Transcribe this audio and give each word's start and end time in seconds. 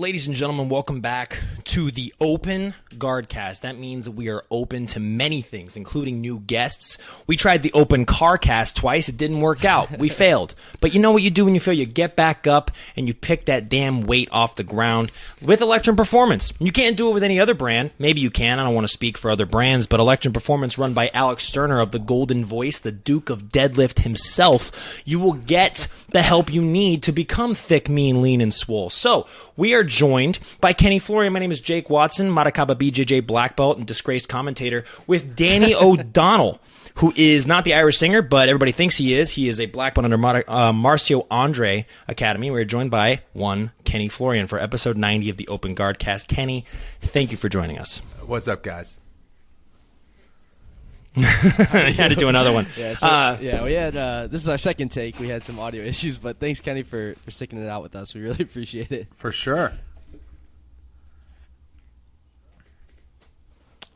Ladies 0.00 0.26
and 0.26 0.34
gentlemen, 0.34 0.70
welcome 0.70 1.02
back 1.02 1.42
to 1.70 1.92
the 1.92 2.12
Open 2.20 2.74
Guardcast. 2.96 3.60
That 3.60 3.78
means 3.78 4.10
we 4.10 4.28
are 4.28 4.42
open 4.50 4.88
to 4.88 4.98
many 4.98 5.40
things, 5.40 5.76
including 5.76 6.20
new 6.20 6.40
guests. 6.40 6.98
We 7.28 7.36
tried 7.36 7.62
the 7.62 7.72
Open 7.74 8.06
Carcast 8.06 8.74
twice. 8.74 9.08
It 9.08 9.16
didn't 9.16 9.40
work 9.40 9.64
out. 9.64 9.96
We 9.96 10.08
failed. 10.24 10.56
But 10.80 10.94
you 10.94 11.00
know 11.00 11.12
what 11.12 11.22
you 11.22 11.30
do 11.30 11.44
when 11.44 11.54
you 11.54 11.60
fail? 11.60 11.74
You 11.74 11.86
get 11.86 12.16
back 12.16 12.48
up 12.48 12.72
and 12.96 13.06
you 13.06 13.14
pick 13.14 13.44
that 13.44 13.68
damn 13.68 14.02
weight 14.02 14.28
off 14.32 14.56
the 14.56 14.64
ground 14.64 15.12
with 15.46 15.60
Electrum 15.60 15.94
Performance. 15.94 16.52
You 16.58 16.72
can't 16.72 16.96
do 16.96 17.08
it 17.08 17.14
with 17.14 17.22
any 17.22 17.38
other 17.38 17.54
brand. 17.54 17.92
Maybe 18.00 18.20
you 18.20 18.32
can. 18.32 18.58
I 18.58 18.64
don't 18.64 18.74
want 18.74 18.88
to 18.88 18.92
speak 18.92 19.16
for 19.16 19.30
other 19.30 19.46
brands, 19.46 19.86
but 19.86 20.00
Electrum 20.00 20.34
Performance, 20.34 20.76
run 20.76 20.92
by 20.92 21.12
Alex 21.14 21.44
Sterner 21.44 21.78
of 21.78 21.92
the 21.92 22.00
Golden 22.00 22.44
Voice, 22.44 22.80
the 22.80 22.90
Duke 22.90 23.30
of 23.30 23.44
Deadlift 23.44 24.00
himself, 24.00 25.00
you 25.04 25.20
will 25.20 25.34
get 25.34 25.86
the 26.08 26.22
help 26.22 26.52
you 26.52 26.62
need 26.62 27.04
to 27.04 27.12
become 27.12 27.54
thick, 27.54 27.88
mean, 27.88 28.22
lean, 28.22 28.40
and 28.40 28.52
swole. 28.52 28.90
So, 28.90 29.28
we 29.56 29.74
are 29.74 29.84
joined 29.84 30.40
by 30.60 30.72
Kenny 30.72 30.98
Florian. 30.98 31.32
My 31.32 31.38
name 31.38 31.52
is 31.52 31.59
Jake 31.60 31.88
Watson, 31.90 32.30
Matakaba 32.30 32.74
BJJ 32.74 33.26
black 33.26 33.56
belt 33.56 33.78
and 33.78 33.86
disgraced 33.86 34.28
commentator, 34.28 34.84
with 35.06 35.36
Danny 35.36 35.74
O'Donnell, 35.74 36.60
who 36.96 37.12
is 37.16 37.46
not 37.46 37.64
the 37.64 37.74
Irish 37.74 37.98
singer, 37.98 38.22
but 38.22 38.48
everybody 38.48 38.72
thinks 38.72 38.96
he 38.96 39.14
is. 39.14 39.30
He 39.30 39.48
is 39.48 39.60
a 39.60 39.66
black 39.66 39.94
belt 39.94 40.04
under 40.04 40.18
Mar- 40.18 40.44
uh, 40.48 40.72
Marcio 40.72 41.26
Andre 41.30 41.86
Academy. 42.08 42.50
We're 42.50 42.64
joined 42.64 42.90
by 42.90 43.22
one 43.32 43.72
Kenny 43.84 44.08
Florian 44.08 44.46
for 44.46 44.58
episode 44.58 44.96
90 44.96 45.30
of 45.30 45.36
the 45.36 45.48
Open 45.48 45.74
Guard 45.74 45.98
Cast. 45.98 46.28
Kenny, 46.28 46.64
thank 47.00 47.30
you 47.30 47.36
for 47.36 47.48
joining 47.48 47.78
us. 47.78 47.98
What's 48.26 48.48
up, 48.48 48.62
guys? 48.62 48.98
you 51.16 51.24
had 51.24 52.08
to 52.08 52.14
do 52.14 52.28
another 52.28 52.52
one. 52.52 52.68
Yeah, 52.76 52.94
so, 52.94 53.06
Uh, 53.06 53.38
yeah, 53.40 53.64
we 53.64 53.72
had 53.72 53.96
uh, 53.96 54.28
this 54.28 54.42
is 54.42 54.48
our 54.48 54.58
second 54.58 54.90
take. 54.90 55.18
We 55.18 55.28
had 55.28 55.44
some 55.44 55.58
audio 55.58 55.82
issues, 55.82 56.18
but 56.18 56.38
thanks, 56.38 56.60
Kenny, 56.60 56.84
for, 56.84 57.16
for 57.22 57.32
sticking 57.32 57.60
it 57.60 57.68
out 57.68 57.82
with 57.82 57.96
us. 57.96 58.14
We 58.14 58.20
really 58.20 58.44
appreciate 58.44 58.92
it. 58.92 59.08
For 59.14 59.32
sure. 59.32 59.72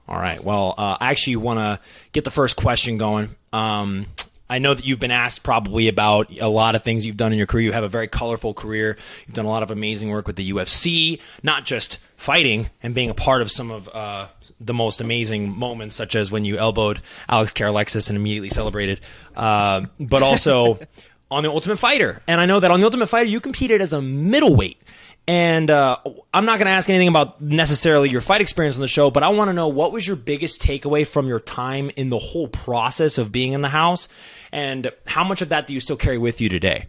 All 0.09 0.19
right. 0.19 0.43
Well, 0.43 0.75
uh, 0.77 0.99
I 1.01 1.11
actually 1.11 1.37
want 1.37 1.59
to 1.59 1.81
get 2.13 2.25
the 2.25 2.31
first 2.31 2.57
question 2.57 2.99
going. 2.99 3.35
Um, 3.53 4.07
I 4.49 4.59
know 4.59 4.75
that 4.75 4.85
you've 4.85 5.01
been 5.01 5.11
asked 5.11 5.43
probably 5.43 5.89
about 5.89 6.31
a 6.39 6.49
lot 6.49 6.75
of 6.75 6.83
things 6.83 7.07
you've 7.07 7.17
done 7.17 7.33
in 7.33 7.39
your 7.39 7.47
career. 7.47 7.65
You 7.65 7.73
have 7.73 7.85
a 7.85 7.89
very 7.89 8.09
colorful 8.09 8.53
career. 8.53 8.99
You've 9.27 9.35
done 9.35 9.47
a 9.47 9.49
lot 9.49 9.63
of 9.63 9.71
amazing 9.71 10.11
work 10.11 10.27
with 10.27 10.37
the 10.37 10.53
UFC, 10.53 11.21
not 11.43 11.65
just 11.65 11.99
fighting 12.17 12.69
and 12.83 12.95
being 12.95 13.09
a 13.09 13.15
part 13.15 13.41
of 13.41 13.51
some 13.51 13.71
of 13.71 13.89
uh, 13.89 14.29
the 14.61 14.75
most 14.75 15.01
amazing 15.01 15.57
moments, 15.57 15.97
such 15.97 16.15
as 16.15 16.31
when 16.31 16.45
you 16.45 16.59
elbowed 16.59 17.01
Alex 17.29 17.53
Karalexis 17.55 18.11
and 18.11 18.17
immediately 18.17 18.51
celebrated, 18.51 19.01
uh, 19.35 19.87
but 19.99 20.23
also 20.23 20.79
on 21.31 21.43
the 21.43 21.51
Ultimate 21.51 21.77
Fighter. 21.77 22.23
And 22.27 22.41
I 22.41 22.47
know 22.47 22.61
that 22.61 22.71
on 22.71 22.81
the 22.81 22.87
Ultimate 22.87 23.07
Fighter, 23.07 23.29
you 23.29 23.41
competed 23.41 23.81
as 23.81 23.93
a 23.93 24.03
middleweight. 24.03 24.81
And 25.27 25.71
uh, 25.71 25.97
I'm 26.35 26.45
not 26.45 26.59
going 26.59 26.67
to 26.67 26.73
ask 26.73 26.91
anything 26.91 27.09
about 27.09 27.41
necessarily 27.41 28.11
your 28.11 28.21
fight 28.21 28.43
experience 28.43 28.77
on 28.77 28.83
the 28.83 28.89
show, 28.89 29.11
but 29.11 29.23
I 29.23 29.29
want 29.29 29.49
to 29.49 29.55
know 29.55 29.69
what 29.69 29.91
was 29.91 30.07
your 30.07 30.17
biggest 30.17 30.61
takeaway 30.61 31.07
from 31.07 31.29
your 31.29 31.41
time 31.41 31.91
in 31.97 32.11
the 32.11 32.19
whole 32.19 32.47
process 32.47 33.17
of 33.17 33.33
being 33.33 33.53
in 33.53 33.63
the 33.63 33.71
house, 33.71 34.07
and 34.53 34.93
how 35.07 35.25
much 35.25 35.41
of 35.41 35.49
that 35.49 35.67
do 35.67 35.73
you 35.73 35.81
still 35.81 35.97
carry 35.97 36.19
with 36.19 36.43
you 36.43 36.51
today? 36.51 36.87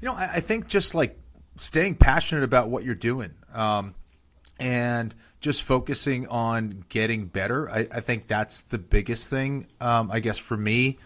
You 0.00 0.06
know, 0.06 0.14
I, 0.14 0.40
think 0.40 0.68
just 0.68 0.94
like 0.94 1.18
staying 1.56 1.96
passionate 1.96 2.44
about 2.44 2.68
what 2.68 2.84
you're 2.84 2.94
doing 2.94 3.34
um, 3.52 3.94
and 4.60 5.12
just 5.40 5.62
focusing 5.62 6.28
on 6.28 6.84
getting 6.88 7.26
better. 7.26 7.68
I, 7.68 7.88
I 7.90 8.00
think 8.00 8.28
that's 8.28 8.62
the 8.62 8.78
biggest 8.78 9.28
thing, 9.28 9.66
um, 9.80 10.10
I 10.12 10.20
guess, 10.20 10.38
for 10.38 10.56
me, 10.56 10.98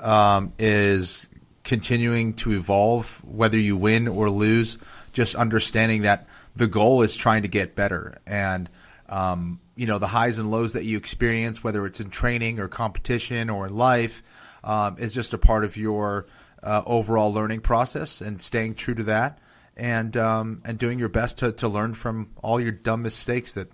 um, 0.00 0.52
is 0.58 1.28
continuing 1.66 2.32
to 2.32 2.52
evolve, 2.52 3.22
whether 3.24 3.58
you 3.58 3.76
win 3.76 4.06
or 4.06 4.30
lose, 4.30 4.78
just 5.12 5.34
understanding 5.34 6.02
that 6.02 6.26
the 6.54 6.68
goal 6.68 7.02
is 7.02 7.16
trying 7.16 7.42
to 7.42 7.48
get 7.48 7.74
better. 7.74 8.18
And, 8.24 8.70
um, 9.08 9.58
you 9.74 9.86
know, 9.86 9.98
the 9.98 10.06
highs 10.06 10.38
and 10.38 10.50
lows 10.50 10.74
that 10.74 10.84
you 10.84 10.96
experience, 10.96 11.64
whether 11.64 11.84
it's 11.84 11.98
in 11.98 12.08
training 12.08 12.60
or 12.60 12.68
competition 12.68 13.50
or 13.50 13.66
in 13.66 13.76
life, 13.76 14.22
um, 14.62 14.96
is 14.98 15.12
just 15.12 15.34
a 15.34 15.38
part 15.38 15.64
of 15.64 15.76
your 15.76 16.26
uh, 16.62 16.82
overall 16.86 17.32
learning 17.34 17.60
process 17.60 18.20
and 18.20 18.40
staying 18.40 18.76
true 18.76 18.94
to 18.94 19.02
that 19.02 19.38
and 19.76 20.16
um, 20.16 20.62
and 20.64 20.78
doing 20.78 20.98
your 20.98 21.08
best 21.08 21.38
to, 21.38 21.52
to 21.52 21.68
learn 21.68 21.94
from 21.94 22.30
all 22.42 22.60
your 22.60 22.72
dumb 22.72 23.02
mistakes 23.02 23.54
that 23.54 23.68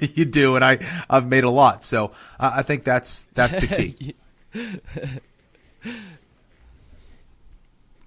you 0.16 0.24
do. 0.24 0.56
And 0.56 0.64
I, 0.64 1.04
I've 1.08 1.26
made 1.26 1.44
a 1.44 1.50
lot. 1.50 1.84
So 1.84 2.12
I 2.40 2.60
I 2.60 2.62
think 2.62 2.84
that's 2.84 3.24
that's 3.34 3.60
the 3.60 3.66
key. 3.66 4.14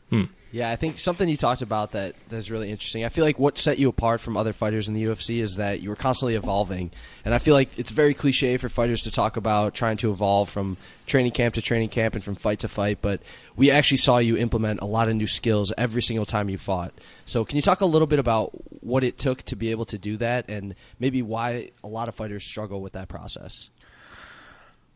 Hmm. 0.10 0.26
Yeah, 0.56 0.72
I 0.72 0.78
think 0.78 0.98
something 0.98 1.28
you 1.28 1.36
talked 1.36 1.62
about 1.62 1.92
that 1.92 2.16
that's 2.30 2.50
really 2.50 2.72
interesting. 2.72 3.04
I 3.04 3.10
feel 3.10 3.26
like 3.26 3.38
what 3.38 3.58
set 3.58 3.78
you 3.78 3.90
apart 3.90 4.22
from 4.22 4.38
other 4.38 4.54
fighters 4.54 4.88
in 4.88 4.94
the 4.94 5.04
UFC 5.04 5.42
is 5.42 5.58
that 5.58 5.82
you 5.82 5.90
were 5.90 5.98
constantly 5.98 6.36
evolving. 6.36 6.92
And 7.26 7.34
I 7.34 7.40
feel 7.40 7.54
like 7.54 7.78
it's 7.78 7.92
very 7.92 8.14
cliche 8.14 8.56
for 8.56 8.70
fighters 8.70 9.02
to 9.02 9.12
talk 9.12 9.36
about 9.36 9.74
trying 9.74 9.98
to 9.98 10.12
evolve 10.12 10.48
from 10.48 10.78
training 11.08 11.34
camp 11.34 11.56
to 11.56 11.62
training 11.62 11.90
camp 11.90 12.16
and 12.16 12.24
from 12.24 12.36
fight 12.36 12.60
to 12.60 12.70
fight, 12.70 13.00
but 13.02 13.20
we 13.58 13.70
actually 13.70 13.98
saw 13.98 14.18
you 14.18 14.38
implement 14.38 14.80
a 14.80 14.86
lot 14.86 15.10
of 15.10 15.16
new 15.16 15.28
skills 15.28 15.74
every 15.78 16.02
single 16.02 16.26
time 16.26 16.48
you 16.48 16.58
fought. 16.58 16.94
So, 17.26 17.44
can 17.44 17.58
you 17.58 17.62
talk 17.62 17.82
a 17.82 17.86
little 17.86 18.08
bit 18.08 18.20
about 18.20 18.52
what 18.82 19.04
it 19.04 19.18
took 19.18 19.44
to 19.44 19.58
be 19.58 19.72
able 19.72 19.86
to 19.86 19.98
do 19.98 20.16
that 20.18 20.50
and 20.50 20.74
maybe 21.02 21.22
why 21.22 21.72
a 21.84 21.88
lot 21.88 22.08
of 22.08 22.16
fighters 22.16 22.46
struggle 22.46 22.80
with 22.80 22.94
that 22.94 23.10
process? 23.10 23.70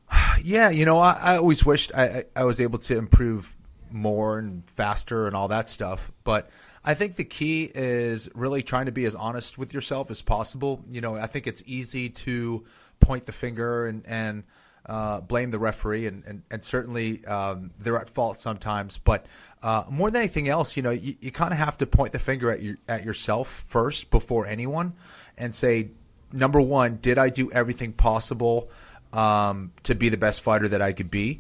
Yeah, 0.42 0.70
you 0.70 0.86
know, 0.86 1.00
I, 1.00 1.20
I 1.22 1.38
always 1.38 1.66
wished 1.66 1.92
I, 1.94 2.04
I 2.04 2.24
I 2.38 2.44
was 2.46 2.62
able 2.62 2.80
to 2.80 2.98
improve 2.98 3.58
more 3.92 4.40
and 4.40 4.64
faster 4.70 5.28
and 5.28 5.36
all 5.36 5.48
that 5.50 5.70
stuff. 5.70 6.12
But 6.24 6.50
I 6.84 6.94
think 6.94 7.16
the 7.16 7.26
key 7.26 7.70
is 7.74 8.30
really 8.34 8.64
trying 8.64 8.86
to 8.86 8.92
be 8.92 9.06
as 9.06 9.16
honest 9.16 9.58
with 9.58 9.74
yourself 9.74 10.10
as 10.12 10.22
possible. 10.22 10.84
You 10.90 11.02
know, 11.02 11.16
I 11.16 11.28
think 11.28 11.48
it's 11.48 11.64
easy 11.66 12.10
to 12.10 12.66
point 13.00 13.26
the 13.26 13.32
finger 13.32 13.88
and, 13.88 14.04
and 14.06 14.44
uh, 14.86 15.22
blame 15.22 15.52
the 15.52 15.60
referee, 15.60 16.08
and, 16.08 16.24
and, 16.26 16.42
and 16.50 16.64
certainly 16.64 17.24
um, 17.26 17.70
they're 17.80 18.00
at 18.00 18.10
fault 18.10 18.40
sometimes. 18.40 18.98
But 18.98 19.26
uh, 19.62 19.84
more 19.90 20.10
than 20.10 20.22
anything 20.22 20.48
else, 20.48 20.78
you 20.78 20.84
know, 20.84 20.92
you, 20.92 21.16
you 21.20 21.32
kind 21.32 21.52
of 21.52 21.60
have 21.60 21.78
to 21.80 21.86
point 21.86 22.12
the 22.12 22.20
finger 22.20 22.50
at 22.52 22.62
your 22.62 22.78
at 22.88 23.04
yourself 23.04 23.48
first 23.68 24.10
before 24.10 24.48
anyone, 24.48 24.94
and 25.38 25.54
say, 25.54 25.90
number 26.32 26.62
one, 26.62 26.98
did 27.02 27.18
I 27.18 27.30
do 27.30 27.52
everything 27.52 27.94
possible 27.94 28.70
um, 29.14 29.72
to 29.84 29.96
be 29.96 30.10
the 30.10 30.18
best 30.18 30.42
fighter 30.42 30.68
that 30.70 30.82
I 30.82 30.94
could 30.94 31.12
be? 31.12 31.40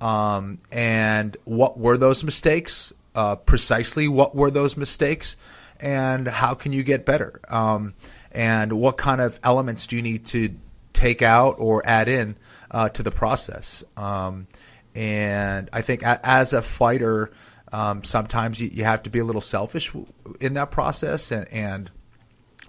Um, 0.00 0.58
and 0.70 1.36
what 1.44 1.78
were 1.78 1.98
those 1.98 2.24
mistakes? 2.24 2.92
Uh, 3.14 3.36
precisely 3.36 4.08
what 4.08 4.34
were 4.34 4.50
those 4.50 4.76
mistakes? 4.76 5.36
And 5.78 6.28
how 6.28 6.54
can 6.54 6.72
you 6.72 6.82
get 6.82 7.04
better? 7.04 7.40
Um, 7.48 7.94
and 8.32 8.72
what 8.72 8.96
kind 8.96 9.20
of 9.20 9.38
elements 9.42 9.86
do 9.86 9.96
you 9.96 10.02
need 10.02 10.26
to 10.26 10.54
take 10.92 11.22
out 11.22 11.56
or 11.58 11.82
add 11.86 12.08
in 12.08 12.36
uh, 12.70 12.88
to 12.90 13.02
the 13.02 13.10
process? 13.10 13.82
Um, 13.96 14.46
and 14.94 15.68
I 15.72 15.82
think 15.82 16.02
a- 16.02 16.20
as 16.22 16.52
a 16.52 16.62
fighter, 16.62 17.32
um, 17.72 18.04
sometimes 18.04 18.60
you, 18.60 18.68
you 18.72 18.84
have 18.84 19.02
to 19.04 19.10
be 19.10 19.18
a 19.18 19.24
little 19.24 19.40
selfish 19.40 19.92
in 20.40 20.54
that 20.54 20.70
process 20.70 21.30
and, 21.30 21.48
and 21.52 21.90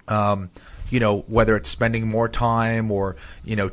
um, 0.08 0.50
you 0.90 1.00
know, 1.00 1.20
whether 1.22 1.56
it's 1.56 1.70
spending 1.70 2.08
more 2.08 2.28
time 2.30 2.92
or, 2.92 3.16
you 3.44 3.56
know, 3.56 3.72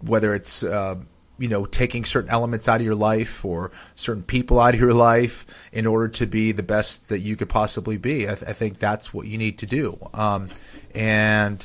whether 0.00 0.34
it's, 0.34 0.62
uh, 0.62 0.96
you 1.38 1.48
know, 1.48 1.64
taking 1.66 2.04
certain 2.04 2.30
elements 2.30 2.68
out 2.68 2.80
of 2.80 2.86
your 2.86 2.94
life 2.94 3.44
or 3.44 3.70
certain 3.94 4.22
people 4.22 4.58
out 4.58 4.74
of 4.74 4.80
your 4.80 4.94
life 4.94 5.46
in 5.72 5.86
order 5.86 6.08
to 6.08 6.26
be 6.26 6.52
the 6.52 6.62
best 6.62 7.08
that 7.08 7.20
you 7.20 7.36
could 7.36 7.48
possibly 7.48 7.96
be. 7.96 8.28
I, 8.28 8.34
th- 8.34 8.50
I 8.50 8.52
think 8.52 8.78
that's 8.78 9.14
what 9.14 9.26
you 9.26 9.38
need 9.38 9.58
to 9.58 9.66
do. 9.66 9.98
Um, 10.14 10.48
and, 10.94 11.64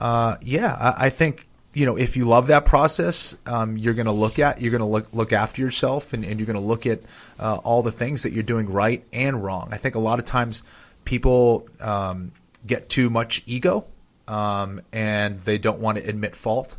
uh, 0.00 0.36
yeah, 0.42 0.74
I, 0.74 1.06
I 1.06 1.10
think, 1.10 1.46
you 1.72 1.86
know, 1.86 1.96
if 1.96 2.16
you 2.16 2.26
love 2.26 2.48
that 2.48 2.64
process, 2.64 3.36
um, 3.46 3.76
you're 3.76 3.94
going 3.94 4.06
to 4.06 4.12
look 4.12 4.38
at, 4.38 4.60
you're 4.60 4.72
going 4.72 4.80
to 4.80 4.86
look, 4.86 5.08
look 5.12 5.32
after 5.32 5.62
yourself 5.62 6.12
and, 6.12 6.24
and 6.24 6.38
you're 6.38 6.46
going 6.46 6.58
to 6.58 6.66
look 6.66 6.86
at, 6.86 7.00
uh, 7.38 7.56
all 7.56 7.82
the 7.82 7.92
things 7.92 8.24
that 8.24 8.32
you're 8.32 8.42
doing 8.42 8.70
right 8.70 9.04
and 9.12 9.42
wrong. 9.42 9.68
I 9.72 9.76
think 9.76 9.94
a 9.94 10.00
lot 10.00 10.18
of 10.18 10.24
times 10.24 10.62
people, 11.04 11.66
um, 11.80 12.32
get 12.64 12.88
too 12.88 13.10
much 13.10 13.42
ego, 13.46 13.84
um, 14.28 14.80
and 14.92 15.40
they 15.40 15.58
don't 15.58 15.80
want 15.80 15.98
to 15.98 16.08
admit 16.08 16.36
fault. 16.36 16.76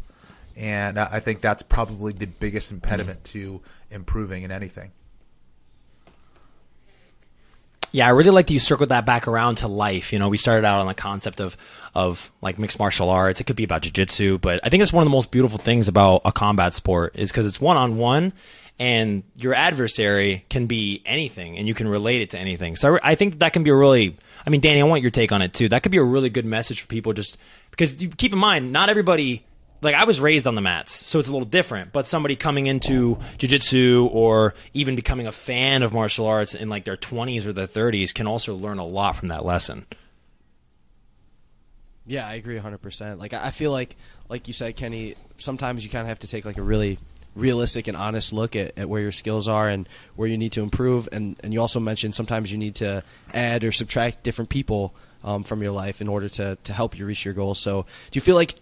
And 0.56 1.00
I 1.00 1.20
think 1.20 1.42
that's 1.42 1.64
probably 1.64 2.14
the 2.14 2.28
biggest 2.28 2.72
impediment 2.72 3.24
to 3.26 3.62
improving 3.90 4.44
in 4.44 4.52
anything. 4.52 4.92
Yeah, 7.94 8.08
I 8.08 8.10
really 8.10 8.32
like 8.32 8.48
that 8.48 8.54
you 8.54 8.60
circled 8.60 8.90
that 8.90 9.06
back 9.06 9.28
around 9.28 9.56
to 9.58 9.68
life. 9.68 10.14
You 10.14 10.18
know, 10.18 10.28
we 10.28 10.38
started 10.38 10.66
out 10.66 10.82
on 10.82 10.88
the 10.88 10.96
concept 10.96 11.40
of 11.40 11.56
of 11.94 12.32
like 12.42 12.58
mixed 12.58 12.80
martial 12.80 13.10
arts. 13.12 13.40
It 13.40 13.44
could 13.44 13.56
be 13.56 13.64
about 13.64 13.84
jujitsu, 13.84 14.42
but 14.42 14.60
I 14.64 14.70
think 14.70 14.82
it's 14.82 14.92
one 14.92 15.04
of 15.04 15.06
the 15.06 15.12
most 15.16 15.30
beautiful 15.30 15.60
things 15.60 15.88
about 15.88 16.24
a 16.26 16.32
combat 16.32 16.74
sport 16.74 17.16
is 17.16 17.32
because 17.32 17.46
it's 17.46 17.62
one 17.62 17.78
on 17.78 17.98
one, 17.98 18.34
and 18.80 19.22
your 19.38 19.54
adversary 19.54 20.44
can 20.50 20.66
be 20.66 21.04
anything, 21.06 21.56
and 21.60 21.68
you 21.68 21.76
can 21.76 21.88
relate 21.88 22.24
it 22.24 22.32
to 22.32 22.40
anything. 22.40 22.76
So 22.76 22.96
I 22.96 23.12
I 23.12 23.16
think 23.16 23.40
that 23.40 23.54
can 23.54 23.64
be 23.64 23.70
a 23.70 23.76
really. 23.76 24.18
I 24.46 24.50
mean, 24.50 24.60
Danny, 24.60 24.82
I 24.82 24.86
want 24.86 25.04
your 25.04 25.12
take 25.12 25.32
on 25.32 25.44
it 25.44 25.54
too. 25.54 25.70
That 25.70 25.84
could 25.84 25.92
be 25.92 26.00
a 26.00 26.04
really 26.04 26.32
good 26.32 26.46
message 26.46 26.82
for 26.82 26.88
people, 26.88 27.14
just 27.14 27.38
because 27.70 27.94
keep 27.94 28.34
in 28.34 28.40
mind, 28.40 28.74
not 28.74 28.90
everybody 28.90 29.46
like 29.84 29.96
I 29.96 30.06
was 30.06 30.20
raised 30.20 30.48
on 30.48 30.56
the 30.56 30.62
mats, 30.62 30.92
so 30.92 31.20
it's 31.20 31.28
a 31.28 31.32
little 31.32 31.48
different. 31.48 31.92
But 31.92 32.08
somebody 32.08 32.36
coming 32.36 32.68
into 32.68 33.18
jujitsu 33.38 34.10
or 34.12 34.54
even 34.74 34.96
becoming 34.96 35.28
a 35.28 35.32
fan 35.32 35.84
of 35.84 35.94
martial 35.94 36.26
arts 36.26 36.56
in 36.56 36.70
like 36.70 36.86
their 36.86 36.98
twenties 36.98 37.46
or 37.46 37.54
their 37.54 37.68
thirties 37.68 38.14
can 38.14 38.28
also 38.28 38.56
learn 38.56 38.80
a 38.80 38.86
lot 38.86 39.16
from 39.16 39.28
that 39.28 39.46
lesson. 39.46 39.86
Yeah, 42.06 42.28
I 42.28 42.34
agree 42.34 42.60
100%. 42.60 43.20
Like 43.20 43.34
I 43.34 43.48
I 43.48 43.52
feel 43.52 43.72
like 43.72 43.96
like 44.30 44.48
you 44.48 44.54
said 44.54 44.76
Kenny, 44.76 45.16
sometimes 45.38 45.84
you 45.84 45.90
kind 45.90 46.02
of 46.02 46.08
have 46.08 46.20
to 46.20 46.28
take 46.28 46.46
like 46.46 46.58
a 46.58 46.64
really 46.64 46.98
realistic 47.36 47.88
and 47.88 47.98
honest 47.98 48.32
look 48.32 48.56
at, 48.56 48.78
at 48.78 48.88
where 48.88 49.02
your 49.02 49.12
skills 49.12 49.48
are 49.48 49.68
and 49.68 49.90
where 50.16 50.28
you 50.28 50.38
need 50.38 50.52
to 50.54 50.62
improve 50.62 51.10
and 51.12 51.36
and 51.44 51.52
you 51.52 51.60
also 51.60 51.80
mentioned 51.80 52.14
sometimes 52.14 52.52
you 52.52 52.58
need 52.58 52.76
to 52.76 53.04
add 53.34 53.64
or 53.64 53.72
subtract 53.72 54.22
different 54.24 54.50
people 54.50 54.94
um, 55.24 55.44
from 55.44 55.62
your 55.62 55.72
life 55.72 56.02
in 56.02 56.08
order 56.08 56.30
to 56.30 56.58
to 56.64 56.74
help 56.74 56.98
you 56.98 57.06
reach 57.06 57.26
your 57.26 57.34
goals. 57.34 57.60
So, 57.60 57.84
do 58.12 58.18
you 58.18 58.22
feel 58.22 58.36
like 58.36 58.56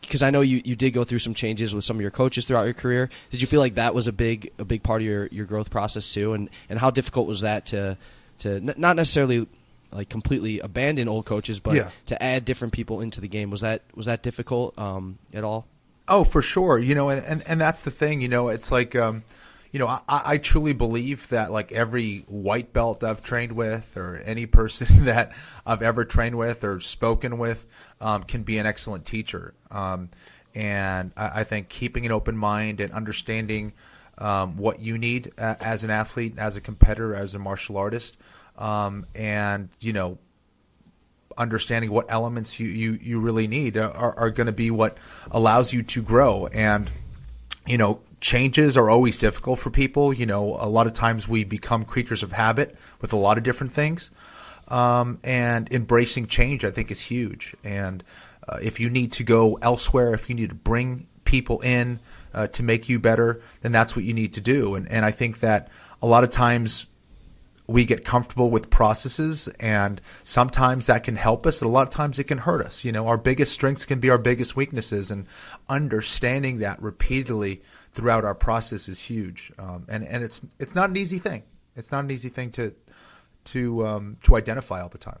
because 0.00 0.22
I 0.22 0.30
know 0.30 0.40
you, 0.40 0.62
you 0.64 0.76
did 0.76 0.92
go 0.92 1.04
through 1.04 1.18
some 1.18 1.34
changes 1.34 1.74
with 1.74 1.84
some 1.84 1.96
of 1.96 2.00
your 2.02 2.10
coaches 2.10 2.44
throughout 2.44 2.64
your 2.64 2.74
career. 2.74 3.10
Did 3.30 3.40
you 3.40 3.46
feel 3.46 3.60
like 3.60 3.74
that 3.74 3.94
was 3.94 4.06
a 4.06 4.12
big 4.12 4.52
a 4.58 4.64
big 4.64 4.82
part 4.82 5.02
of 5.02 5.06
your, 5.06 5.26
your 5.28 5.46
growth 5.46 5.70
process 5.70 6.12
too? 6.12 6.32
And 6.32 6.48
and 6.68 6.78
how 6.78 6.90
difficult 6.90 7.26
was 7.26 7.40
that 7.40 7.66
to 7.66 7.96
to 8.40 8.56
n- 8.56 8.74
not 8.76 8.96
necessarily 8.96 9.46
like 9.92 10.08
completely 10.08 10.60
abandon 10.60 11.08
old 11.08 11.24
coaches, 11.26 11.58
but 11.60 11.74
Yeah. 11.74 11.90
to 12.06 12.22
add 12.22 12.44
different 12.44 12.72
people 12.74 13.00
into 13.00 13.20
the 13.20 13.28
game? 13.28 13.50
Was 13.50 13.62
that 13.62 13.82
was 13.94 14.06
that 14.06 14.22
difficult 14.22 14.78
um, 14.78 15.18
at 15.32 15.42
all? 15.44 15.66
Oh, 16.08 16.22
for 16.22 16.40
sure. 16.42 16.78
You 16.78 16.94
know, 16.94 17.08
and, 17.08 17.24
and, 17.24 17.42
and 17.48 17.60
that's 17.60 17.80
the 17.82 17.90
thing. 17.90 18.20
You 18.20 18.28
know, 18.28 18.48
it's 18.48 18.70
like, 18.70 18.94
um, 18.94 19.24
you 19.72 19.80
know, 19.80 19.88
I, 19.88 20.00
I 20.08 20.38
truly 20.38 20.72
believe 20.72 21.28
that 21.30 21.50
like 21.50 21.72
every 21.72 22.18
white 22.28 22.72
belt 22.72 23.02
I've 23.02 23.24
trained 23.24 23.52
with, 23.52 23.96
or 23.96 24.16
any 24.18 24.46
person 24.46 25.04
that 25.06 25.32
I've 25.66 25.82
ever 25.82 26.04
trained 26.04 26.38
with 26.38 26.62
or 26.62 26.78
spoken 26.78 27.38
with, 27.38 27.66
um, 28.00 28.22
can 28.24 28.42
be 28.42 28.58
an 28.58 28.66
excellent 28.66 29.06
teacher. 29.06 29.54
Um, 29.70 30.10
and 30.54 31.12
I, 31.16 31.40
I 31.40 31.44
think 31.44 31.68
keeping 31.68 32.06
an 32.06 32.12
open 32.12 32.36
mind 32.36 32.80
and 32.80 32.92
understanding 32.92 33.72
um, 34.18 34.56
what 34.56 34.80
you 34.80 34.98
need 34.98 35.32
uh, 35.38 35.56
as 35.60 35.84
an 35.84 35.90
athlete, 35.90 36.34
as 36.38 36.56
a 36.56 36.60
competitor, 36.60 37.14
as 37.14 37.34
a 37.34 37.38
martial 37.38 37.76
artist, 37.76 38.16
um, 38.56 39.06
and 39.14 39.68
you 39.80 39.92
know, 39.92 40.18
understanding 41.38 41.90
what 41.90 42.06
elements 42.08 42.58
you, 42.58 42.66
you, 42.66 42.92
you 42.92 43.20
really 43.20 43.46
need 43.46 43.76
are, 43.76 44.18
are 44.18 44.30
going 44.30 44.46
to 44.46 44.52
be 44.52 44.70
what 44.70 44.96
allows 45.30 45.72
you 45.72 45.82
to 45.82 46.02
grow. 46.02 46.46
And, 46.46 46.90
you 47.66 47.76
know, 47.76 48.00
changes 48.20 48.76
are 48.76 48.88
always 48.88 49.18
difficult 49.18 49.58
for 49.58 49.70
people. 49.70 50.12
You 50.12 50.26
know, 50.26 50.56
a 50.58 50.68
lot 50.68 50.86
of 50.86 50.94
times 50.94 51.28
we 51.28 51.44
become 51.44 51.84
creatures 51.84 52.22
of 52.22 52.32
habit 52.32 52.76
with 53.00 53.12
a 53.12 53.16
lot 53.16 53.36
of 53.36 53.44
different 53.44 53.72
things. 53.72 54.10
Um, 54.68 55.20
and 55.22 55.70
embracing 55.72 56.26
change, 56.26 56.64
I 56.64 56.70
think, 56.70 56.90
is 56.90 57.00
huge. 57.00 57.54
And 57.62 58.02
uh, 58.48 58.58
if 58.60 58.80
you 58.80 58.90
need 58.90 59.12
to 59.12 59.24
go 59.24 59.58
elsewhere, 59.62 60.12
if 60.14 60.28
you 60.28 60.34
need 60.34 60.48
to 60.48 60.56
bring 60.56 61.06
people 61.24 61.60
in 61.60 62.00
uh, 62.34 62.48
to 62.48 62.62
make 62.62 62.88
you 62.88 62.98
better, 62.98 63.40
then 63.60 63.72
that's 63.72 63.94
what 63.94 64.04
you 64.04 64.14
need 64.14 64.34
to 64.34 64.40
do. 64.40 64.74
And, 64.74 64.88
and 64.90 65.04
I 65.04 65.10
think 65.10 65.40
that 65.40 65.68
a 66.02 66.06
lot 66.06 66.24
of 66.24 66.30
times 66.30 66.86
we 67.68 67.84
get 67.84 68.04
comfortable 68.04 68.50
with 68.50 68.70
processes 68.70 69.48
and 69.58 70.00
sometimes 70.22 70.86
that 70.86 71.02
can 71.04 71.16
help 71.16 71.46
us 71.46 71.60
and 71.60 71.68
a 71.68 71.72
lot 71.72 71.86
of 71.86 71.92
times 71.92 72.18
it 72.18 72.24
can 72.24 72.38
hurt 72.38 72.64
us 72.64 72.84
you 72.84 72.92
know 72.92 73.08
our 73.08 73.16
biggest 73.16 73.52
strengths 73.52 73.84
can 73.84 73.98
be 73.98 74.10
our 74.10 74.18
biggest 74.18 74.54
weaknesses 74.54 75.10
and 75.10 75.26
understanding 75.68 76.58
that 76.58 76.80
repeatedly 76.80 77.60
throughout 77.90 78.24
our 78.24 78.34
process 78.34 78.88
is 78.88 79.00
huge 79.00 79.52
um, 79.58 79.84
and 79.88 80.04
and 80.04 80.22
it's 80.22 80.40
it's 80.58 80.74
not 80.74 80.90
an 80.90 80.96
easy 80.96 81.18
thing 81.18 81.42
it's 81.74 81.90
not 81.90 82.04
an 82.04 82.10
easy 82.10 82.28
thing 82.28 82.50
to 82.50 82.72
to 83.46 83.86
um, 83.86 84.16
to 84.22 84.36
identify 84.36 84.80
all 84.80 84.88
the 84.88 84.98
time 84.98 85.20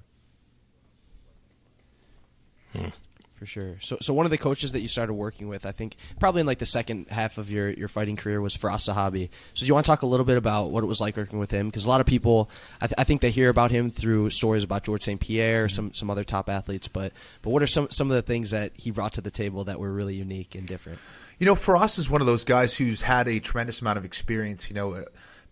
For 3.38 3.44
sure. 3.44 3.76
So, 3.82 3.98
so 4.00 4.14
one 4.14 4.24
of 4.24 4.30
the 4.30 4.38
coaches 4.38 4.72
that 4.72 4.80
you 4.80 4.88
started 4.88 5.12
working 5.12 5.48
with, 5.48 5.66
I 5.66 5.72
think, 5.72 5.96
probably 6.18 6.40
in 6.40 6.46
like 6.46 6.58
the 6.58 6.64
second 6.64 7.08
half 7.10 7.36
of 7.36 7.50
your, 7.50 7.68
your 7.68 7.88
fighting 7.88 8.16
career, 8.16 8.40
was 8.40 8.56
Firas 8.56 8.88
Zahabi. 8.88 9.28
So, 9.52 9.60
do 9.60 9.66
you 9.66 9.74
want 9.74 9.84
to 9.84 9.90
talk 9.90 10.00
a 10.00 10.06
little 10.06 10.24
bit 10.24 10.38
about 10.38 10.70
what 10.70 10.82
it 10.82 10.86
was 10.86 11.02
like 11.02 11.18
working 11.18 11.38
with 11.38 11.50
him? 11.50 11.66
Because 11.66 11.84
a 11.84 11.88
lot 11.90 12.00
of 12.00 12.06
people, 12.06 12.48
I, 12.80 12.86
th- 12.86 12.94
I 12.96 13.04
think, 13.04 13.20
they 13.20 13.30
hear 13.30 13.50
about 13.50 13.70
him 13.70 13.90
through 13.90 14.30
stories 14.30 14.64
about 14.64 14.84
George 14.84 15.02
St. 15.02 15.20
Pierre, 15.20 15.68
some 15.68 15.92
some 15.92 16.10
other 16.10 16.24
top 16.24 16.48
athletes. 16.48 16.88
But, 16.88 17.12
but 17.42 17.50
what 17.50 17.62
are 17.62 17.66
some 17.66 17.90
some 17.90 18.10
of 18.10 18.14
the 18.14 18.22
things 18.22 18.52
that 18.52 18.72
he 18.74 18.90
brought 18.90 19.12
to 19.14 19.20
the 19.20 19.30
table 19.30 19.64
that 19.64 19.78
were 19.78 19.92
really 19.92 20.14
unique 20.14 20.54
and 20.54 20.66
different? 20.66 20.98
You 21.38 21.44
know, 21.44 21.56
Firas 21.56 21.98
is 21.98 22.08
one 22.08 22.22
of 22.22 22.26
those 22.26 22.44
guys 22.44 22.74
who's 22.74 23.02
had 23.02 23.28
a 23.28 23.38
tremendous 23.38 23.82
amount 23.82 23.98
of 23.98 24.06
experience. 24.06 24.70
You 24.70 24.76
know, 24.76 24.94
uh, 24.94 25.04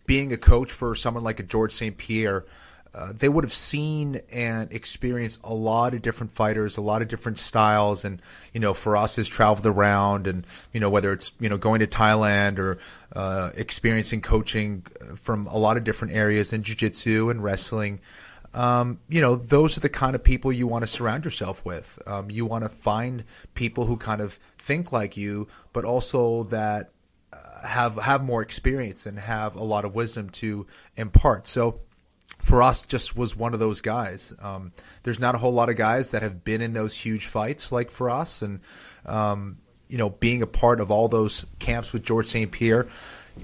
being 0.06 0.32
a 0.32 0.38
coach 0.38 0.72
for 0.72 0.94
someone 0.94 1.22
like 1.22 1.38
a 1.38 1.42
George 1.42 1.74
St. 1.74 1.98
Pierre, 1.98 2.46
uh, 2.94 3.12
they 3.12 3.28
would 3.28 3.44
have 3.44 3.52
seen 3.52 4.20
and 4.32 4.72
experienced 4.72 5.40
a 5.44 5.52
lot 5.52 5.94
of 5.94 6.02
different 6.02 6.32
fighters, 6.32 6.76
a 6.76 6.80
lot 6.80 7.02
of 7.02 7.08
different 7.08 7.38
styles, 7.38 8.04
and 8.04 8.22
you 8.52 8.60
know, 8.60 8.72
Firas 8.72 9.16
has 9.16 9.28
traveled 9.28 9.66
around, 9.66 10.26
and 10.26 10.46
you 10.72 10.80
know, 10.80 10.90
whether 10.90 11.12
it's 11.12 11.32
you 11.40 11.48
know 11.48 11.58
going 11.58 11.80
to 11.80 11.86
Thailand 11.86 12.58
or 12.58 12.78
uh, 13.14 13.50
experiencing 13.54 14.20
coaching 14.20 14.82
from 15.16 15.46
a 15.46 15.58
lot 15.58 15.76
of 15.76 15.84
different 15.84 16.14
areas 16.14 16.52
in 16.52 16.62
jiu-jitsu 16.62 17.30
and 17.30 17.42
wrestling 17.42 18.00
um, 18.54 19.00
you 19.08 19.20
know, 19.20 19.34
those 19.34 19.76
are 19.76 19.80
the 19.80 19.88
kind 19.88 20.14
of 20.14 20.22
people 20.22 20.52
you 20.52 20.66
want 20.66 20.82
to 20.82 20.86
surround 20.86 21.24
yourself 21.24 21.64
with. 21.64 21.98
Um, 22.06 22.30
you 22.30 22.46
want 22.46 22.62
to 22.64 22.68
find 22.68 23.24
people 23.54 23.84
who 23.84 23.96
kind 23.96 24.20
of 24.20 24.38
think 24.58 24.92
like 24.92 25.16
you, 25.16 25.48
but 25.72 25.84
also 25.84 26.44
that 26.44 26.92
uh, 27.32 27.66
have 27.66 27.96
have 27.96 28.24
more 28.24 28.42
experience 28.42 29.06
and 29.06 29.18
have 29.18 29.56
a 29.56 29.64
lot 29.64 29.84
of 29.84 29.94
wisdom 29.94 30.30
to 30.30 30.66
impart. 30.96 31.48
So 31.48 31.80
Firas, 32.44 32.86
just 32.86 33.16
was 33.16 33.34
one 33.36 33.54
of 33.54 33.60
those 33.60 33.80
guys. 33.80 34.34
Um, 34.40 34.72
there's 35.02 35.18
not 35.18 35.34
a 35.34 35.38
whole 35.38 35.52
lot 35.52 35.70
of 35.70 35.76
guys 35.76 36.10
that 36.10 36.22
have 36.22 36.44
been 36.44 36.60
in 36.60 36.72
those 36.72 36.94
huge 36.94 37.26
fights 37.26 37.72
like 37.72 37.90
Firas, 37.90 38.42
and 38.42 38.60
um, 39.06 39.58
you 39.88 39.98
know, 39.98 40.10
being 40.10 40.42
a 40.42 40.46
part 40.46 40.80
of 40.80 40.90
all 40.90 41.08
those 41.08 41.46
camps 41.58 41.92
with 41.92 42.02
George 42.02 42.26
St. 42.26 42.50
Pierre, 42.50 42.86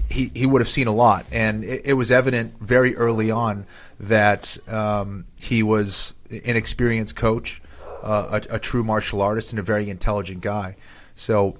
he, 0.09 0.31
he 0.33 0.45
would 0.45 0.61
have 0.61 0.67
seen 0.67 0.87
a 0.87 0.93
lot. 0.93 1.25
And 1.31 1.63
it, 1.63 1.81
it 1.85 1.93
was 1.93 2.11
evident 2.11 2.59
very 2.59 2.95
early 2.95 3.31
on 3.31 3.65
that 3.99 4.57
um, 4.67 5.25
he 5.35 5.63
was 5.63 6.13
an 6.29 6.55
experienced 6.55 7.15
coach, 7.15 7.61
uh, 8.03 8.39
a, 8.49 8.55
a 8.55 8.59
true 8.59 8.83
martial 8.83 9.21
artist, 9.21 9.51
and 9.51 9.59
a 9.59 9.63
very 9.63 9.89
intelligent 9.89 10.41
guy. 10.41 10.75
So, 11.15 11.57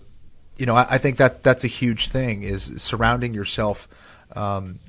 you 0.57 0.65
know, 0.65 0.75
I, 0.75 0.87
I 0.91 0.97
think 0.97 1.17
that 1.17 1.43
that's 1.43 1.63
a 1.63 1.67
huge 1.67 2.09
thing 2.09 2.43
is 2.43 2.71
surrounding 2.77 3.33
yourself 3.33 3.87
um, 4.35 4.79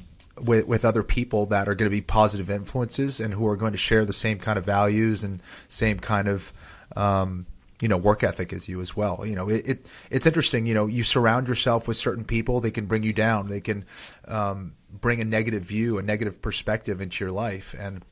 with, 0.43 0.67
with 0.67 0.85
other 0.85 1.03
people 1.03 1.47
that 1.47 1.69
are 1.69 1.75
going 1.75 1.91
to 1.91 1.94
be 1.94 2.00
positive 2.00 2.50
influences 2.50 3.21
and 3.21 3.33
who 3.33 3.47
are 3.47 3.56
going 3.56 3.73
to 3.73 3.79
share 3.79 4.05
the 4.05 4.12
same 4.12 4.39
kind 4.39 4.59
of 4.59 4.65
values 4.65 5.25
and 5.25 5.43
same 5.69 5.99
kind 5.99 6.29
of 6.29 6.53
um, 6.97 7.47
you 7.81 7.89
know 7.89 7.97
work 7.97 8.23
ethic 8.23 8.53
as 8.53 8.69
you 8.69 8.81
as 8.81 8.97
well. 8.97 9.25
You 9.27 9.35
know, 9.35 9.49
it, 9.49 9.62
it 9.67 9.87
it's 10.11 10.27
interesting. 10.27 10.67
You 10.67 10.75
know, 10.75 10.87
you 10.87 11.03
surround 11.03 11.49
yourself 11.49 11.89
with 11.89 11.97
certain 11.97 12.25
people; 12.25 12.61
they 12.61 12.71
can 12.71 12.87
bring 12.87 13.03
you 13.03 13.12
down. 13.12 13.49
They 13.49 13.61
can 13.61 13.85
um, 14.27 14.75
bring 14.91 15.21
a 15.21 15.25
negative 15.25 15.65
view, 15.65 15.99
a 15.99 16.03
negative 16.03 16.41
perspective 16.41 17.00
into 17.00 17.25
your 17.25 17.33
life, 17.33 17.75
and 17.79 18.05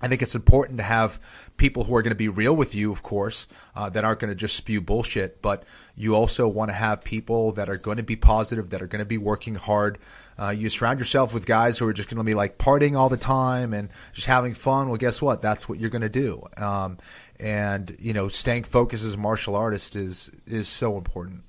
I 0.00 0.06
think 0.06 0.22
it's 0.22 0.36
important 0.36 0.78
to 0.78 0.84
have 0.84 1.18
people 1.56 1.82
who 1.82 1.96
are 1.96 2.02
going 2.02 2.12
to 2.12 2.16
be 2.16 2.28
real 2.28 2.54
with 2.54 2.74
you, 2.74 2.92
of 2.92 3.02
course, 3.02 3.48
uh, 3.74 3.88
that 3.90 4.04
aren't 4.04 4.20
going 4.20 4.30
to 4.30 4.36
just 4.36 4.54
spew 4.54 4.80
bullshit. 4.80 5.42
But 5.42 5.64
you 5.96 6.14
also 6.14 6.46
want 6.46 6.68
to 6.68 6.74
have 6.74 7.02
people 7.02 7.52
that 7.52 7.68
are 7.68 7.76
going 7.76 7.96
to 7.96 8.04
be 8.04 8.14
positive, 8.14 8.70
that 8.70 8.82
are 8.82 8.86
going 8.86 9.00
to 9.00 9.06
be 9.06 9.18
working 9.18 9.56
hard. 9.56 9.98
Uh, 10.38 10.50
you 10.50 10.70
surround 10.70 10.98
yourself 10.98 11.34
with 11.34 11.46
guys 11.46 11.78
who 11.78 11.86
are 11.86 11.92
just 11.92 12.08
going 12.08 12.18
to 12.18 12.24
be 12.24 12.34
like 12.34 12.58
partying 12.58 12.96
all 12.96 13.08
the 13.08 13.16
time 13.16 13.74
and 13.74 13.88
just 14.12 14.26
having 14.26 14.54
fun. 14.54 14.88
Well, 14.88 14.96
guess 14.96 15.20
what? 15.20 15.40
That's 15.40 15.68
what 15.68 15.80
you're 15.80 15.90
going 15.90 16.02
to 16.02 16.08
do. 16.08 16.46
Um, 16.56 16.98
and 17.40 17.96
you 17.98 18.12
know, 18.12 18.28
staying 18.28 18.64
focused 18.64 19.04
as 19.04 19.14
a 19.14 19.18
martial 19.18 19.56
artist 19.56 19.96
is 19.96 20.30
is 20.46 20.68
so 20.68 20.96
important. 20.96 21.42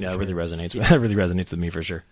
Yeah, 0.00 0.12
it 0.12 0.16
really 0.16 0.34
resonates. 0.34 0.72
That 0.72 0.98
really 1.00 1.14
resonates 1.14 1.50
with 1.50 1.58
me 1.58 1.70
for 1.70 1.82
sure. 1.82 2.04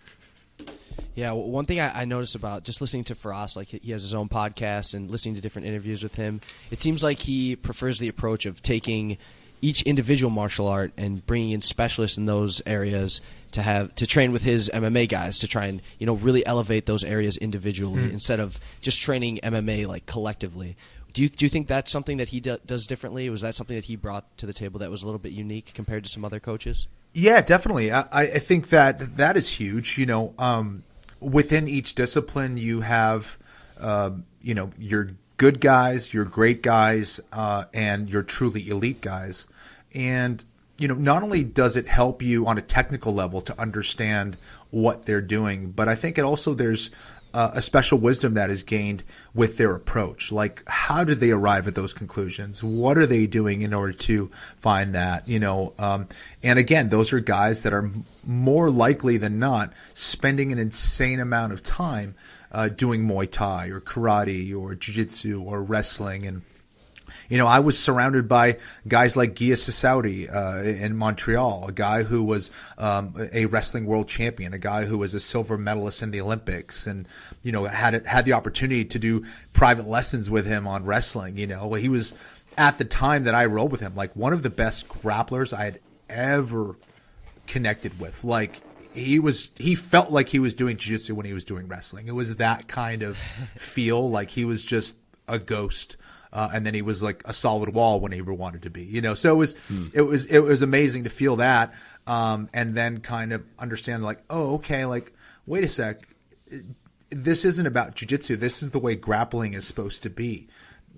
Yeah, 1.15 1.31
well, 1.31 1.49
one 1.49 1.65
thing 1.65 1.79
I, 1.79 2.01
I 2.01 2.05
noticed 2.05 2.35
about 2.35 2.63
just 2.63 2.81
listening 2.81 3.03
to 3.05 3.15
Firas, 3.15 3.55
like 3.55 3.67
he 3.69 3.91
has 3.91 4.03
his 4.03 4.13
own 4.13 4.29
podcast 4.29 4.93
and 4.93 5.09
listening 5.09 5.35
to 5.35 5.41
different 5.41 5.67
interviews 5.67 6.03
with 6.03 6.15
him, 6.15 6.41
it 6.71 6.79
seems 6.79 7.03
like 7.03 7.19
he 7.19 7.55
prefers 7.55 7.99
the 7.99 8.07
approach 8.07 8.45
of 8.45 8.61
taking 8.61 9.17
each 9.61 9.81
individual 9.83 10.29
martial 10.29 10.67
art 10.67 10.91
and 10.97 11.25
bringing 11.25 11.51
in 11.51 11.61
specialists 11.61 12.17
in 12.17 12.25
those 12.25 12.61
areas 12.65 13.21
to 13.51 13.61
have 13.61 13.93
to 13.95 14.05
train 14.05 14.31
with 14.31 14.43
his 14.43 14.69
MMA 14.73 15.09
guys 15.09 15.39
to 15.39 15.47
try 15.47 15.65
and 15.65 15.81
you 15.97 16.05
know 16.05 16.13
really 16.13 16.45
elevate 16.45 16.85
those 16.85 17.03
areas 17.03 17.37
individually 17.37 18.03
instead 18.11 18.39
of 18.39 18.59
just 18.81 19.01
training 19.01 19.39
MMA 19.43 19.87
like 19.87 20.05
collectively. 20.05 20.77
Do 21.13 21.23
you 21.23 21.29
do 21.29 21.45
you 21.45 21.49
think 21.49 21.67
that's 21.67 21.91
something 21.91 22.17
that 22.17 22.29
he 22.29 22.39
do, 22.39 22.57
does 22.65 22.85
differently? 22.85 23.29
Was 23.29 23.41
that 23.41 23.55
something 23.55 23.75
that 23.75 23.85
he 23.85 23.95
brought 23.95 24.37
to 24.37 24.45
the 24.45 24.53
table 24.53 24.79
that 24.79 24.91
was 24.91 25.03
a 25.03 25.05
little 25.05 25.19
bit 25.19 25.31
unique 25.31 25.73
compared 25.73 26.03
to 26.03 26.09
some 26.09 26.23
other 26.23 26.39
coaches? 26.39 26.87
Yeah, 27.13 27.41
definitely. 27.41 27.91
I, 27.91 28.05
I 28.11 28.39
think 28.39 28.69
that 28.69 29.17
that 29.17 29.35
is 29.35 29.49
huge. 29.49 29.97
You 29.97 30.05
know, 30.05 30.33
um, 30.37 30.83
within 31.19 31.67
each 31.67 31.95
discipline, 31.95 32.57
you 32.57 32.81
have, 32.81 33.37
um, 33.79 34.25
you 34.41 34.53
know, 34.53 34.71
your 34.77 35.09
good 35.39 35.61
guys, 35.61 36.13
your 36.13 36.25
great 36.25 36.61
guys, 36.61 37.21
uh, 37.31 37.63
and 37.73 38.09
your 38.09 38.21
truly 38.21 38.69
elite 38.69 39.01
guys. 39.01 39.47
And 39.95 40.43
you 40.77 40.87
know, 40.87 40.93
not 40.93 41.23
only 41.23 41.43
does 41.43 41.75
it 41.75 41.87
help 41.87 42.21
you 42.21 42.45
on 42.45 42.57
a 42.57 42.61
technical 42.61 43.13
level 43.13 43.41
to 43.41 43.59
understand 43.59 44.37
what 44.69 45.05
they're 45.05 45.21
doing, 45.21 45.71
but 45.71 45.89
I 45.89 45.95
think 45.95 46.17
it 46.17 46.21
also 46.23 46.53
there's 46.53 46.89
uh, 47.33 47.51
a 47.53 47.61
special 47.61 47.97
wisdom 47.99 48.33
that 48.33 48.49
is 48.49 48.63
gained 48.63 49.03
with 49.33 49.57
their 49.57 49.75
approach. 49.75 50.31
Like, 50.31 50.63
how 50.67 51.03
did 51.03 51.19
they 51.19 51.31
arrive 51.31 51.67
at 51.67 51.75
those 51.75 51.93
conclusions? 51.93 52.63
What 52.63 52.97
are 52.97 53.05
they 53.05 53.27
doing 53.27 53.61
in 53.61 53.73
order 53.73 53.93
to 53.93 54.31
find 54.57 54.95
that? 54.95 55.27
You 55.27 55.39
know, 55.39 55.73
um, 55.79 56.07
and 56.43 56.59
again, 56.59 56.89
those 56.89 57.13
are 57.13 57.19
guys 57.19 57.63
that 57.63 57.73
are 57.73 57.89
more 58.25 58.69
likely 58.69 59.17
than 59.17 59.39
not 59.39 59.73
spending 59.93 60.51
an 60.51 60.59
insane 60.59 61.19
amount 61.19 61.53
of 61.53 61.63
time 61.63 62.15
uh, 62.51 62.69
doing 62.69 63.05
Muay 63.05 63.29
Thai 63.29 63.67
or 63.67 63.81
karate 63.81 64.55
or 64.55 64.75
jiu-jitsu 64.75 65.41
or 65.41 65.61
wrestling 65.61 66.25
and 66.25 66.41
you 67.29 67.37
know, 67.37 67.45
I 67.45 67.59
was 67.59 67.77
surrounded 67.77 68.27
by 68.27 68.57
guys 68.87 69.15
like 69.15 69.35
Guivi 69.35 69.53
Sissaouri 69.53 70.33
uh, 70.33 70.63
in 70.63 70.97
Montreal, 70.97 71.67
a 71.67 71.71
guy 71.71 72.01
who 72.01 72.23
was 72.23 72.49
um, 72.77 73.13
a 73.31 73.45
wrestling 73.45 73.85
world 73.85 74.07
champion, 74.07 74.53
a 74.53 74.57
guy 74.57 74.85
who 74.85 74.97
was 74.97 75.13
a 75.13 75.19
silver 75.19 75.57
medalist 75.57 76.01
in 76.01 76.09
the 76.09 76.21
Olympics, 76.21 76.87
and 76.87 77.07
you 77.43 77.51
know 77.51 77.65
had 77.65 78.05
had 78.05 78.25
the 78.25 78.33
opportunity 78.33 78.83
to 78.85 78.99
do 78.99 79.25
private 79.53 79.87
lessons 79.87 80.29
with 80.29 80.45
him 80.45 80.67
on 80.67 80.85
wrestling. 80.85 81.37
You 81.37 81.47
know, 81.47 81.73
he 81.73 81.87
was 81.87 82.15
at 82.57 82.79
the 82.79 82.85
time 82.85 83.25
that 83.25 83.35
I 83.35 83.45
rolled 83.45 83.71
with 83.71 83.81
him 83.81 83.95
like 83.95 84.15
one 84.15 84.33
of 84.33 84.41
the 84.41 84.49
best 84.49 84.87
grapplers 84.89 85.53
I 85.53 85.65
had 85.65 85.79
ever 86.09 86.75
connected 87.45 87.99
with. 87.99 88.23
Like 88.23 88.59
he 88.99 89.19
was 89.19 89.49
he 89.57 89.75
felt 89.75 90.11
like 90.11 90.29
he 90.29 90.39
was 90.39 90.53
doing 90.55 90.77
jiu-jitsu 90.77 91.15
when 91.15 91.25
he 91.25 91.33
was 91.33 91.45
doing 91.45 91.67
wrestling. 91.67 92.07
It 92.07 92.15
was 92.15 92.35
that 92.35 92.67
kind 92.67 93.03
of 93.03 93.17
feel 93.57 94.09
like 94.09 94.29
he 94.29 94.45
was 94.45 94.63
just 94.63 94.95
a 95.27 95.39
ghost 95.39 95.97
uh, 96.31 96.49
and 96.53 96.65
then 96.65 96.73
he 96.73 96.81
was 96.81 97.01
like 97.01 97.23
a 97.25 97.33
solid 97.33 97.73
wall 97.73 97.99
when 97.99 98.11
he 98.11 98.19
ever 98.19 98.33
wanted 98.33 98.63
to 98.63 98.69
be. 98.69 98.83
You 98.83 99.01
know, 99.01 99.13
so 99.13 99.33
it 99.33 99.37
was 99.37 99.55
hmm. 99.67 99.87
it 99.93 100.01
was 100.01 100.25
it 100.25 100.39
was 100.39 100.61
amazing 100.61 101.05
to 101.05 101.09
feel 101.09 101.37
that, 101.37 101.73
um, 102.07 102.49
and 102.53 102.75
then 102.75 102.99
kind 102.99 103.33
of 103.33 103.43
understand 103.57 104.03
like, 104.03 104.21
oh, 104.29 104.55
okay, 104.55 104.85
like 104.85 105.13
wait 105.45 105.63
a 105.63 105.67
sec, 105.67 106.07
this 107.09 107.45
isn't 107.45 107.65
about 107.65 107.95
jujitsu. 107.95 108.37
This 108.37 108.61
is 108.61 108.71
the 108.71 108.79
way 108.79 108.95
grappling 108.95 109.53
is 109.53 109.65
supposed 109.65 110.03
to 110.03 110.09
be. 110.09 110.47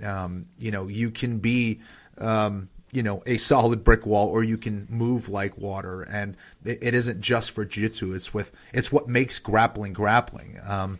Um, 0.03 0.47
you 0.57 0.71
know, 0.71 0.87
you 0.87 1.11
can 1.11 1.39
be. 1.39 1.81
Um, 2.17 2.69
you 2.91 3.03
know, 3.03 3.23
a 3.25 3.37
solid 3.37 3.83
brick 3.83 4.05
wall, 4.05 4.27
or 4.27 4.43
you 4.43 4.57
can 4.57 4.87
move 4.89 5.29
like 5.29 5.57
water, 5.57 6.01
and 6.01 6.35
it, 6.65 6.79
it 6.81 6.93
isn't 6.93 7.21
just 7.21 7.51
for 7.51 7.63
jiu-jitsu. 7.63 8.13
It's 8.13 8.33
with 8.33 8.51
it's 8.73 8.91
what 8.91 9.07
makes 9.07 9.39
grappling 9.39 9.93
grappling. 9.93 10.59
Um, 10.65 10.99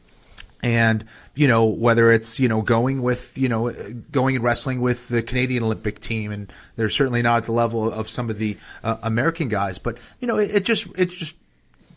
and 0.63 1.05
you 1.35 1.47
know 1.47 1.65
whether 1.65 2.11
it's 2.11 2.39
you 2.39 2.47
know 2.47 2.61
going 2.61 3.01
with 3.01 3.37
you 3.37 3.49
know 3.49 3.73
going 4.11 4.35
and 4.35 4.43
wrestling 4.43 4.79
with 4.81 5.07
the 5.07 5.21
Canadian 5.21 5.63
Olympic 5.63 5.99
team, 5.99 6.31
and 6.31 6.51
they're 6.75 6.89
certainly 6.89 7.21
not 7.21 7.37
at 7.37 7.45
the 7.45 7.51
level 7.51 7.91
of 7.91 8.07
some 8.07 8.29
of 8.29 8.37
the 8.37 8.57
uh, 8.83 8.97
American 9.03 9.49
guys, 9.49 9.77
but 9.77 9.97
you 10.19 10.27
know 10.27 10.37
it, 10.37 10.55
it, 10.55 10.63
just 10.63 10.87
it 10.95 11.09
just 11.09 11.35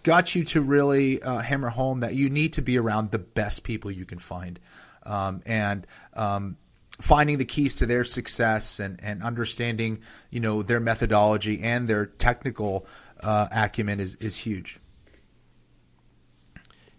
got 0.02 0.34
you 0.34 0.44
to 0.44 0.60
really 0.60 1.22
uh, 1.22 1.38
hammer 1.38 1.68
home 1.68 2.00
that 2.00 2.14
you 2.14 2.30
need 2.30 2.54
to 2.54 2.62
be 2.62 2.78
around 2.78 3.10
the 3.10 3.18
best 3.18 3.64
people 3.64 3.90
you 3.90 4.04
can 4.04 4.18
find, 4.18 4.58
um, 5.04 5.42
and 5.46 5.86
um, 6.14 6.56
finding 7.00 7.38
the 7.38 7.44
keys 7.44 7.74
to 7.76 7.86
their 7.86 8.04
success 8.04 8.78
and 8.78 9.00
and 9.02 9.22
understanding 9.22 10.00
you 10.30 10.40
know 10.40 10.62
their 10.62 10.80
methodology 10.80 11.62
and 11.62 11.88
their 11.88 12.06
technical 12.06 12.86
uh, 13.20 13.48
acumen 13.52 14.00
is 14.00 14.14
is 14.16 14.36
huge. 14.36 14.78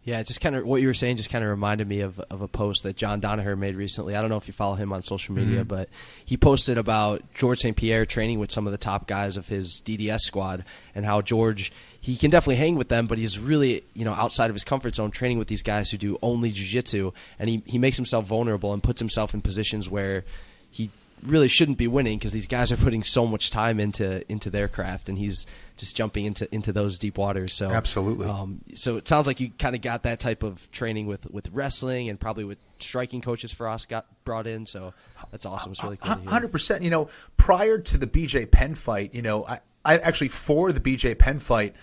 Yeah, 0.05 0.21
just 0.21 0.39
kind 0.39 0.55
of 0.55 0.65
what 0.65 0.81
you 0.81 0.87
were 0.87 0.93
saying 0.93 1.17
just 1.17 1.31
kind 1.31 1.43
of 1.43 1.49
reminded 1.49 1.87
me 1.87 2.01
of, 2.01 2.19
of 2.19 2.43
a 2.43 2.47
post 2.47 2.83
that 2.83 2.95
John 2.95 3.21
Danaher 3.21 3.57
made 3.57 3.75
recently. 3.75 4.15
I 4.15 4.21
don't 4.21 4.29
know 4.29 4.37
if 4.37 4.45
you 4.45 4.53
follow 4.53 4.75
him 4.75 4.93
on 4.93 5.01
social 5.01 5.33
media, 5.33 5.61
mm-hmm. 5.61 5.67
but 5.67 5.89
he 6.25 6.37
posted 6.37 6.77
about 6.77 7.23
George 7.33 7.57
St. 7.57 7.75
Pierre 7.75 8.05
training 8.05 8.37
with 8.37 8.51
some 8.51 8.67
of 8.67 8.71
the 8.71 8.77
top 8.77 9.07
guys 9.07 9.35
of 9.35 9.47
his 9.47 9.81
DDS 9.83 10.19
squad 10.19 10.63
and 10.93 11.05
how 11.05 11.23
George 11.23 11.71
he 12.05 12.17
can 12.17 12.29
definitely 12.29 12.57
hang 12.57 12.75
with 12.75 12.89
them, 12.89 13.07
but 13.07 13.17
he's 13.17 13.39
really 13.39 13.83
you 13.93 14.05
know 14.05 14.13
outside 14.13 14.51
of 14.51 14.55
his 14.55 14.63
comfort 14.63 14.95
zone 14.95 15.09
training 15.09 15.39
with 15.39 15.47
these 15.47 15.63
guys 15.63 15.89
who 15.89 15.97
do 15.97 16.19
only 16.21 16.51
jiu-jitsu 16.51 17.11
and 17.39 17.49
he, 17.49 17.63
he 17.65 17.79
makes 17.79 17.97
himself 17.97 18.25
vulnerable 18.25 18.73
and 18.73 18.83
puts 18.83 18.99
himself 18.99 19.33
in 19.33 19.41
positions 19.41 19.89
where 19.89 20.23
he 20.69 20.91
really 21.23 21.47
shouldn't 21.47 21.79
be 21.79 21.87
winning 21.87 22.19
because 22.19 22.31
these 22.31 22.45
guys 22.45 22.71
are 22.71 22.77
putting 22.77 23.01
so 23.01 23.25
much 23.25 23.49
time 23.49 23.79
into 23.79 24.29
into 24.31 24.51
their 24.51 24.67
craft, 24.67 25.09
and 25.09 25.17
he's 25.17 25.47
just 25.77 25.95
jumping 25.95 26.25
into 26.25 26.53
into 26.53 26.71
those 26.71 26.97
deep 26.97 27.17
waters. 27.17 27.53
So 27.53 27.69
absolutely. 27.71 28.27
Um, 28.27 28.61
so 28.75 28.97
it 28.97 29.07
sounds 29.07 29.25
like 29.25 29.39
you 29.39 29.51
kind 29.57 29.75
of 29.75 29.81
got 29.81 30.03
that 30.03 30.19
type 30.19 30.43
of 30.43 30.71
training 30.71 31.07
with 31.07 31.29
with 31.31 31.49
wrestling 31.51 32.09
and 32.09 32.19
probably 32.19 32.43
with 32.43 32.59
striking 32.79 33.21
coaches 33.21 33.51
Firas 33.51 33.87
got 33.87 34.05
brought 34.23 34.47
in. 34.47 34.65
So 34.65 34.93
that's 35.31 35.45
awesome. 35.45 35.71
It's 35.71 35.83
really 35.83 35.97
cool. 35.97 36.13
Hundred 36.27 36.51
percent. 36.51 36.83
You 36.83 36.89
know, 36.89 37.09
prior 37.37 37.79
to 37.79 37.97
the 37.97 38.07
BJ 38.07 38.49
Penn 38.49 38.75
fight, 38.75 39.13
you 39.15 39.21
know, 39.21 39.45
I, 39.45 39.59
I 39.83 39.97
actually 39.97 40.29
for 40.29 40.71
the 40.71 40.79
BJ 40.79 41.17
Penn 41.17 41.39
fight, 41.39 41.75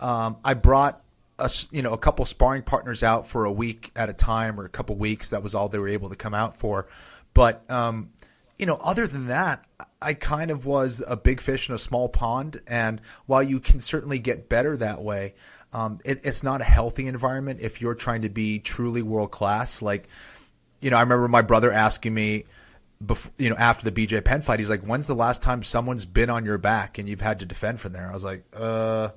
um, 0.00 0.36
I 0.44 0.54
brought 0.54 1.02
a, 1.38 1.50
you 1.70 1.82
know 1.82 1.92
a 1.92 1.98
couple 1.98 2.24
sparring 2.26 2.62
partners 2.62 3.02
out 3.02 3.26
for 3.26 3.44
a 3.44 3.52
week 3.52 3.90
at 3.94 4.08
a 4.08 4.12
time 4.12 4.60
or 4.60 4.64
a 4.64 4.68
couple 4.68 4.96
weeks. 4.96 5.30
That 5.30 5.42
was 5.42 5.54
all 5.54 5.68
they 5.68 5.78
were 5.78 5.88
able 5.88 6.08
to 6.10 6.16
come 6.16 6.34
out 6.34 6.56
for. 6.56 6.88
But 7.34 7.68
um, 7.70 8.10
you 8.58 8.66
know, 8.66 8.76
other 8.82 9.06
than 9.06 9.28
that, 9.28 9.64
I 10.02 10.14
kind 10.14 10.50
of 10.50 10.66
was 10.66 11.02
a 11.06 11.16
big 11.16 11.40
fish 11.40 11.68
in 11.68 11.74
a 11.74 11.78
small 11.78 12.08
pond. 12.08 12.60
And 12.66 13.00
while 13.26 13.42
you 13.42 13.60
can 13.60 13.80
certainly 13.80 14.18
get 14.18 14.48
better 14.48 14.76
that 14.76 15.02
way, 15.02 15.34
um, 15.72 16.00
it, 16.04 16.20
it's 16.24 16.42
not 16.42 16.60
a 16.60 16.64
healthy 16.64 17.06
environment 17.06 17.60
if 17.62 17.80
you're 17.80 17.94
trying 17.94 18.22
to 18.22 18.28
be 18.28 18.58
truly 18.58 19.02
world 19.02 19.30
class. 19.30 19.80
Like, 19.80 20.08
you 20.80 20.90
know, 20.90 20.96
I 20.96 21.02
remember 21.02 21.28
my 21.28 21.42
brother 21.42 21.70
asking 21.70 22.14
me, 22.14 22.44
before, 23.04 23.32
you 23.38 23.48
know, 23.48 23.56
after 23.56 23.88
the 23.88 24.06
BJ 24.06 24.24
Penn 24.24 24.42
fight, 24.42 24.58
he's 24.58 24.68
like, 24.68 24.82
"When's 24.82 25.06
the 25.06 25.14
last 25.14 25.40
time 25.40 25.62
someone's 25.62 26.04
been 26.04 26.30
on 26.30 26.44
your 26.44 26.58
back 26.58 26.98
and 26.98 27.08
you've 27.08 27.20
had 27.20 27.38
to 27.40 27.46
defend 27.46 27.78
from 27.78 27.92
there?" 27.92 28.08
I 28.08 28.12
was 28.12 28.24
like, 28.24 28.44
"Uh." 28.52 29.10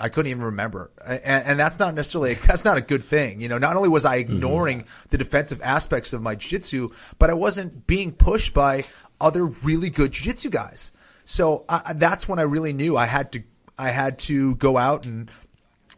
I 0.00 0.08
couldn't 0.08 0.30
even 0.30 0.44
remember, 0.44 0.90
and, 1.04 1.20
and, 1.24 1.60
that's 1.60 1.78
not 1.78 1.94
necessarily 1.94 2.34
that's 2.34 2.64
not 2.64 2.78
a 2.78 2.80
good 2.80 3.04
thing. 3.04 3.40
You 3.40 3.48
know, 3.48 3.58
not 3.58 3.76
only 3.76 3.88
was 3.88 4.04
I 4.04 4.22
mm-hmm. 4.22 4.34
ignoring 4.34 4.80
mm-hmm. 4.80 5.08
the 5.10 5.18
defensive 5.18 5.60
aspects 5.62 6.12
of 6.12 6.22
my 6.22 6.34
jiu-jitsu, 6.34 6.90
but 7.18 7.30
I 7.30 7.34
wasn't 7.34 7.86
being 7.86 8.12
pushed 8.12 8.54
by 8.54 8.84
other 9.20 9.44
really 9.44 9.90
good 9.90 10.12
jiu-jitsu 10.12 10.50
guys. 10.50 10.92
So 11.24 11.64
I, 11.68 11.92
that's 11.94 12.28
when 12.28 12.38
I 12.38 12.42
really 12.42 12.72
knew 12.72 12.96
I 12.96 13.06
had 13.06 13.32
to 13.32 13.42
I 13.78 13.90
had 13.90 14.18
to 14.20 14.56
go 14.56 14.76
out 14.76 15.04
and 15.04 15.30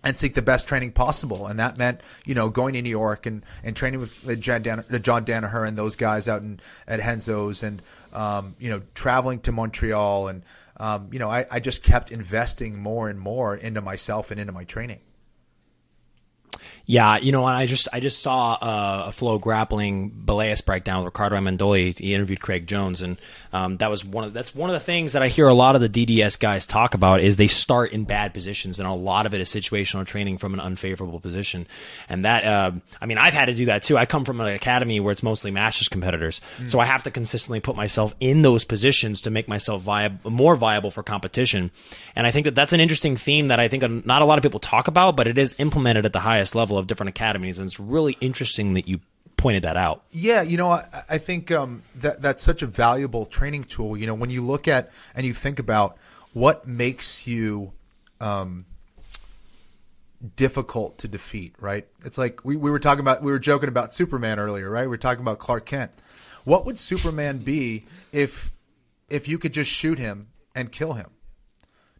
and 0.03 0.17
seek 0.17 0.35
the 0.35 0.43
best 0.43 0.67
training 0.67 0.93
possible, 0.93 1.47
and 1.47 1.61
that 1.61 1.79
meant 1.79 2.01
you 2.25 2.35
know 2.35 2.49
going 2.49 2.75
to 2.75 2.83
New 2.83 2.91
York 2.91 3.27
and, 3.27 3.45
and 3.63 3.77
training 3.77 4.01
with 4.01 4.41
John, 4.41 4.63
Dan- 4.63 4.85
John 5.03 5.25
Danaher 5.25 5.67
and 5.67 5.77
those 5.77 5.97
guys 5.97 6.29
out 6.29 6.43
in 6.43 6.61
at 6.87 7.01
Renzo's, 7.01 7.63
and 7.63 7.83
um, 8.13 8.57
you 8.59 8.71
know 8.71 8.83
traveling 8.95 9.41
to 9.41 9.53
Montreal 9.53 10.29
and 10.29 10.43
um, 10.81 11.11
you 11.13 11.19
know, 11.19 11.31
I, 11.31 11.47
I 11.51 11.61
just 11.61 11.83
kept 11.83 12.11
investing 12.11 12.79
more 12.79 13.11
and 13.11 13.21
more 13.21 13.55
into 13.55 13.83
myself 13.83 14.31
and 14.31 14.41
into 14.41 14.53
my 14.53 14.65
training. 14.65 15.01
Yeah, 16.87 17.19
you 17.19 17.31
know, 17.31 17.45
I 17.45 17.67
just 17.67 17.89
I 17.93 18.01
just 18.01 18.21
saw 18.21 18.55
uh, 18.55 19.05
a 19.07 19.11
FloGrappling 19.13 20.25
Belaus 20.25 20.65
breakdown 20.65 21.05
with 21.05 21.07
Ricardo 21.07 21.37
Amendoli. 21.37 21.97
He 21.99 22.15
interviewed 22.15 22.41
Craig 22.41 22.67
Jones, 22.67 23.01
and 23.01 23.17
um, 23.53 23.77
that 23.77 23.91
was 23.91 24.05
one 24.05 24.25
of 24.25 24.33
that's 24.33 24.55
one 24.55 24.71
of 24.71 24.75
the 24.75 24.81
things 24.81 25.13
that 25.13 25.23
I 25.23 25.29
hear 25.29 25.47
a 25.47 25.55
lot 25.55 25.77
of 25.77 25.81
the 25.83 25.89
DDS 25.89 26.39
guys 26.39 26.67
talk 26.67 26.95
about 26.95 27.21
is 27.21 27.37
they 27.37 27.47
start 27.47 27.93
in 27.93 28.05
bad 28.05 28.35
positions, 28.35 28.81
and 28.81 28.89
a 28.89 28.93
lot 28.93 29.27
of 29.27 29.35
it 29.35 29.41
is 29.41 29.49
situational 29.49 30.05
training 30.05 30.39
from 30.39 30.53
an 30.53 30.61
unfavorable 30.61 31.21
position. 31.21 31.67
And 32.09 32.25
that, 32.25 32.45
uh, 32.45 32.73
I 33.01 33.07
mean, 33.07 33.19
I've 33.19 33.35
had 33.35 33.47
to 33.47 33.55
do 33.55 33.67
that 33.67 33.83
too. 33.83 33.97
I 33.97 34.07
come 34.07 34.25
from 34.25 34.41
an 34.41 34.49
academy 34.49 34.99
where 34.99 35.13
it's 35.13 35.23
mostly 35.23 35.51
masters 35.51 35.89
competitors, 35.89 36.41
mm. 36.59 36.69
so 36.69 36.81
I 36.81 36.87
have 36.87 37.05
to 37.05 37.11
consistently 37.11 37.61
put 37.61 37.77
myself 37.77 38.15
in 38.19 38.43
those 38.43 38.65
positions 38.65 39.21
to 39.23 39.31
make 39.31 39.47
myself 39.47 39.83
viable, 39.83 40.31
more 40.31 40.57
viable 40.57 40.91
for 40.91 41.03
competition. 41.03 41.71
And 42.17 42.27
I 42.27 42.33
think 42.33 42.45
that 42.45 42.55
that's 42.57 42.73
an 42.73 42.81
interesting 42.81 43.17
theme 43.17 43.49
that 43.49 43.61
I 43.61 43.69
think 43.69 43.85
not 44.05 44.23
a 44.23 44.25
lot 44.25 44.39
of 44.39 44.43
people 44.43 44.61
talk 44.61 44.89
about, 44.89 45.17
but 45.17 45.27
it 45.27 45.39
is 45.39 45.55
implemented 45.59 46.05
at 46.05 46.13
the 46.13 46.21
highest 46.21 46.55
level 46.55 46.70
of 46.79 46.87
different 46.87 47.09
academies, 47.09 47.59
and 47.59 47.67
it's 47.67 47.81
really 47.81 48.17
interesting 48.21 48.75
that 48.75 48.89
you 48.89 49.01
pointed 49.37 49.63
that 49.65 49.77
out. 49.77 50.05
Yeah, 50.11 50.43
you 50.43 50.57
know, 50.57 50.71
I, 50.71 50.87
I 51.09 51.19
think 51.19 51.51
um, 51.51 51.83
that 51.97 52.21
that's 52.21 52.43
such 52.43 52.63
a 52.63 52.67
valuable 52.67 53.27
training 53.27 53.65
tool. 53.65 53.97
You 53.97 54.07
know, 54.07 54.15
when 54.15 54.31
you 54.31 54.45
look 54.45 54.69
at 54.69 54.91
and 55.15 55.27
you 55.27 55.33
think 55.33 55.59
about 55.59 55.97
what 56.33 56.67
makes 56.69 57.27
you 57.27 57.73
um, 58.21 58.67
difficult 60.37 60.99
to 60.99 61.09
defeat, 61.09 61.55
right? 61.59 61.87
It's 62.05 62.19
like 62.19 62.45
we, 62.45 62.57
we 62.57 62.71
were 62.71 62.79
talking 62.79 63.01
about, 63.01 63.23
we 63.23 63.33
were 63.33 63.39
joking 63.39 63.69
about 63.69 63.93
Superman 63.93 64.39
earlier, 64.39 64.71
right? 64.71 64.83
We 64.83 64.89
were 64.89 64.99
talking 64.99 65.23
about 65.23 65.39
Clark 65.39 65.67
Kent. 65.67 65.91
What 66.45 66.67
would 66.67 66.79
Superman 66.79 67.39
be 67.39 67.85
if 68.13 68.51
if 69.09 69.29
you 69.29 69.39
could 69.39 69.53
just 69.53 69.71
shoot 69.71 69.99
him 69.99 70.29
and 70.55 70.71
kill 70.71 70.95
him? 70.95 71.11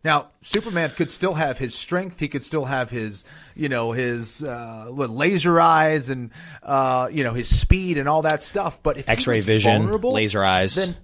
Now, 0.03 0.29
Superman 0.41 0.91
could 0.91 1.11
still 1.11 1.35
have 1.35 1.59
his 1.59 1.75
strength. 1.75 2.21
He 2.21 2.29
could 2.29 2.43
still 2.43 2.65
have 2.65 2.89
his, 2.89 3.25
you 3.55 3.69
know, 3.69 3.93
his 3.93 4.43
uh, 4.43 4.89
laser 4.91 5.61
eyes 5.61 6.09
and, 6.09 6.31
uh, 6.63 7.09
you 7.13 7.23
know, 7.23 7.35
his 7.35 7.55
speed 7.55 7.99
and 7.99 8.09
all 8.09 8.23
that 8.23 8.43
stuff. 8.43 8.83
But 8.83 8.97
if 8.97 9.09
X-ray 9.09 9.41
vision, 9.41 10.01
laser 10.01 10.43
eyes, 10.43 10.77
then 10.77 10.97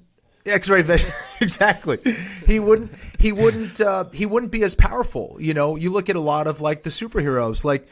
X-ray 0.46 0.80
vision, 0.82 1.10
exactly. 1.40 1.98
He 2.46 2.58
wouldn't. 2.58 2.92
He 3.18 3.32
wouldn't. 3.32 3.80
Uh, 3.80 4.04
he 4.14 4.24
wouldn't 4.24 4.52
be 4.52 4.62
as 4.62 4.74
powerful. 4.74 5.36
You 5.40 5.52
know, 5.52 5.76
you 5.76 5.90
look 5.90 6.08
at 6.08 6.16
a 6.16 6.20
lot 6.20 6.46
of 6.46 6.62
like 6.62 6.82
the 6.82 6.90
superheroes, 6.90 7.64
like 7.64 7.86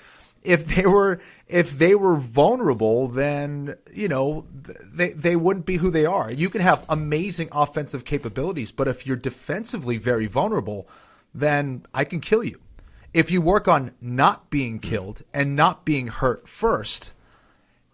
if 0.45 0.67
they 0.67 0.87
were 0.87 1.21
if 1.49 1.79
they 1.79 1.95
were 1.95 2.17
vulnerable, 2.17 3.09
then 3.09 3.77
you 3.93 4.09
know 4.09 4.47
they 4.53 5.13
they 5.13 5.35
wouldn't 5.35 5.67
be 5.67 5.77
who 5.77 5.91
they 5.91 6.07
are. 6.07 6.31
You 6.31 6.51
can 6.51 6.61
have 6.61 6.85
amazing 6.89 7.49
offensive 7.51 8.05
capabilities, 8.05 8.71
but 8.71 8.87
if 8.87 9.07
you're 9.07 9.17
defensively 9.17 9.97
very 9.97 10.27
vulnerable, 10.27 10.87
then 11.35 11.87
I 11.95 12.05
can 12.05 12.21
kill 12.21 12.45
you. 12.45 12.61
If 13.15 13.31
you 13.31 13.41
work 13.41 13.69
on 13.69 13.93
not 14.01 14.51
being 14.51 14.81
killed 14.81 15.23
and 15.33 15.57
not 15.57 15.85
being 15.85 16.09
hurt 16.09 16.49
first, 16.49 17.13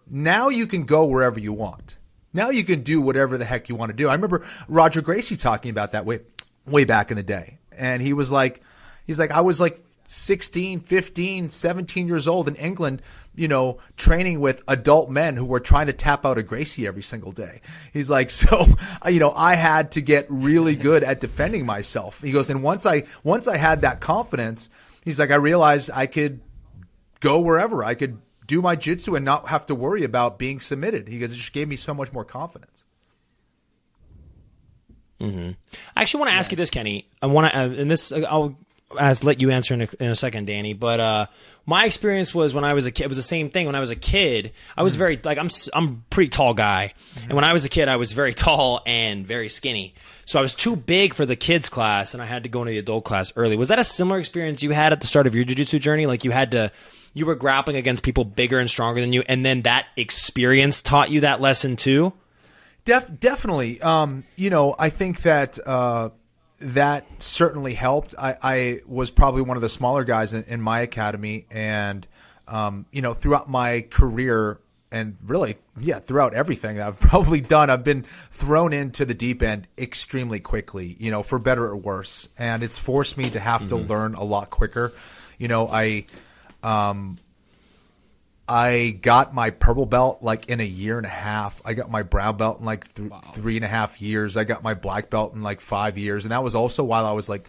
now 0.09 0.49
you 0.49 0.67
can 0.67 0.83
go 0.83 1.05
wherever 1.05 1.39
you 1.39 1.53
want. 1.53 1.95
Now 2.33 2.49
you 2.49 2.63
can 2.63 2.83
do 2.83 3.01
whatever 3.01 3.37
the 3.37 3.45
heck 3.45 3.69
you 3.69 3.75
want 3.75 3.91
to 3.91 3.95
do. 3.95 4.09
I 4.09 4.13
remember 4.13 4.45
Roger 4.67 5.01
Gracie 5.01 5.37
talking 5.37 5.71
about 5.71 5.93
that 5.93 6.05
way 6.05 6.21
way 6.65 6.83
back 6.83 7.11
in 7.11 7.17
the 7.17 7.23
day, 7.23 7.59
and 7.71 8.01
he 8.01 8.13
was 8.13 8.29
like, 8.29 8.61
he's 9.07 9.19
like, 9.19 9.31
I 9.31 9.41
was 9.41 9.61
like 9.61 9.81
16, 10.11 10.81
15, 10.81 11.49
17 11.49 12.07
years 12.07 12.27
old 12.27 12.49
in 12.49 12.55
England, 12.55 13.01
you 13.33 13.47
know, 13.47 13.79
training 13.95 14.41
with 14.41 14.61
adult 14.67 15.09
men 15.09 15.37
who 15.37 15.45
were 15.45 15.61
trying 15.61 15.87
to 15.87 15.93
tap 15.93 16.25
out 16.25 16.37
a 16.37 16.43
Gracie 16.43 16.85
every 16.85 17.01
single 17.01 17.31
day. 17.31 17.61
He's 17.93 18.09
like, 18.09 18.29
so, 18.29 18.65
you 19.07 19.21
know, 19.21 19.31
I 19.31 19.55
had 19.55 19.91
to 19.93 20.01
get 20.01 20.25
really 20.29 20.75
good 20.75 21.03
at 21.05 21.21
defending 21.21 21.65
myself. 21.65 22.21
He 22.21 22.33
goes, 22.33 22.49
and 22.49 22.61
once 22.61 22.85
I, 22.85 23.03
once 23.23 23.47
I 23.47 23.55
had 23.55 23.81
that 23.81 24.01
confidence, 24.01 24.69
he's 25.05 25.17
like, 25.17 25.31
I 25.31 25.35
realized 25.35 25.89
I 25.93 26.07
could 26.07 26.41
go 27.21 27.39
wherever. 27.39 27.81
I 27.81 27.95
could 27.95 28.19
do 28.47 28.61
my 28.61 28.75
jitsu 28.75 29.15
and 29.15 29.23
not 29.23 29.47
have 29.47 29.65
to 29.67 29.75
worry 29.75 30.03
about 30.03 30.37
being 30.37 30.59
submitted. 30.59 31.07
He 31.07 31.19
goes, 31.19 31.31
it 31.31 31.37
just 31.37 31.53
gave 31.53 31.69
me 31.69 31.77
so 31.77 31.93
much 31.93 32.11
more 32.11 32.25
confidence. 32.25 32.83
Mm-hmm. 35.21 35.51
I 35.95 36.01
actually 36.01 36.19
want 36.19 36.31
to 36.31 36.35
ask 36.35 36.51
you 36.51 36.57
this, 36.57 36.69
Kenny. 36.69 37.07
I 37.21 37.27
want 37.27 37.49
to, 37.49 37.57
uh, 37.57 37.69
and 37.69 37.89
this 37.89 38.11
uh, 38.11 38.25
I'll 38.27 38.57
as 38.99 39.23
let 39.23 39.41
you 39.41 39.51
answer 39.51 39.73
in 39.73 39.81
a, 39.81 39.87
in 39.99 40.11
a 40.11 40.15
second, 40.15 40.47
Danny. 40.47 40.73
But 40.73 40.99
uh, 40.99 41.25
my 41.65 41.85
experience 41.85 42.33
was 42.33 42.53
when 42.53 42.63
I 42.63 42.73
was 42.73 42.85
a 42.85 42.91
kid. 42.91 43.05
It 43.05 43.09
was 43.09 43.17
the 43.17 43.23
same 43.23 43.49
thing. 43.49 43.65
When 43.65 43.75
I 43.75 43.79
was 43.79 43.89
a 43.89 43.95
kid, 43.95 44.51
I 44.75 44.83
was 44.83 44.95
mm. 44.95 44.99
very 44.99 45.19
like 45.23 45.37
I'm 45.37 45.49
I'm 45.73 45.87
a 45.87 45.97
pretty 46.09 46.29
tall 46.29 46.53
guy, 46.53 46.93
mm-hmm. 47.15 47.25
and 47.25 47.33
when 47.33 47.43
I 47.43 47.53
was 47.53 47.65
a 47.65 47.69
kid, 47.69 47.87
I 47.87 47.97
was 47.97 48.11
very 48.13 48.33
tall 48.33 48.81
and 48.85 49.25
very 49.25 49.49
skinny. 49.49 49.93
So 50.25 50.39
I 50.39 50.41
was 50.41 50.53
too 50.53 50.75
big 50.75 51.13
for 51.13 51.25
the 51.25 51.35
kids 51.35 51.69
class, 51.69 52.13
and 52.13 52.23
I 52.23 52.25
had 52.25 52.43
to 52.43 52.49
go 52.49 52.61
into 52.61 52.71
the 52.71 52.77
adult 52.77 53.03
class 53.03 53.33
early. 53.35 53.57
Was 53.57 53.69
that 53.69 53.79
a 53.79 53.83
similar 53.83 54.19
experience 54.19 54.63
you 54.63 54.71
had 54.71 54.93
at 54.93 55.01
the 55.01 55.07
start 55.07 55.27
of 55.27 55.35
your 55.35 55.43
jiu-jitsu 55.43 55.79
journey? 55.79 56.05
Like 56.05 56.23
you 56.23 56.31
had 56.31 56.51
to 56.51 56.71
you 57.13 57.25
were 57.25 57.35
grappling 57.35 57.75
against 57.75 58.03
people 58.03 58.23
bigger 58.23 58.59
and 58.59 58.69
stronger 58.69 59.01
than 59.01 59.13
you, 59.13 59.23
and 59.27 59.45
then 59.45 59.63
that 59.63 59.87
experience 59.97 60.81
taught 60.81 61.11
you 61.11 61.21
that 61.21 61.41
lesson 61.41 61.75
too. 61.75 62.13
Def- 62.85 63.19
definitely. 63.19 63.81
Um, 63.81 64.23
you 64.35 64.49
know, 64.49 64.75
I 64.77 64.89
think 64.89 65.21
that 65.21 65.59
uh, 65.65 66.09
that 66.61 67.05
certainly 67.21 67.73
helped. 67.73 68.15
I, 68.17 68.37
I, 68.41 68.79
was 68.85 69.11
probably 69.11 69.41
one 69.41 69.57
of 69.57 69.61
the 69.61 69.69
smaller 69.69 70.03
guys 70.03 70.33
in, 70.33 70.43
in 70.45 70.61
my 70.61 70.81
academy, 70.81 71.45
and 71.49 72.07
um, 72.47 72.85
you 72.91 73.01
know, 73.01 73.13
throughout 73.13 73.49
my 73.49 73.81
career, 73.89 74.59
and 74.91 75.17
really, 75.25 75.57
yeah, 75.79 75.99
throughout 75.99 76.33
everything 76.33 76.79
I've 76.79 76.99
probably 76.99 77.41
done, 77.41 77.69
I've 77.69 77.83
been 77.83 78.03
thrown 78.03 78.73
into 78.73 79.05
the 79.05 79.13
deep 79.13 79.41
end 79.41 79.67
extremely 79.77 80.39
quickly. 80.39 80.95
You 80.99 81.11
know, 81.11 81.23
for 81.23 81.39
better 81.39 81.65
or 81.65 81.77
worse, 81.77 82.29
and 82.37 82.63
it's 82.63 82.77
forced 82.77 83.17
me 83.17 83.29
to 83.31 83.39
have 83.39 83.61
mm-hmm. 83.61 83.69
to 83.69 83.75
learn 83.77 84.15
a 84.15 84.23
lot 84.23 84.49
quicker. 84.49 84.93
You 85.37 85.47
know, 85.47 85.67
I. 85.67 86.05
Um, 86.63 87.17
I 88.51 88.97
got 89.01 89.33
my 89.33 89.51
purple 89.51 89.85
belt 89.85 90.21
like 90.21 90.49
in 90.49 90.59
a 90.59 90.65
year 90.65 90.97
and 90.97 91.05
a 91.05 91.09
half. 91.09 91.61
I 91.63 91.73
got 91.73 91.89
my 91.89 92.03
brown 92.03 92.35
belt 92.35 92.59
in 92.59 92.65
like 92.65 92.93
th- 92.93 93.09
wow. 93.09 93.21
three 93.21 93.55
and 93.55 93.63
a 93.63 93.67
half 93.69 94.01
years. 94.01 94.35
I 94.35 94.43
got 94.43 94.61
my 94.61 94.73
black 94.73 95.09
belt 95.09 95.33
in 95.33 95.41
like 95.41 95.61
five 95.61 95.97
years, 95.97 96.25
and 96.25 96.33
that 96.33 96.43
was 96.43 96.53
also 96.53 96.83
while 96.83 97.05
I 97.05 97.13
was 97.13 97.29
like 97.29 97.47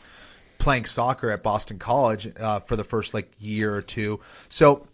playing 0.59 0.85
soccer 0.85 1.33
at 1.33 1.43
Boston 1.43 1.81
College 1.81 2.33
uh, 2.39 2.61
for 2.61 2.77
the 2.77 2.85
first 2.85 3.15
like 3.15 3.33
year 3.41 3.75
or 3.75 3.83
two. 3.83 4.21
So, 4.49 4.87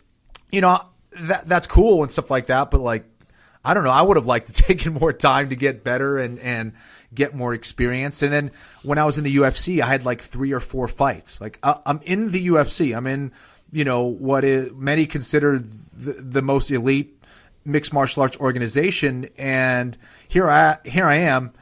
you 0.50 0.62
know, 0.62 0.80
that 1.12 1.46
that's 1.46 1.66
cool 1.66 2.00
and 2.00 2.10
stuff 2.10 2.30
like 2.30 2.46
that. 2.46 2.70
But 2.70 2.80
like, 2.80 3.04
I 3.62 3.74
don't 3.74 3.84
know. 3.84 3.90
I 3.90 4.00
would 4.00 4.16
have 4.16 4.24
liked 4.24 4.46
to 4.46 4.52
taken 4.64 4.94
more 4.94 5.12
time 5.12 5.50
to 5.50 5.56
get 5.56 5.84
better 5.84 6.16
and 6.16 6.38
and 6.38 6.72
get 7.12 7.34
more 7.34 7.52
experience. 7.52 8.22
And 8.22 8.32
then 8.32 8.50
when 8.82 8.96
I 8.96 9.04
was 9.04 9.18
in 9.18 9.24
the 9.24 9.36
UFC, 9.36 9.82
I 9.82 9.86
had 9.86 10.06
like 10.06 10.22
three 10.22 10.52
or 10.52 10.60
four 10.60 10.88
fights. 10.88 11.38
Like 11.38 11.58
uh, 11.62 11.80
I'm 11.84 12.00
in 12.02 12.30
the 12.30 12.46
UFC. 12.46 12.96
I'm 12.96 13.06
in 13.06 13.32
you 13.72 13.84
know 13.84 14.02
what 14.04 14.44
is 14.44 14.72
many 14.72 15.06
consider 15.06 15.58
the, 15.58 16.12
the 16.12 16.42
most 16.42 16.70
elite 16.70 17.22
mixed 17.64 17.92
martial 17.92 18.22
arts 18.22 18.36
organization, 18.38 19.28
and 19.36 19.96
here 20.28 20.48
I 20.48 20.78
here 20.84 21.06
I 21.06 21.16
am, 21.16 21.52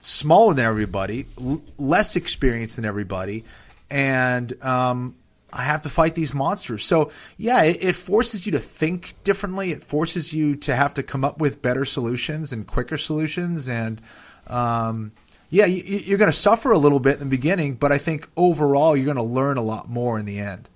smaller 0.00 0.54
than 0.54 0.64
everybody, 0.64 1.26
l- 1.38 1.62
less 1.78 2.16
experienced 2.16 2.76
than 2.76 2.84
everybody, 2.84 3.44
and 3.90 4.62
um, 4.64 5.16
I 5.52 5.62
have 5.62 5.82
to 5.82 5.88
fight 5.88 6.14
these 6.14 6.34
monsters. 6.34 6.84
So 6.84 7.10
yeah, 7.36 7.62
it, 7.62 7.78
it, 7.80 7.94
forces 7.94 8.46
you 8.46 8.52
to 8.52 8.58
think 8.58 9.14
differently. 9.24 9.72
It 9.72 9.82
forces 9.82 10.32
you 10.32 10.56
to 10.56 10.76
have 10.76 10.94
to 10.94 11.02
come 11.02 11.24
up 11.24 11.40
with 11.40 11.62
better 11.62 11.84
solutions 11.84 12.52
and 12.52 12.66
quicker 12.66 12.98
solutions. 12.98 13.68
And 13.68 14.00
um, 14.48 15.12
yeah, 15.48 15.66
you, 15.66 16.14
are 16.14 16.18
going 16.18 16.30
to 16.30 16.36
suffer 16.36 16.72
a 16.72 16.78
little 16.78 17.00
bit 17.00 17.14
in 17.14 17.20
the 17.20 17.26
beginning, 17.26 17.74
but 17.74 17.90
I 17.90 17.98
think 17.98 18.28
overall 18.36 18.96
you're 18.96 19.06
going 19.06 19.16
to 19.16 19.22
learn 19.22 19.56
a 19.56 19.62
lot 19.62 19.88
more 19.88 20.18
in 20.18 20.26
the 20.26 20.38
end. 20.38 20.68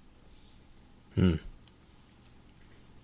Hmm. 1.14 1.34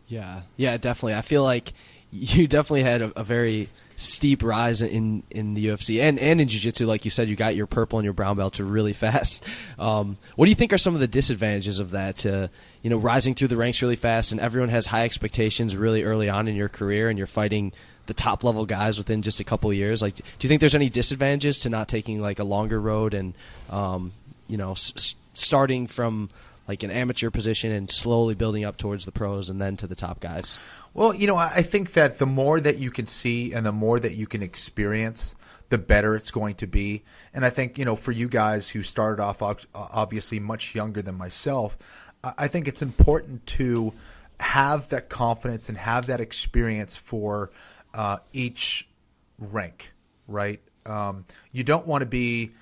Yeah, 0.09 0.43
yeah, 0.57 0.77
definitely. 0.77 1.15
I 1.15 1.23
feel 1.23 1.43
like 1.43 1.73
you 2.13 2.47
definitely 2.47 2.85
had 2.85 3.03
a, 3.03 3.21
a 3.21 3.25
very 3.25 3.69
steep 3.97 4.43
rise 4.43 4.83
in 4.83 5.23
in 5.31 5.55
the 5.55 5.67
UFC 5.69 6.03
and 6.03 6.19
and 6.19 6.39
in 6.39 6.47
jiu-jitsu 6.49 6.85
like 6.87 7.07
you 7.07 7.11
said 7.11 7.31
you 7.31 7.35
got 7.35 7.57
your 7.57 7.67
purple 7.67 7.99
and 7.99 8.05
your 8.05 8.13
brown 8.13 8.37
belt 8.37 8.59
really 8.61 8.93
fast 8.93 9.43
um, 9.79 10.19
what 10.37 10.45
do 10.45 10.51
you 10.51 10.55
think 10.55 10.71
are 10.75 10.79
some 10.79 10.93
of 10.95 11.01
the 11.01 11.07
disadvantages 11.09 11.79
of 11.81 11.93
that 11.93 12.19
to 12.19 12.51
you 12.83 12.91
know 12.91 12.99
rising 12.99 13.35
through 13.35 13.49
the 13.49 13.57
ranks 13.57 13.81
really 13.81 13.97
fast 13.97 14.33
and 14.33 14.41
everyone 14.41 14.69
has 14.69 14.85
high 14.85 15.05
expectations 15.05 15.75
really 15.75 16.03
early 16.05 16.29
on 16.29 16.47
in 16.47 16.55
your 16.55 16.69
career 16.69 17.09
and 17.09 17.17
you're 17.17 17.27
fighting 17.27 17.73
the 18.05 18.13
top 18.13 18.45
level 18.45 18.67
guys 18.67 18.99
within 18.99 19.23
just 19.23 19.41
a 19.41 19.45
couple 19.45 19.73
years 19.73 20.03
like 20.03 20.15
do 20.17 20.23
you 20.41 20.49
think 20.51 20.61
there's 20.61 20.75
any 20.75 20.91
disadvantages 20.91 21.61
to 21.61 21.71
not 21.71 21.89
taking 21.89 22.21
like 22.21 22.39
a 22.39 22.45
longer 22.45 22.79
road 22.79 23.15
and 23.15 23.33
um, 23.71 24.13
you 24.47 24.59
know 24.59 24.73
s- 24.73 25.15
starting 25.33 25.87
from 25.87 26.29
like 26.69 26.83
an 26.83 26.91
amateur 26.91 27.31
position 27.31 27.73
and 27.73 27.91
slowly 27.91 28.35
building 28.35 28.65
up 28.65 28.77
towards 28.77 29.05
the 29.05 29.13
pros 29.13 29.49
and 29.49 29.61
then 29.61 29.77
to 29.79 29.87
the 29.87 29.95
top 29.95 30.21
guys? 30.21 30.59
Well, 30.95 31.15
you 31.15 31.27
know, 31.27 31.37
I 31.37 31.63
think 31.63 31.93
that 31.93 32.19
the 32.19 32.27
more 32.27 32.59
that 32.59 32.79
you 32.79 32.91
can 32.91 33.07
see 33.07 33.53
and 33.53 33.67
the 33.67 33.73
more 33.73 34.01
that 34.01 34.15
you 34.15 34.27
can 34.27 34.43
experience, 34.43 35.35
the 35.69 35.79
better 35.79 36.17
it's 36.17 36.31
going 36.31 36.55
to 36.57 36.67
be. 36.67 37.05
And 37.35 37.45
I 37.45 37.51
think, 37.51 37.79
you 37.79 37.85
know, 37.85 37.97
for 37.97 38.13
you 38.13 38.29
guys 38.29 38.69
who 38.69 38.83
started 38.83 39.23
off 39.23 39.43
obviously 39.75 40.41
much 40.41 40.75
younger 40.75 41.03
than 41.03 41.17
myself, 41.17 41.77
I 42.23 42.49
think 42.49 42.67
it's 42.67 42.83
important 42.83 43.47
to 43.47 43.93
have 44.41 44.89
that 44.91 45.09
confidence 45.09 45.69
and 45.69 45.79
have 45.79 46.07
that 46.07 46.21
experience 46.21 46.97
for 46.97 47.51
uh, 47.95 48.19
each 48.33 48.89
rank, 49.39 49.93
right? 50.29 50.61
Um, 50.85 51.25
you 51.53 51.65
don't 51.65 51.87
want 51.87 52.03
to 52.03 52.07
be, 52.07 52.53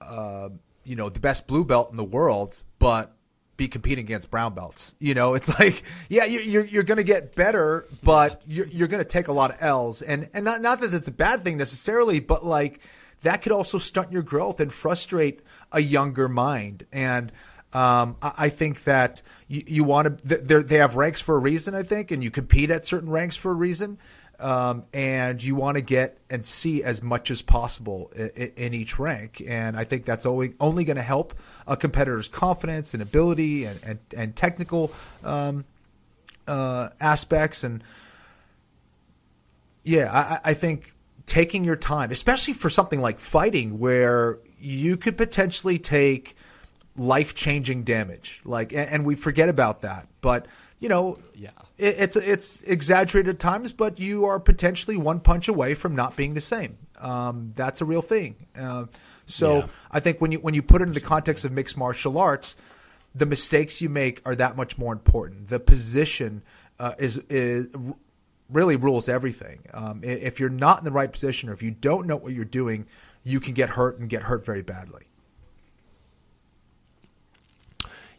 uh, 0.00 0.50
you 0.84 0.96
know, 0.96 1.08
the 1.08 1.20
best 1.20 1.46
blue 1.46 1.64
belt 1.64 1.90
in 1.90 1.96
the 1.96 2.04
world, 2.04 2.62
but 2.78 3.14
be 3.56 3.68
competing 3.68 4.04
against 4.04 4.30
brown 4.30 4.54
belts. 4.54 4.94
You 4.98 5.14
know, 5.14 5.34
it's 5.34 5.48
like, 5.60 5.82
yeah, 6.08 6.24
you're 6.24 6.64
you're 6.64 6.82
going 6.82 6.98
to 6.98 7.04
get 7.04 7.34
better, 7.34 7.86
but 8.02 8.42
you're 8.46 8.66
you're 8.66 8.88
going 8.88 9.02
to 9.02 9.08
take 9.08 9.28
a 9.28 9.32
lot 9.32 9.50
of 9.50 9.56
L's, 9.60 10.02
and 10.02 10.28
and 10.34 10.44
not 10.44 10.60
not 10.60 10.80
that 10.80 10.88
that's 10.88 11.08
a 11.08 11.12
bad 11.12 11.40
thing 11.40 11.56
necessarily, 11.56 12.20
but 12.20 12.44
like 12.44 12.80
that 13.22 13.42
could 13.42 13.52
also 13.52 13.78
stunt 13.78 14.12
your 14.12 14.22
growth 14.22 14.60
and 14.60 14.72
frustrate 14.72 15.40
a 15.70 15.80
younger 15.80 16.28
mind. 16.28 16.86
And 16.92 17.30
um, 17.72 18.16
I, 18.20 18.32
I, 18.38 18.48
think 18.48 18.84
that 18.84 19.22
you, 19.48 19.62
you 19.66 19.84
want 19.84 20.26
to 20.26 20.36
they 20.38 20.76
have 20.76 20.96
ranks 20.96 21.20
for 21.20 21.36
a 21.36 21.38
reason, 21.38 21.74
I 21.74 21.84
think, 21.84 22.10
and 22.10 22.22
you 22.22 22.30
compete 22.30 22.70
at 22.70 22.84
certain 22.84 23.08
ranks 23.08 23.36
for 23.36 23.50
a 23.50 23.54
reason 23.54 23.98
um, 24.42 24.84
and 24.92 25.42
you 25.42 25.54
want 25.54 25.76
to 25.76 25.80
get 25.80 26.18
and 26.28 26.44
see 26.44 26.82
as 26.82 27.02
much 27.02 27.30
as 27.30 27.40
possible 27.42 28.10
in, 28.14 28.28
in 28.56 28.74
each 28.74 28.98
rank. 28.98 29.42
And 29.46 29.76
I 29.76 29.84
think 29.84 30.04
that's 30.04 30.26
only 30.26 30.54
only 30.60 30.84
going 30.84 30.96
to 30.96 31.02
help 31.02 31.34
a 31.66 31.76
competitor's 31.76 32.28
confidence 32.28 32.92
and 32.92 33.02
ability 33.02 33.64
and 33.64 33.80
and, 33.84 33.98
and 34.16 34.36
technical 34.36 34.92
um, 35.24 35.64
uh, 36.46 36.88
aspects. 37.00 37.64
And 37.64 37.82
yeah, 39.84 40.10
I, 40.12 40.50
I 40.50 40.54
think 40.54 40.94
taking 41.26 41.64
your 41.64 41.76
time, 41.76 42.10
especially 42.10 42.54
for 42.54 42.68
something 42.68 43.00
like 43.00 43.18
fighting, 43.18 43.78
where 43.78 44.38
you 44.58 44.96
could 44.96 45.16
potentially 45.16 45.78
take 45.78 46.36
life 46.96 47.34
changing 47.34 47.84
damage. 47.84 48.40
Like, 48.44 48.72
and, 48.72 48.90
and 48.90 49.06
we 49.06 49.14
forget 49.14 49.48
about 49.48 49.82
that, 49.82 50.08
but 50.20 50.46
you 50.80 50.88
know, 50.88 51.20
yeah, 51.36 51.50
it, 51.82 51.96
it's 51.98 52.16
it's 52.16 52.62
exaggerated 52.62 53.34
at 53.34 53.40
times, 53.40 53.72
but 53.72 53.98
you 53.98 54.26
are 54.26 54.38
potentially 54.38 54.96
one 54.96 55.20
punch 55.20 55.48
away 55.48 55.74
from 55.74 55.96
not 55.96 56.16
being 56.16 56.34
the 56.34 56.40
same. 56.40 56.78
Um, 56.98 57.52
that's 57.56 57.80
a 57.80 57.84
real 57.84 58.02
thing. 58.02 58.46
Uh, 58.56 58.86
so 59.26 59.58
yeah. 59.58 59.66
I 59.90 60.00
think 60.00 60.20
when 60.20 60.32
you 60.32 60.38
when 60.38 60.54
you 60.54 60.62
put 60.62 60.80
it 60.80 60.84
in 60.84 60.94
the 60.94 61.00
context 61.00 61.44
of 61.44 61.52
mixed 61.52 61.76
martial 61.76 62.18
arts, 62.18 62.54
the 63.14 63.26
mistakes 63.26 63.80
you 63.82 63.88
make 63.88 64.22
are 64.24 64.36
that 64.36 64.56
much 64.56 64.78
more 64.78 64.92
important. 64.92 65.48
The 65.48 65.58
position 65.58 66.42
uh, 66.78 66.94
is 66.98 67.18
is 67.28 67.66
really 68.48 68.76
rules 68.76 69.08
everything. 69.08 69.60
Um, 69.74 70.00
if 70.04 70.38
you're 70.38 70.50
not 70.50 70.78
in 70.78 70.84
the 70.84 70.92
right 70.92 71.10
position 71.10 71.48
or 71.48 71.52
if 71.52 71.62
you 71.62 71.72
don't 71.72 72.06
know 72.06 72.16
what 72.16 72.32
you're 72.32 72.44
doing, 72.44 72.86
you 73.24 73.40
can 73.40 73.54
get 73.54 73.70
hurt 73.70 73.98
and 73.98 74.08
get 74.08 74.22
hurt 74.22 74.44
very 74.44 74.62
badly. 74.62 75.04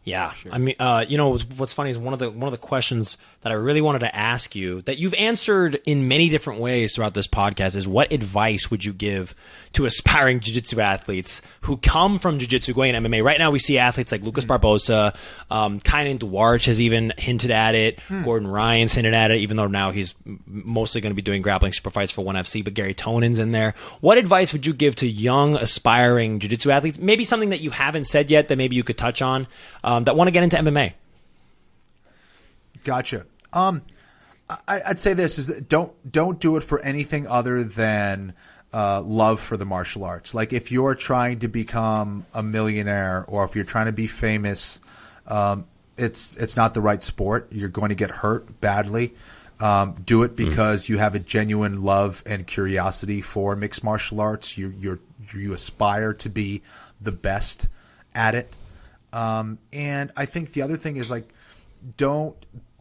Yeah, 0.04 0.32
sure. 0.32 0.52
I 0.52 0.58
mean, 0.58 0.74
uh, 0.78 1.04
you 1.08 1.16
know, 1.16 1.38
what's 1.56 1.72
funny 1.72 1.88
is 1.88 1.98
one 1.98 2.12
of 2.12 2.18
the 2.18 2.30
one 2.30 2.44
of 2.44 2.52
the 2.52 2.58
questions 2.58 3.16
that 3.44 3.52
I 3.52 3.56
really 3.56 3.82
wanted 3.82 3.98
to 3.98 4.16
ask 4.16 4.56
you 4.56 4.80
that 4.82 4.96
you've 4.96 5.12
answered 5.14 5.78
in 5.84 6.08
many 6.08 6.30
different 6.30 6.60
ways 6.60 6.94
throughout 6.94 7.12
this 7.12 7.28
podcast 7.28 7.76
is 7.76 7.86
what 7.86 8.10
advice 8.10 8.70
would 8.70 8.86
you 8.86 8.92
give 8.94 9.34
to 9.74 9.84
aspiring 9.84 10.40
jiu-jitsu 10.40 10.80
athletes 10.80 11.42
who 11.60 11.76
come 11.76 12.18
from 12.18 12.38
jiu-jitsu 12.38 12.72
going 12.72 12.94
MMA? 12.94 13.22
Right 13.22 13.38
now 13.38 13.50
we 13.50 13.58
see 13.58 13.76
athletes 13.76 14.10
like 14.12 14.22
Lucas 14.22 14.46
mm. 14.46 14.58
Barbosa, 14.58 15.14
um, 15.50 15.78
Kaynan 15.78 16.18
Duarte 16.20 16.64
has 16.64 16.80
even 16.80 17.12
hinted 17.18 17.50
at 17.50 17.74
it. 17.74 17.98
Mm. 18.08 18.24
Gordon 18.24 18.48
Ryan's 18.48 18.94
hinted 18.94 19.12
at 19.12 19.30
it, 19.30 19.36
even 19.40 19.58
though 19.58 19.66
now 19.66 19.90
he's 19.90 20.14
mostly 20.46 21.02
going 21.02 21.10
to 21.10 21.14
be 21.14 21.20
doing 21.20 21.42
grappling 21.42 21.74
super 21.74 21.90
fights 21.90 22.12
for 22.12 22.24
ONE 22.24 22.36
FC, 22.36 22.64
but 22.64 22.72
Garry 22.72 22.94
Tonon's 22.94 23.38
in 23.38 23.52
there. 23.52 23.74
What 24.00 24.16
advice 24.16 24.54
would 24.54 24.64
you 24.64 24.72
give 24.72 24.96
to 24.96 25.06
young 25.06 25.54
aspiring 25.54 26.40
jiu-jitsu 26.40 26.70
athletes? 26.70 26.98
Maybe 26.98 27.24
something 27.24 27.50
that 27.50 27.60
you 27.60 27.68
haven't 27.68 28.06
said 28.06 28.30
yet 28.30 28.48
that 28.48 28.56
maybe 28.56 28.74
you 28.74 28.84
could 28.84 28.96
touch 28.96 29.20
on. 29.20 29.46
Um, 29.82 30.04
that 30.04 30.16
want 30.16 30.28
to 30.28 30.32
get 30.32 30.44
into 30.44 30.56
MMA? 30.56 30.94
Gotcha. 32.84 33.26
Um, 33.54 33.82
I, 34.68 34.80
I'd 34.88 35.00
say 35.00 35.14
this 35.14 35.38
is 35.38 35.46
that 35.46 35.68
don't 35.68 35.92
don't 36.10 36.38
do 36.38 36.56
it 36.56 36.62
for 36.62 36.80
anything 36.80 37.26
other 37.26 37.64
than 37.64 38.34
uh, 38.72 39.00
love 39.00 39.40
for 39.40 39.56
the 39.56 39.64
martial 39.64 40.04
arts. 40.04 40.34
Like 40.34 40.52
if 40.52 40.70
you're 40.70 40.94
trying 40.94 41.38
to 41.40 41.48
become 41.48 42.26
a 42.34 42.42
millionaire 42.42 43.24
or 43.28 43.44
if 43.44 43.54
you're 43.54 43.64
trying 43.64 43.86
to 43.86 43.92
be 43.92 44.06
famous, 44.06 44.80
um, 45.26 45.66
it's 45.96 46.36
it's 46.36 46.56
not 46.56 46.74
the 46.74 46.80
right 46.80 47.02
sport. 47.02 47.48
You're 47.52 47.68
going 47.68 47.90
to 47.90 47.94
get 47.94 48.10
hurt 48.10 48.60
badly. 48.60 49.14
Um, 49.60 50.02
do 50.04 50.24
it 50.24 50.34
because 50.34 50.88
you 50.88 50.98
have 50.98 51.14
a 51.14 51.20
genuine 51.20 51.84
love 51.84 52.24
and 52.26 52.44
curiosity 52.44 53.20
for 53.20 53.54
mixed 53.54 53.84
martial 53.84 54.20
arts. 54.20 54.58
You 54.58 54.74
you 54.76 54.98
you 55.32 55.54
aspire 55.54 56.12
to 56.14 56.28
be 56.28 56.62
the 57.00 57.12
best 57.12 57.68
at 58.14 58.34
it. 58.34 58.52
Um, 59.12 59.58
and 59.72 60.10
I 60.16 60.26
think 60.26 60.52
the 60.52 60.62
other 60.62 60.76
thing 60.76 60.96
is 60.96 61.08
like, 61.08 61.32
don't 61.96 62.36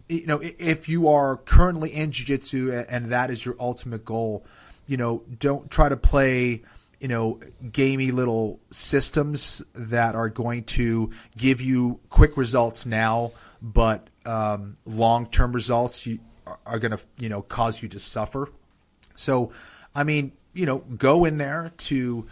you 0.10 0.28
know 0.28 0.40
if 0.42 0.90
you 0.90 1.08
are 1.10 1.38
currently 1.38 1.94
in 1.94 2.12
jiu-jitsu 2.12 2.86
and 2.90 3.10
that 3.10 3.30
is 3.30 3.46
your 3.46 3.56
ultimate 3.60 4.06
goal, 4.06 4.46
you 4.88 4.98
know, 4.98 5.24
don't 5.40 5.70
try 5.72 5.90
to 5.90 5.98
play 5.98 6.64
you 7.04 7.10
know, 7.10 7.38
gamey 7.70 8.12
little 8.12 8.62
systems 8.72 9.62
that 9.74 10.16
are 10.16 10.30
going 10.30 10.64
to 10.64 11.12
give 11.38 11.60
you 11.60 12.00
quick 12.10 12.38
results 12.38 12.86
now, 12.86 13.34
but 13.62 14.08
um, 14.26 14.78
long 14.86 15.26
term 15.26 15.52
results 15.52 16.06
you, 16.06 16.20
are 16.66 16.80
going 16.80 16.96
to, 16.96 17.00
you 17.18 17.28
know, 17.28 17.42
cause 17.42 17.82
you 17.82 17.90
to 17.90 18.00
suffer. 18.00 18.48
So, 19.16 19.52
I 19.94 20.06
mean, 20.06 20.32
you 20.54 20.66
know, 20.66 20.78
go 20.78 21.26
in 21.26 21.38
there 21.38 21.74
to 21.78 22.26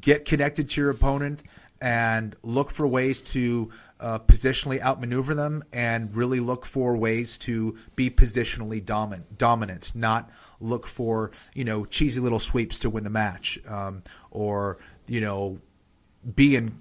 get 0.00 0.24
connected 0.24 0.70
to 0.70 0.80
your 0.80 0.90
opponent 0.90 1.44
and 1.80 2.34
look 2.42 2.72
for 2.72 2.84
ways 2.84 3.22
to 3.22 3.70
uh, 4.00 4.18
positionally 4.18 4.80
outmaneuver 4.80 5.34
them 5.34 5.64
and 5.72 6.14
really 6.14 6.40
look 6.40 6.66
for 6.66 6.96
ways 6.96 7.38
to 7.38 7.76
be 7.94 8.10
positionally 8.10 8.84
dominant, 8.84 9.38
dominant, 9.38 9.94
not 9.94 10.30
look 10.60 10.86
for 10.86 11.30
you 11.54 11.64
know 11.64 11.84
cheesy 11.84 12.20
little 12.20 12.38
sweeps 12.38 12.78
to 12.80 12.90
win 12.90 13.04
the 13.04 13.10
match, 13.10 13.58
um, 13.66 14.02
or 14.30 14.78
you 15.06 15.20
know 15.20 15.58
be 16.34 16.56
in 16.56 16.74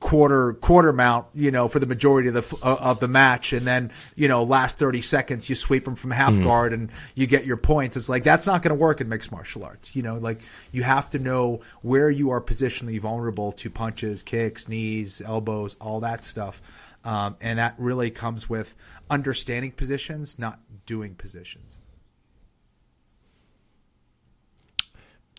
quarter 0.00 0.54
quarter 0.54 0.92
mount, 0.92 1.26
you 1.34 1.50
know, 1.50 1.68
for 1.68 1.78
the 1.78 1.86
majority 1.86 2.28
of 2.28 2.34
the 2.34 2.56
uh, 2.62 2.76
of 2.80 2.98
the 3.00 3.06
match, 3.06 3.52
and 3.52 3.66
then 3.66 3.92
you 4.16 4.26
know 4.26 4.42
last 4.42 4.78
thirty 4.78 5.02
seconds 5.02 5.48
you 5.48 5.54
sweep 5.54 5.84
them 5.84 5.94
from 5.94 6.10
half 6.10 6.32
mm-hmm. 6.32 6.44
guard 6.44 6.72
and 6.72 6.90
you 7.14 7.26
get 7.26 7.44
your 7.44 7.58
points. 7.58 7.96
It's 7.96 8.08
like 8.08 8.24
that's 8.24 8.46
not 8.46 8.62
going 8.62 8.76
to 8.76 8.80
work 8.80 9.00
in 9.00 9.08
mixed 9.08 9.30
martial 9.30 9.64
arts. 9.64 9.94
You 9.94 10.02
know, 10.02 10.18
like 10.18 10.40
you 10.72 10.82
have 10.82 11.10
to 11.10 11.18
know 11.18 11.60
where 11.82 12.10
you 12.10 12.30
are 12.30 12.40
positionally 12.40 12.98
vulnerable 12.98 13.52
to 13.52 13.70
punches, 13.70 14.22
kicks, 14.22 14.66
knees, 14.66 15.20
elbows, 15.20 15.76
all 15.80 16.00
that 16.00 16.24
stuff, 16.24 16.60
um, 17.04 17.36
and 17.40 17.58
that 17.58 17.74
really 17.78 18.10
comes 18.10 18.48
with 18.48 18.74
understanding 19.10 19.72
positions, 19.72 20.38
not 20.38 20.58
doing 20.86 21.14
positions. 21.14 21.76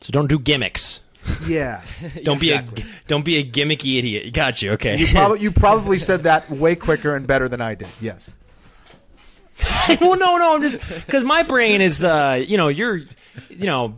So 0.02 0.12
don't 0.12 0.28
do 0.28 0.40
gimmicks. 0.40 1.02
Yeah. 1.48 1.82
don't 2.24 2.42
exactly. 2.42 2.84
be 2.84 2.90
a 2.90 2.94
don't 3.08 3.26
be 3.26 3.38
a 3.38 3.44
gimmicky 3.44 3.98
idiot. 4.00 4.34
Got 4.34 4.62
you. 4.62 4.72
Okay. 4.72 4.98
You 4.98 5.08
probably 5.08 5.40
you 5.40 5.52
probably 5.52 5.98
said 5.98 6.24
that 6.24 6.50
way 6.50 6.76
quicker 6.76 7.16
and 7.16 7.28
better 7.28 7.48
than 7.48 7.62
I 7.62 7.76
did. 7.76 7.90
Yes. 8.00 8.34
well, 10.02 10.18
no, 10.18 10.38
no. 10.38 10.56
I'm 10.56 10.62
just 10.62 10.80
because 11.06 11.24
my 11.24 11.44
brain 11.44 11.82
is, 11.82 12.04
uh, 12.04 12.44
you 12.46 12.58
know, 12.58 12.68
you're, 12.68 12.98
you 13.50 13.68
know, 13.68 13.96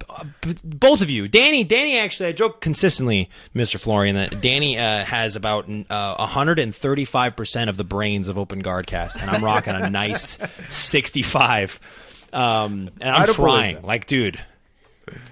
both 0.64 1.02
of 1.02 1.10
you. 1.10 1.28
Danny, 1.28 1.64
Danny. 1.64 1.98
Actually, 1.98 2.30
I 2.30 2.32
joke 2.34 2.62
consistently, 2.62 3.30
Mr. 3.56 3.80
Florian, 3.80 4.16
that 4.16 4.42
Danny 4.42 4.78
uh, 4.78 5.06
has 5.06 5.36
about 5.36 5.70
uh, 5.70 6.16
135 6.16 7.36
percent 7.36 7.70
of 7.70 7.78
the 7.78 7.84
brains 7.84 8.28
of 8.28 8.38
Open 8.38 8.62
Guardcast, 8.62 9.22
and 9.22 9.30
I'm 9.30 9.44
rocking 9.44 9.74
a 9.74 9.90
nice 9.90 10.38
65. 10.70 11.80
Um, 12.34 12.90
and 13.00 13.10
I'm 13.10 13.28
trying. 13.28 13.84
Like, 13.84 14.08
dude, 14.08 14.40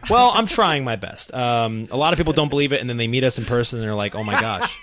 well, 0.10 0.32
I'm 0.34 0.48
trying 0.48 0.84
my 0.84 0.96
best. 0.96 1.34
Um, 1.34 1.88
a 1.92 1.98
lot 1.98 2.14
of 2.14 2.18
people 2.18 2.34
don't 2.34 2.50
believe 2.50 2.74
it, 2.74 2.82
and 2.82 2.90
then 2.90 2.98
they 2.98 3.08
meet 3.08 3.24
us 3.24 3.38
in 3.38 3.46
person, 3.46 3.80
and 3.80 3.88
they're 3.88 3.96
like, 3.96 4.16
"Oh 4.16 4.24
my 4.24 4.40
gosh." 4.40 4.78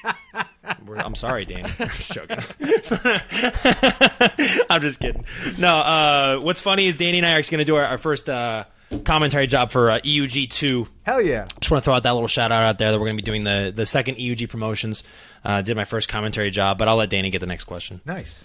I'm 0.97 1.15
sorry, 1.15 1.45
Danny. 1.45 1.71
I'm 1.79 1.89
just 1.89 2.13
joking. 2.13 2.39
I'm 4.71 4.81
just 4.81 5.01
kidding. 5.01 5.25
No, 5.59 5.69
uh, 5.69 6.39
what's 6.41 6.61
funny 6.61 6.87
is 6.87 6.97
Danny 6.97 7.19
and 7.19 7.27
I 7.27 7.35
are 7.35 7.39
actually 7.39 7.57
going 7.57 7.67
to 7.67 7.73
do 7.73 7.77
our, 7.77 7.85
our 7.85 7.99
first 7.99 8.29
uh, 8.29 8.65
commentary 9.05 9.47
job 9.47 9.71
for 9.71 9.91
uh, 9.91 10.01
EUG 10.01 10.51
two. 10.51 10.89
Hell 11.03 11.23
yeah! 11.23 11.47
Just 11.61 11.71
want 11.71 11.83
to 11.83 11.85
throw 11.85 11.95
out 11.95 12.03
that 12.03 12.13
little 12.13 12.29
shout 12.29 12.53
out 12.53 12.65
out 12.65 12.79
there 12.79 12.91
that 12.91 12.99
we're 12.99 13.07
going 13.07 13.17
to 13.17 13.23
be 13.23 13.27
doing 13.27 13.45
the 13.45 13.73
the 13.75 13.87
second 13.87 14.17
EUG 14.17 14.49
promotions. 14.49 15.05
Uh, 15.45 15.63
did 15.63 15.77
my 15.77 15.85
first 15.85 16.09
commentary 16.09 16.51
job, 16.51 16.79
but 16.79 16.89
I'll 16.89 16.97
let 16.97 17.11
Danny 17.11 17.31
get 17.31 17.41
the 17.41 17.47
next 17.47 17.65
question. 17.65 18.01
Nice. 18.05 18.45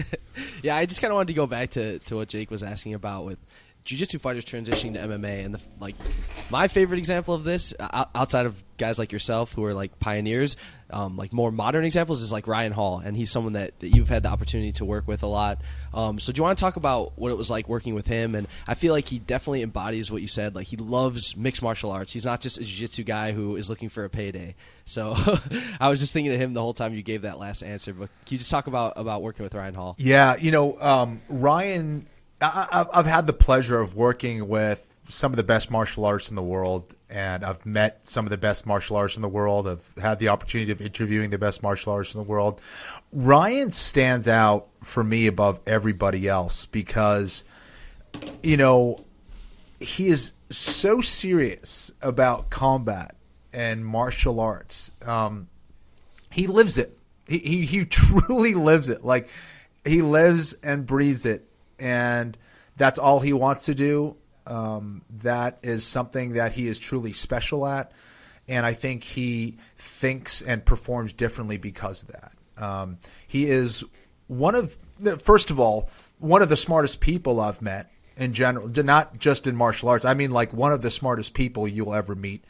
yeah, 0.62 0.76
I 0.76 0.86
just 0.86 1.00
kind 1.00 1.10
of 1.10 1.16
wanted 1.16 1.28
to 1.28 1.34
go 1.34 1.46
back 1.46 1.70
to, 1.70 1.98
to 2.00 2.16
what 2.16 2.28
Jake 2.28 2.50
was 2.50 2.62
asking 2.62 2.94
about 2.94 3.24
with 3.24 3.38
jiu-jitsu 3.86 4.18
fighters 4.18 4.44
transitioning 4.44 4.94
to 4.94 5.00
MMA 5.00 5.44
and 5.44 5.54
the 5.54 5.60
like 5.80 5.94
my 6.50 6.68
favorite 6.68 6.98
example 6.98 7.34
of 7.34 7.44
this 7.44 7.72
outside 7.80 8.46
of 8.46 8.62
guys 8.76 8.98
like 8.98 9.12
yourself 9.12 9.52
who 9.54 9.64
are 9.64 9.72
like 9.72 9.98
pioneers 9.98 10.56
um, 10.90 11.16
like 11.16 11.32
more 11.32 11.50
modern 11.50 11.84
examples 11.84 12.20
is 12.20 12.30
like 12.30 12.46
Ryan 12.46 12.72
Hall 12.72 13.00
and 13.04 13.16
he's 13.16 13.30
someone 13.30 13.54
that, 13.54 13.78
that 13.80 13.88
you've 13.88 14.08
had 14.08 14.22
the 14.22 14.28
opportunity 14.28 14.72
to 14.72 14.84
work 14.84 15.08
with 15.08 15.22
a 15.22 15.26
lot. 15.26 15.60
Um, 15.92 16.18
so 16.18 16.32
do 16.32 16.38
you 16.38 16.42
want 16.44 16.58
to 16.58 16.62
talk 16.62 16.76
about 16.76 17.18
what 17.18 17.30
it 17.30 17.36
was 17.36 17.50
like 17.50 17.68
working 17.68 17.94
with 17.94 18.06
him? 18.06 18.34
And 18.34 18.46
I 18.68 18.74
feel 18.74 18.92
like 18.92 19.06
he 19.06 19.18
definitely 19.18 19.62
embodies 19.62 20.10
what 20.10 20.22
you 20.22 20.28
said 20.28 20.54
like 20.54 20.66
he 20.66 20.76
loves 20.76 21.36
mixed 21.36 21.62
martial 21.62 21.90
arts. 21.90 22.12
He's 22.12 22.24
not 22.24 22.40
just 22.40 22.58
a 22.58 22.64
jiu-jitsu 22.64 23.02
guy 23.02 23.32
who 23.32 23.56
is 23.56 23.68
looking 23.68 23.88
for 23.88 24.04
a 24.04 24.10
payday. 24.10 24.54
So 24.84 25.16
I 25.80 25.88
was 25.88 25.98
just 25.98 26.12
thinking 26.12 26.32
of 26.32 26.40
him 26.40 26.54
the 26.54 26.62
whole 26.62 26.74
time 26.74 26.94
you 26.94 27.02
gave 27.02 27.22
that 27.22 27.38
last 27.38 27.62
answer 27.62 27.92
but 27.92 28.08
can 28.24 28.34
you 28.34 28.38
just 28.38 28.50
talk 28.50 28.66
about 28.66 28.92
about 28.96 29.22
working 29.22 29.42
with 29.42 29.54
Ryan 29.54 29.74
Hall? 29.74 29.96
Yeah 29.98 30.36
you 30.36 30.52
know 30.52 30.80
um, 30.80 31.20
Ryan 31.28 32.06
I, 32.40 32.86
have 32.92 33.06
had 33.06 33.26
the 33.26 33.32
pleasure 33.32 33.80
of 33.80 33.94
working 33.94 34.48
with 34.48 34.86
some 35.08 35.32
of 35.32 35.36
the 35.36 35.42
best 35.42 35.70
martial 35.70 36.04
arts 36.04 36.28
in 36.30 36.36
the 36.36 36.42
world, 36.42 36.94
and 37.08 37.44
I've 37.44 37.64
met 37.64 38.06
some 38.06 38.26
of 38.26 38.30
the 38.30 38.36
best 38.36 38.66
martial 38.66 38.96
arts 38.96 39.16
in 39.16 39.22
the 39.22 39.28
world. 39.28 39.68
I've 39.68 39.92
had 40.02 40.18
the 40.18 40.28
opportunity 40.28 40.72
of 40.72 40.80
interviewing 40.80 41.30
the 41.30 41.38
best 41.38 41.62
martial 41.62 41.92
arts 41.92 42.14
in 42.14 42.18
the 42.18 42.28
world. 42.28 42.60
Ryan 43.12 43.72
stands 43.72 44.28
out 44.28 44.68
for 44.82 45.02
me 45.02 45.26
above 45.26 45.60
everybody 45.66 46.28
else 46.28 46.66
because, 46.66 47.44
you 48.42 48.56
know, 48.56 49.04
he 49.80 50.08
is 50.08 50.32
so 50.50 51.00
serious 51.00 51.90
about 52.02 52.50
combat 52.50 53.14
and 53.52 53.84
martial 53.84 54.40
arts. 54.40 54.90
Um, 55.02 55.48
he 56.30 56.46
lives 56.46 56.76
it. 56.78 56.98
He, 57.26 57.38
he 57.38 57.64
he 57.64 57.84
truly 57.86 58.54
lives 58.54 58.88
it. 58.88 59.04
Like 59.04 59.28
he 59.84 60.02
lives 60.02 60.54
and 60.62 60.84
breathes 60.84 61.24
it 61.24 61.45
and 61.78 62.36
that's 62.76 62.98
all 62.98 63.20
he 63.20 63.32
wants 63.32 63.66
to 63.66 63.74
do. 63.74 64.16
Um, 64.46 65.02
that 65.22 65.58
is 65.62 65.84
something 65.84 66.34
that 66.34 66.52
he 66.52 66.68
is 66.68 66.78
truly 66.78 67.12
special 67.12 67.66
at, 67.66 67.92
and 68.48 68.64
I 68.64 68.74
think 68.74 69.02
he 69.02 69.58
thinks 69.76 70.40
and 70.42 70.64
performs 70.64 71.12
differently 71.12 71.56
because 71.56 72.02
of 72.02 72.08
that. 72.08 72.32
Um, 72.56 72.98
he 73.26 73.46
is 73.46 73.84
one 74.28 74.54
of, 74.54 74.76
first 75.18 75.50
of 75.50 75.58
all, 75.58 75.90
one 76.18 76.42
of 76.42 76.48
the 76.48 76.56
smartest 76.56 77.00
people 77.00 77.40
I've 77.40 77.60
met 77.60 77.90
in 78.16 78.32
general, 78.32 78.68
not 78.68 79.18
just 79.18 79.46
in 79.46 79.56
martial 79.56 79.88
arts. 79.88 80.04
I 80.04 80.14
mean, 80.14 80.30
like 80.30 80.52
one 80.52 80.72
of 80.72 80.82
the 80.82 80.90
smartest 80.90 81.34
people 81.34 81.68
you'll 81.68 81.94
ever 81.94 82.14
meet. 82.14 82.44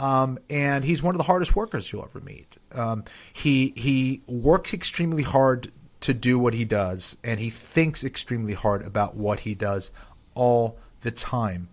Um, 0.00 0.38
and 0.48 0.84
he's 0.84 1.02
one 1.02 1.14
of 1.14 1.18
the 1.18 1.24
hardest 1.24 1.56
workers 1.56 1.92
you'll 1.92 2.04
ever 2.04 2.20
meet. 2.20 2.56
Um, 2.72 3.04
he 3.32 3.72
he 3.74 4.22
works 4.28 4.72
extremely 4.72 5.24
hard 5.24 5.72
to 6.00 6.14
do 6.14 6.38
what 6.38 6.54
he 6.54 6.64
does, 6.64 7.16
and 7.24 7.40
he 7.40 7.50
thinks 7.50 8.04
extremely 8.04 8.54
hard 8.54 8.82
about 8.82 9.16
what 9.16 9.40
he 9.40 9.54
does 9.54 9.90
all 10.34 10.78
the 11.00 11.10
time. 11.10 11.68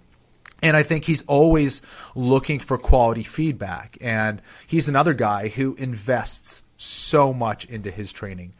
And 0.61 0.75
I 0.75 0.83
think 0.83 1.05
he's 1.05 1.23
always 1.25 1.81
looking 2.15 2.59
for 2.59 2.77
quality 2.77 3.23
feedback. 3.23 3.97
And 4.01 4.41
he's 4.65 4.87
another 4.87 5.13
guy 5.13 5.49
who 5.49 5.75
invests 5.75 6.63
so 6.77 7.33
much 7.33 7.65
into 7.65 7.91
his 7.91 8.11
training 8.11 8.53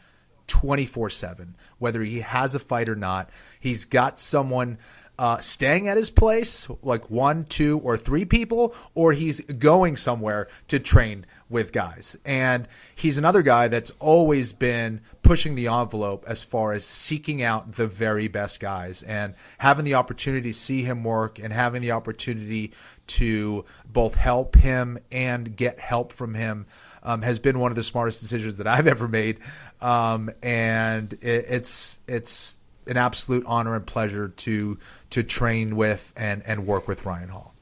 24 0.48 1.10
7, 1.10 1.56
whether 1.80 2.04
he 2.04 2.20
has 2.20 2.54
a 2.54 2.60
fight 2.60 2.90
or 2.90 2.96
not. 2.96 3.30
He's 3.60 3.86
got 3.86 4.20
someone 4.20 4.78
uh, 5.18 5.40
staying 5.40 5.88
at 5.88 5.98
his 5.98 6.10
place, 6.10 6.68
like 6.84 7.10
one, 7.10 7.46
two, 7.46 7.80
or 7.80 7.98
three 7.98 8.26
people, 8.26 8.76
or 8.94 9.14
he's 9.14 9.42
going 9.42 9.98
somewhere 9.98 10.48
to 10.68 10.80
train 10.80 11.26
with 11.50 11.72
guys. 11.72 12.18
And 12.26 12.68
he's 12.96 13.18
another 13.18 13.42
guy 13.42 13.68
that's 13.68 13.92
always 14.00 14.54
been 14.54 15.02
pushing 15.22 15.56
the 15.56 15.68
envelope 15.68 16.26
as 16.28 16.44
far 16.44 16.74
as 16.74 16.86
seeking 16.86 17.44
out 17.44 17.74
the 17.74 17.88
very 17.88 18.28
best 18.28 18.60
guys 18.60 19.04
and 19.04 19.36
having 19.58 19.86
the 19.86 19.96
opportunity 19.96 20.52
to 20.52 20.58
see 20.58 20.84
him 20.84 21.04
work 21.04 21.40
and 21.40 21.54
having 21.54 21.82
the 21.82 21.92
opportunity 21.92 22.74
to 23.08 23.66
both 23.92 24.16
help 24.16 24.56
him 24.56 24.98
and 25.12 25.56
get 25.56 25.80
help 25.80 26.12
from 26.12 26.34
him. 26.34 26.66
Um, 27.04 27.22
has 27.22 27.38
been 27.38 27.60
one 27.60 27.72
of 27.72 27.76
the 27.76 27.84
smartest 27.84 28.22
decisions 28.22 28.58
that 28.58 28.66
I've 28.66 28.88
ever 28.96 29.08
made, 29.08 29.38
um, 29.80 30.32
and 30.42 31.14
it, 31.14 31.46
it's 31.50 32.00
it's 32.08 32.58
an 32.88 32.98
absolute 32.98 33.46
honor 33.46 33.76
and 33.76 33.86
pleasure 33.86 34.30
to 34.30 34.80
to 35.12 35.22
train 35.22 35.76
with 35.76 36.12
and 36.18 36.42
and 36.48 36.66
work 36.66 36.88
with 36.88 37.06
Ryan 37.06 37.30
Hall. 37.30 37.55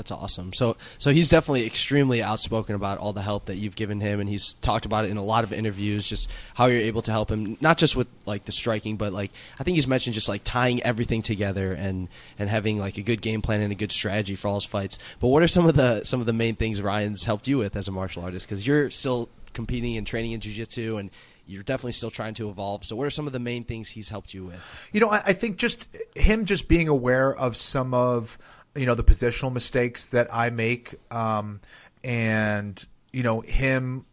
That's 0.00 0.10
awesome. 0.10 0.54
So, 0.54 0.78
so 0.96 1.10
he's 1.10 1.28
definitely 1.28 1.66
extremely 1.66 2.22
outspoken 2.22 2.74
about 2.74 2.96
all 2.96 3.12
the 3.12 3.20
help 3.20 3.44
that 3.44 3.56
you've 3.56 3.76
given 3.76 4.00
him, 4.00 4.18
and 4.18 4.30
he's 4.30 4.54
talked 4.62 4.86
about 4.86 5.04
it 5.04 5.10
in 5.10 5.18
a 5.18 5.22
lot 5.22 5.44
of 5.44 5.52
interviews. 5.52 6.08
Just 6.08 6.30
how 6.54 6.68
you're 6.68 6.80
able 6.80 7.02
to 7.02 7.12
help 7.12 7.30
him, 7.30 7.58
not 7.60 7.76
just 7.76 7.96
with 7.96 8.08
like 8.24 8.46
the 8.46 8.52
striking, 8.52 8.96
but 8.96 9.12
like 9.12 9.30
I 9.58 9.62
think 9.62 9.74
he's 9.74 9.86
mentioned 9.86 10.14
just 10.14 10.26
like 10.26 10.40
tying 10.42 10.82
everything 10.84 11.20
together 11.20 11.74
and 11.74 12.08
and 12.38 12.48
having 12.48 12.78
like 12.78 12.96
a 12.96 13.02
good 13.02 13.20
game 13.20 13.42
plan 13.42 13.60
and 13.60 13.72
a 13.72 13.74
good 13.74 13.92
strategy 13.92 14.36
for 14.36 14.48
all 14.48 14.54
his 14.54 14.64
fights. 14.64 14.98
But 15.20 15.28
what 15.28 15.42
are 15.42 15.48
some 15.48 15.66
of 15.66 15.76
the 15.76 16.02
some 16.04 16.20
of 16.20 16.24
the 16.24 16.32
main 16.32 16.54
things 16.54 16.80
Ryan's 16.80 17.24
helped 17.24 17.46
you 17.46 17.58
with 17.58 17.76
as 17.76 17.86
a 17.86 17.92
martial 17.92 18.24
artist? 18.24 18.46
Because 18.46 18.66
you're 18.66 18.88
still 18.88 19.28
competing 19.52 19.98
and 19.98 20.06
training 20.06 20.32
in 20.32 20.40
jiu-jitsu 20.40 20.96
and 20.96 21.10
you're 21.46 21.62
definitely 21.62 21.92
still 21.92 22.10
trying 22.10 22.34
to 22.34 22.48
evolve. 22.48 22.84
So, 22.84 22.96
what 22.96 23.06
are 23.06 23.10
some 23.10 23.26
of 23.26 23.32
the 23.32 23.38
main 23.38 23.64
things 23.64 23.90
he's 23.90 24.08
helped 24.08 24.32
you 24.32 24.44
with? 24.46 24.88
You 24.92 25.00
know, 25.00 25.10
I, 25.10 25.16
I 25.26 25.32
think 25.32 25.56
just 25.56 25.88
him 26.14 26.46
just 26.46 26.68
being 26.68 26.88
aware 26.88 27.34
of 27.34 27.56
some 27.56 27.92
of 27.92 28.38
you 28.74 28.86
know 28.86 28.94
the 28.94 29.04
positional 29.04 29.52
mistakes 29.52 30.08
that 30.08 30.32
I 30.32 30.50
make, 30.50 30.94
um, 31.12 31.60
and 32.04 32.84
you 33.12 33.22
know 33.22 33.40
him 33.40 34.06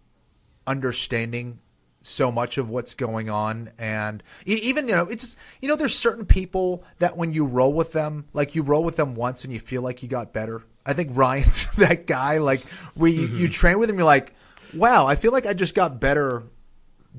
understanding 0.65 1.59
so 2.07 2.31
much 2.31 2.57
of 2.57 2.69
what's 2.69 2.93
going 2.93 3.29
on 3.29 3.69
and 3.77 4.23
even 4.45 4.87
you 4.87 4.95
know 4.95 5.03
it's 5.07 5.35
you 5.61 5.67
know 5.67 5.75
there's 5.75 5.97
certain 5.97 6.25
people 6.25 6.83
that 6.99 7.17
when 7.17 7.33
you 7.33 7.45
roll 7.45 7.73
with 7.73 7.91
them 7.91 8.25
like 8.31 8.55
you 8.55 8.63
roll 8.63 8.83
with 8.83 8.95
them 8.95 9.13
once 9.13 9.43
and 9.43 9.51
you 9.51 9.59
feel 9.59 9.81
like 9.81 10.01
you 10.01 10.07
got 10.07 10.31
better 10.31 10.63
i 10.85 10.93
think 10.93 11.09
ryan's 11.13 11.69
that 11.75 12.07
guy 12.07 12.37
like 12.37 12.61
where 12.95 13.11
you, 13.11 13.27
mm-hmm. 13.27 13.37
you 13.37 13.49
train 13.49 13.77
with 13.77 13.89
him 13.89 13.97
you're 13.97 14.05
like 14.05 14.33
wow 14.73 15.05
i 15.05 15.15
feel 15.15 15.33
like 15.33 15.45
i 15.45 15.53
just 15.53 15.75
got 15.75 15.99
better 15.99 16.43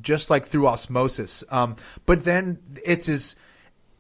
just 0.01 0.31
like 0.31 0.47
through 0.47 0.67
osmosis 0.67 1.45
um, 1.51 1.77
but 2.07 2.25
then 2.25 2.59
it's 2.83 3.05
his 3.05 3.37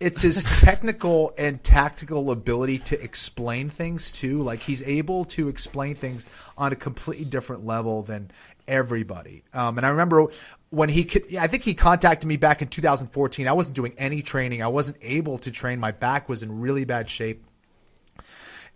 it's 0.00 0.22
his 0.22 0.44
technical 0.61 1.34
and 1.37 1.62
tactical 1.62 2.30
ability 2.30 2.78
to 2.78 3.02
explain 3.02 3.68
things 3.68 4.12
too. 4.12 4.42
Like 4.42 4.61
he's 4.61 4.82
able 4.82 5.24
to 5.26 5.48
explain 5.48 5.96
things 5.96 6.26
on 6.56 6.72
a 6.72 6.76
completely 6.76 7.24
different 7.24 7.66
level 7.66 8.02
than 8.02 8.30
everybody. 8.68 9.42
Um, 9.52 9.76
and 9.76 9.84
I 9.84 9.90
remember 9.90 10.28
when 10.70 10.88
he 10.88 11.04
could, 11.04 11.34
I 11.34 11.48
think 11.48 11.64
he 11.64 11.74
contacted 11.74 12.28
me 12.28 12.37
back 12.37 12.62
in 12.62 12.68
2014. 12.68 13.48
I 13.48 13.52
wasn't 13.52 13.74
doing 13.74 13.94
any 13.98 14.22
training. 14.22 14.62
I 14.62 14.68
wasn't 14.68 14.98
able 15.02 15.38
to 15.38 15.50
train. 15.50 15.80
My 15.80 15.90
back 15.90 16.28
was 16.28 16.44
in 16.44 16.61
really 16.61 16.84
bad 16.84 17.11
shape. 17.11 17.44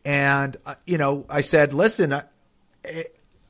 And 0.05 0.57
uh, 0.67 0.75
you 0.85 0.99
know, 0.99 1.27
I 1.29 1.43
said, 1.43 1.73
"Listen, 1.73 2.13
I, 2.13 2.25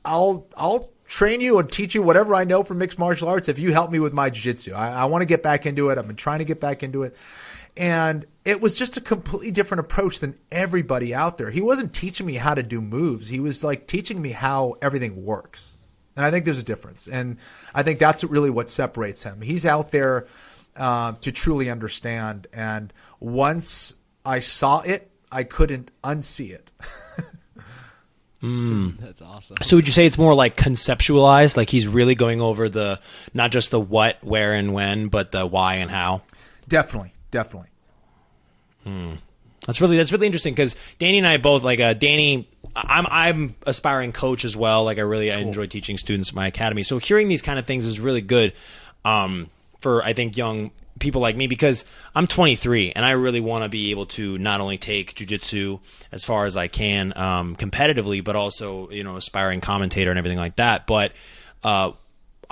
I'll 0.05 0.45
I'll 0.55 0.91
train 1.07 1.41
you 1.41 1.57
and 1.57 1.71
teach 1.71 1.95
you 1.95 2.03
whatever 2.03 2.35
I 2.35 2.43
know 2.43 2.61
from 2.61 2.77
mixed 2.77 2.99
martial 2.99 3.27
arts 3.27 3.49
if 3.49 3.57
you 3.57 3.73
help 3.73 3.89
me 3.89 3.99
with 3.99 4.13
my 4.13 4.29
jiu-jitsu. 4.29 4.73
I, 4.73 4.89
I 5.01 5.05
want 5.05 5.23
to 5.23 5.25
get 5.25 5.41
back 5.41 5.65
into 5.65 5.89
it. 5.89 5.97
I've 5.97 6.05
been 6.05 6.15
trying 6.15 6.39
to 6.39 6.45
get 6.45 6.59
back 6.59 6.83
into 6.83 7.01
it." 7.01 7.15
And 7.75 8.25
it 8.45 8.61
was 8.61 8.77
just 8.77 8.97
a 8.97 9.01
completely 9.01 9.51
different 9.51 9.79
approach 9.79 10.19
than 10.19 10.37
everybody 10.51 11.13
out 11.13 11.37
there. 11.37 11.49
He 11.49 11.61
wasn't 11.61 11.93
teaching 11.93 12.25
me 12.25 12.35
how 12.35 12.53
to 12.53 12.63
do 12.63 12.81
moves. 12.81 13.27
He 13.27 13.39
was 13.39 13.63
like 13.63 13.87
teaching 13.87 14.21
me 14.21 14.31
how 14.31 14.75
everything 14.81 15.25
works. 15.25 15.71
And 16.15 16.25
I 16.25 16.31
think 16.31 16.45
there's 16.45 16.59
a 16.59 16.63
difference. 16.63 17.07
And 17.07 17.37
I 17.73 17.83
think 17.83 17.99
that's 17.99 18.23
really 18.23 18.49
what 18.49 18.69
separates 18.69 19.23
him. 19.23 19.41
He's 19.41 19.65
out 19.65 19.91
there 19.91 20.27
uh, 20.75 21.13
to 21.21 21.31
truly 21.31 21.69
understand. 21.69 22.47
And 22.53 22.93
once 23.19 23.95
I 24.25 24.39
saw 24.39 24.81
it, 24.81 25.09
I 25.31 25.43
couldn't 25.43 25.91
unsee 26.03 26.51
it. 26.51 26.71
mm. 28.41 28.97
That's 28.99 29.21
awesome. 29.21 29.57
So 29.61 29.77
would 29.77 29.87
you 29.87 29.93
say 29.93 30.05
it's 30.05 30.17
more 30.17 30.35
like 30.35 30.55
conceptualized, 30.55 31.57
like 31.57 31.69
he's 31.69 31.87
really 31.87 32.13
going 32.15 32.39
over 32.39 32.69
the 32.69 32.99
not 33.33 33.51
just 33.51 33.71
the 33.71 33.79
what, 33.79 34.23
where, 34.23 34.53
and 34.53 34.73
when, 34.73 35.07
but 35.07 35.31
the 35.31 35.45
why 35.45 35.75
and 35.75 35.89
how? 35.89 36.21
Definitely, 36.67 37.12
definitely. 37.33 37.69
Hmm. 38.83 39.15
That's 39.65 39.81
really 39.81 39.97
that's 39.97 40.11
really 40.11 40.27
interesting 40.27 40.53
because 40.53 40.75
Danny 40.99 41.17
and 41.17 41.27
I 41.27 41.37
both 41.37 41.63
like 41.63 41.79
uh, 41.79 41.93
Danny. 41.93 42.47
I'm 42.75 43.07
I'm 43.09 43.55
aspiring 43.65 44.11
coach 44.11 44.45
as 44.45 44.55
well. 44.55 44.83
Like 44.83 44.97
I 44.97 45.01
really 45.01 45.29
cool. 45.29 45.37
I 45.37 45.41
enjoy 45.41 45.67
teaching 45.67 45.97
students 45.97 46.29
at 46.29 46.35
my 46.35 46.47
academy. 46.47 46.83
So 46.83 46.97
hearing 46.97 47.27
these 47.27 47.41
kind 47.41 47.57
of 47.57 47.65
things 47.65 47.85
is 47.85 47.99
really 47.99 48.21
good 48.21 48.53
um, 49.03 49.49
for 49.79 50.03
I 50.03 50.13
think 50.13 50.37
young 50.37 50.71
people 50.99 51.21
like 51.21 51.35
me 51.35 51.47
because 51.47 51.85
I'm 52.13 52.27
23 52.27 52.91
and 52.91 53.03
I 53.03 53.11
really 53.11 53.39
want 53.39 53.63
to 53.63 53.69
be 53.69 53.91
able 53.91 54.05
to 54.07 54.37
not 54.37 54.61
only 54.61 54.77
take 54.77 55.15
jujitsu 55.15 55.79
as 56.11 56.23
far 56.23 56.45
as 56.45 56.55
I 56.55 56.67
can 56.67 57.17
um, 57.17 57.55
competitively, 57.55 58.23
but 58.23 58.35
also 58.35 58.89
you 58.91 59.03
know 59.03 59.15
aspiring 59.15 59.61
commentator 59.61 60.11
and 60.11 60.19
everything 60.19 60.39
like 60.39 60.57
that. 60.57 60.87
But 60.87 61.13
uh, 61.63 61.93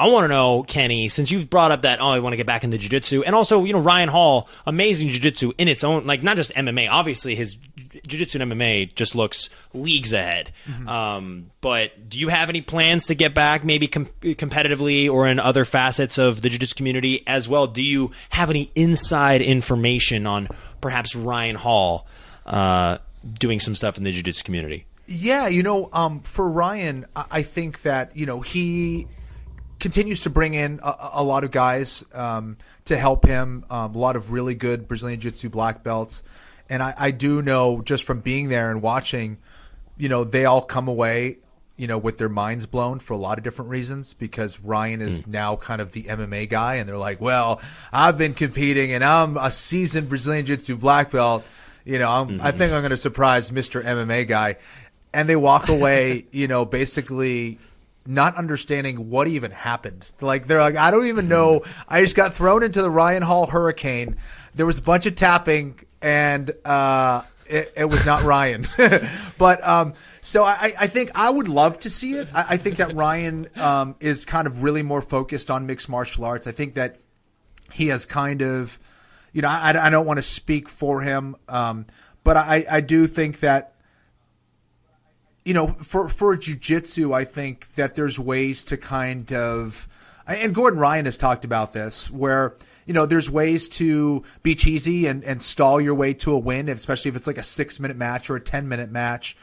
I 0.01 0.07
want 0.07 0.23
to 0.23 0.29
know, 0.29 0.63
Kenny, 0.63 1.09
since 1.09 1.29
you've 1.29 1.47
brought 1.47 1.71
up 1.71 1.83
that, 1.83 2.01
oh, 2.01 2.07
I 2.07 2.17
want 2.21 2.33
to 2.33 2.37
get 2.37 2.47
back 2.47 2.63
into 2.63 2.75
jiu-jitsu, 2.79 3.21
and 3.21 3.35
also, 3.35 3.63
you 3.65 3.71
know, 3.71 3.79
Ryan 3.79 4.09
Hall, 4.09 4.49
amazing 4.65 5.09
jiu-jitsu 5.09 5.51
in 5.59 5.67
its 5.67 5.83
own, 5.83 6.07
like, 6.07 6.23
not 6.23 6.37
just 6.37 6.51
MMA. 6.55 6.89
Obviously, 6.89 7.35
his 7.35 7.55
jiu-jitsu 8.07 8.41
and 8.41 8.51
MMA 8.51 8.95
just 8.95 9.13
looks 9.13 9.51
leagues 9.75 10.11
ahead. 10.11 10.53
Mm-hmm. 10.65 10.89
Um, 10.89 11.51
but 11.61 12.09
do 12.09 12.19
you 12.19 12.29
have 12.29 12.49
any 12.49 12.61
plans 12.61 13.05
to 13.07 13.15
get 13.15 13.35
back, 13.35 13.63
maybe 13.63 13.87
com- 13.87 14.07
competitively 14.21 15.07
or 15.07 15.27
in 15.27 15.39
other 15.39 15.65
facets 15.65 16.17
of 16.17 16.41
the 16.41 16.49
jiu-jitsu 16.49 16.73
community 16.73 17.23
as 17.27 17.47
well? 17.47 17.67
Do 17.67 17.83
you 17.83 18.09
have 18.31 18.49
any 18.49 18.71
inside 18.73 19.43
information 19.43 20.25
on 20.25 20.47
perhaps 20.81 21.15
Ryan 21.15 21.57
Hall 21.57 22.07
uh, 22.47 22.97
doing 23.37 23.59
some 23.59 23.75
stuff 23.75 23.99
in 23.99 24.03
the 24.03 24.11
jiu-jitsu 24.11 24.43
community? 24.45 24.87
Yeah, 25.05 25.47
you 25.47 25.61
know, 25.61 25.89
um, 25.93 26.21
for 26.21 26.49
Ryan, 26.49 27.05
I 27.15 27.43
think 27.43 27.83
that 27.83 28.17
you 28.17 28.25
know 28.25 28.41
he 28.41 29.07
continues 29.81 30.21
to 30.21 30.29
bring 30.29 30.53
in 30.53 30.79
a, 30.81 31.09
a 31.15 31.23
lot 31.23 31.43
of 31.43 31.51
guys 31.51 32.05
um, 32.13 32.55
to 32.85 32.95
help 32.95 33.25
him. 33.25 33.65
Um, 33.69 33.95
a 33.95 33.97
lot 33.97 34.15
of 34.15 34.31
really 34.31 34.55
good 34.55 34.87
Brazilian 34.87 35.19
Jiu-Jitsu 35.19 35.49
black 35.49 35.83
belts, 35.83 36.23
and 36.69 36.81
I, 36.81 36.93
I, 36.97 37.11
do 37.11 37.41
know 37.41 37.81
just 37.81 38.05
from 38.05 38.21
being 38.21 38.47
there 38.47 38.71
and 38.71 38.81
watching, 38.81 39.39
you 39.97 40.07
know, 40.07 40.23
they 40.23 40.45
all 40.45 40.61
come 40.61 40.87
away, 40.87 41.39
you 41.75 41.87
know, 41.87 41.97
with 41.97 42.17
their 42.17 42.29
minds 42.29 42.65
blown 42.67 42.99
for 42.99 43.13
a 43.13 43.17
lot 43.17 43.39
of 43.39 43.43
different 43.43 43.71
reasons. 43.71 44.13
Because 44.13 44.59
Ryan 44.61 45.01
is 45.01 45.23
mm. 45.23 45.27
now 45.27 45.57
kind 45.57 45.81
of 45.81 45.91
the 45.91 46.03
MMA 46.03 46.47
guy, 46.47 46.75
and 46.75 46.87
they're 46.87 46.97
like, 46.97 47.19
"Well, 47.19 47.59
I've 47.91 48.17
been 48.17 48.35
competing, 48.35 48.93
and 48.93 49.03
I'm 49.03 49.35
a 49.35 49.51
seasoned 49.51 50.07
Brazilian 50.07 50.45
Jiu-Jitsu 50.45 50.77
black 50.77 51.11
belt. 51.11 51.43
You 51.83 51.97
know, 51.97 52.07
mm-hmm. 52.07 52.39
I 52.39 52.51
think 52.51 52.71
I'm 52.71 52.81
going 52.81 52.91
to 52.91 52.97
surprise 52.97 53.51
Mister 53.51 53.81
MMA 53.81 54.27
guy." 54.27 54.57
And 55.13 55.27
they 55.27 55.35
walk 55.35 55.67
away, 55.67 56.25
you 56.31 56.47
know, 56.47 56.63
basically 56.63 57.59
not 58.05 58.35
understanding 58.35 59.09
what 59.09 59.27
even 59.27 59.51
happened. 59.51 60.05
Like 60.19 60.47
they're 60.47 60.61
like, 60.61 60.75
I 60.75 60.91
don't 60.91 61.05
even 61.05 61.27
know. 61.27 61.61
I 61.87 62.01
just 62.01 62.15
got 62.15 62.33
thrown 62.33 62.63
into 62.63 62.81
the 62.81 62.89
Ryan 62.89 63.23
Hall 63.23 63.47
hurricane. 63.47 64.17
There 64.55 64.65
was 64.65 64.79
a 64.79 64.81
bunch 64.81 65.05
of 65.05 65.15
tapping, 65.15 65.79
and 66.01 66.51
uh, 66.65 67.21
it, 67.45 67.73
it, 67.77 67.85
was 67.85 68.05
not 68.05 68.23
Ryan. 68.23 68.65
but 69.37 69.65
um, 69.67 69.93
so 70.21 70.43
I, 70.43 70.73
I, 70.79 70.87
think 70.87 71.11
I 71.15 71.29
would 71.29 71.47
love 71.47 71.79
to 71.79 71.89
see 71.89 72.13
it. 72.13 72.27
I, 72.33 72.45
I 72.49 72.57
think 72.57 72.77
that 72.77 72.95
Ryan 72.95 73.47
um, 73.55 73.95
is 73.99 74.25
kind 74.25 74.47
of 74.47 74.63
really 74.63 74.83
more 74.83 75.01
focused 75.01 75.51
on 75.51 75.67
mixed 75.67 75.89
martial 75.89 76.25
arts. 76.25 76.47
I 76.47 76.51
think 76.51 76.73
that 76.75 76.99
he 77.71 77.87
has 77.87 78.05
kind 78.05 78.41
of, 78.41 78.77
you 79.31 79.41
know, 79.41 79.49
I, 79.49 79.73
I 79.79 79.89
don't 79.89 80.05
want 80.05 80.17
to 80.17 80.23
speak 80.23 80.67
for 80.67 81.01
him, 81.01 81.35
um, 81.47 81.85
but 82.23 82.35
I, 82.35 82.65
I 82.69 82.81
do 82.81 83.07
think 83.07 83.39
that 83.39 83.75
you 85.45 85.53
know, 85.53 85.67
for 85.67 86.09
for 86.09 86.35
jujitsu, 86.37 87.13
I 87.13 87.25
think 87.25 87.73
that 87.75 87.95
there's 87.95 88.19
ways 88.19 88.63
to 88.65 88.77
kind 88.77 89.31
of, 89.33 89.87
and 90.27 90.53
Gordon 90.53 90.79
Ryan 90.79 91.05
has 91.05 91.17
talked 91.17 91.45
about 91.45 91.73
this, 91.73 92.09
where 92.11 92.55
you 92.85 92.93
know 92.93 93.05
there's 93.05 93.29
ways 93.29 93.69
to 93.69 94.23
be 94.43 94.55
cheesy 94.55 95.07
and, 95.07 95.23
and 95.23 95.41
stall 95.41 95.81
your 95.81 95.95
way 95.95 96.13
to 96.15 96.33
a 96.33 96.39
win, 96.39 96.69
especially 96.69 97.09
if 97.09 97.15
it's 97.15 97.27
like 97.27 97.37
a 97.37 97.43
six 97.43 97.79
minute 97.79 97.97
match 97.97 98.29
or 98.29 98.35
a 98.35 98.41
ten 98.41 98.67
minute 98.67 98.91
match. 98.91 99.35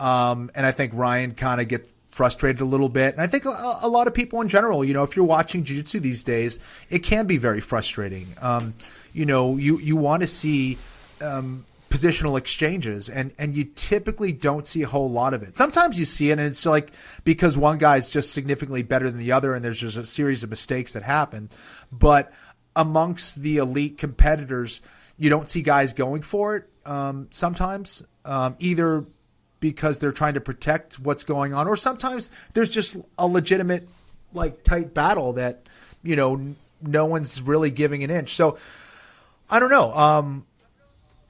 Um, 0.00 0.50
and 0.54 0.66
I 0.66 0.72
think 0.72 0.92
Ryan 0.94 1.32
kind 1.32 1.60
of 1.60 1.68
gets 1.68 1.88
frustrated 2.10 2.62
a 2.62 2.64
little 2.64 2.88
bit. 2.88 3.12
And 3.12 3.20
I 3.20 3.26
think 3.26 3.44
a, 3.44 3.78
a, 3.82 3.88
lot 3.88 4.06
of 4.06 4.14
people 4.14 4.40
in 4.40 4.48
general, 4.48 4.82
you 4.82 4.94
know, 4.94 5.02
if 5.02 5.16
you're 5.16 5.26
watching 5.26 5.64
jiu-jitsu 5.64 6.00
these 6.00 6.22
days, 6.22 6.58
it 6.88 7.00
can 7.00 7.26
be 7.26 7.36
very 7.36 7.60
frustrating. 7.60 8.34
Um, 8.40 8.74
you 9.12 9.26
know, 9.26 9.56
you 9.56 9.78
you 9.78 9.96
want 9.96 10.22
to 10.22 10.26
see 10.26 10.78
um, 11.22 11.64
positional 11.96 12.36
exchanges 12.36 13.08
and 13.08 13.32
and 13.38 13.54
you 13.54 13.64
typically 13.74 14.32
don't 14.32 14.66
see 14.66 14.82
a 14.82 14.88
whole 14.88 15.10
lot 15.10 15.34
of 15.34 15.42
it. 15.42 15.56
Sometimes 15.56 15.98
you 15.98 16.04
see 16.04 16.30
it 16.30 16.38
and 16.38 16.42
it's 16.42 16.66
like 16.66 16.92
because 17.24 17.56
one 17.56 17.78
guy's 17.78 18.10
just 18.10 18.32
significantly 18.32 18.82
better 18.82 19.10
than 19.10 19.18
the 19.18 19.32
other 19.32 19.54
and 19.54 19.64
there's 19.64 19.80
just 19.80 19.96
a 19.96 20.04
series 20.04 20.42
of 20.42 20.50
mistakes 20.50 20.92
that 20.92 21.02
happen. 21.02 21.50
But 21.90 22.32
amongst 22.74 23.40
the 23.40 23.56
elite 23.56 23.98
competitors, 23.98 24.82
you 25.18 25.30
don't 25.30 25.48
see 25.48 25.62
guys 25.62 25.94
going 25.94 26.22
for 26.22 26.56
it 26.56 26.68
um, 26.84 27.28
sometimes, 27.30 28.04
um, 28.24 28.56
either 28.58 29.04
because 29.60 29.98
they're 29.98 30.12
trying 30.12 30.34
to 30.34 30.40
protect 30.40 30.98
what's 30.98 31.24
going 31.24 31.54
on, 31.54 31.66
or 31.66 31.76
sometimes 31.76 32.30
there's 32.52 32.70
just 32.70 32.96
a 33.18 33.26
legitimate, 33.26 33.88
like, 34.34 34.62
tight 34.62 34.92
battle 34.94 35.32
that, 35.32 35.66
you 36.02 36.14
know, 36.14 36.54
no 36.82 37.06
one's 37.06 37.40
really 37.40 37.70
giving 37.70 38.04
an 38.04 38.10
inch. 38.10 38.36
So 38.36 38.58
I 39.50 39.58
don't 39.58 39.70
know. 39.70 39.92
Um, 39.92 40.46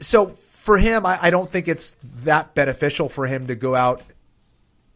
so 0.00 0.26
for 0.66 0.79
him, 0.79 1.07
I, 1.07 1.16
I, 1.22 1.31
don't 1.31 1.48
think 1.48 1.68
it's 1.68 1.92
that 2.24 2.57
beneficial 2.57 3.09
for 3.09 3.24
him 3.29 3.46
to 3.46 3.55
go 3.55 3.76
out 3.76 4.02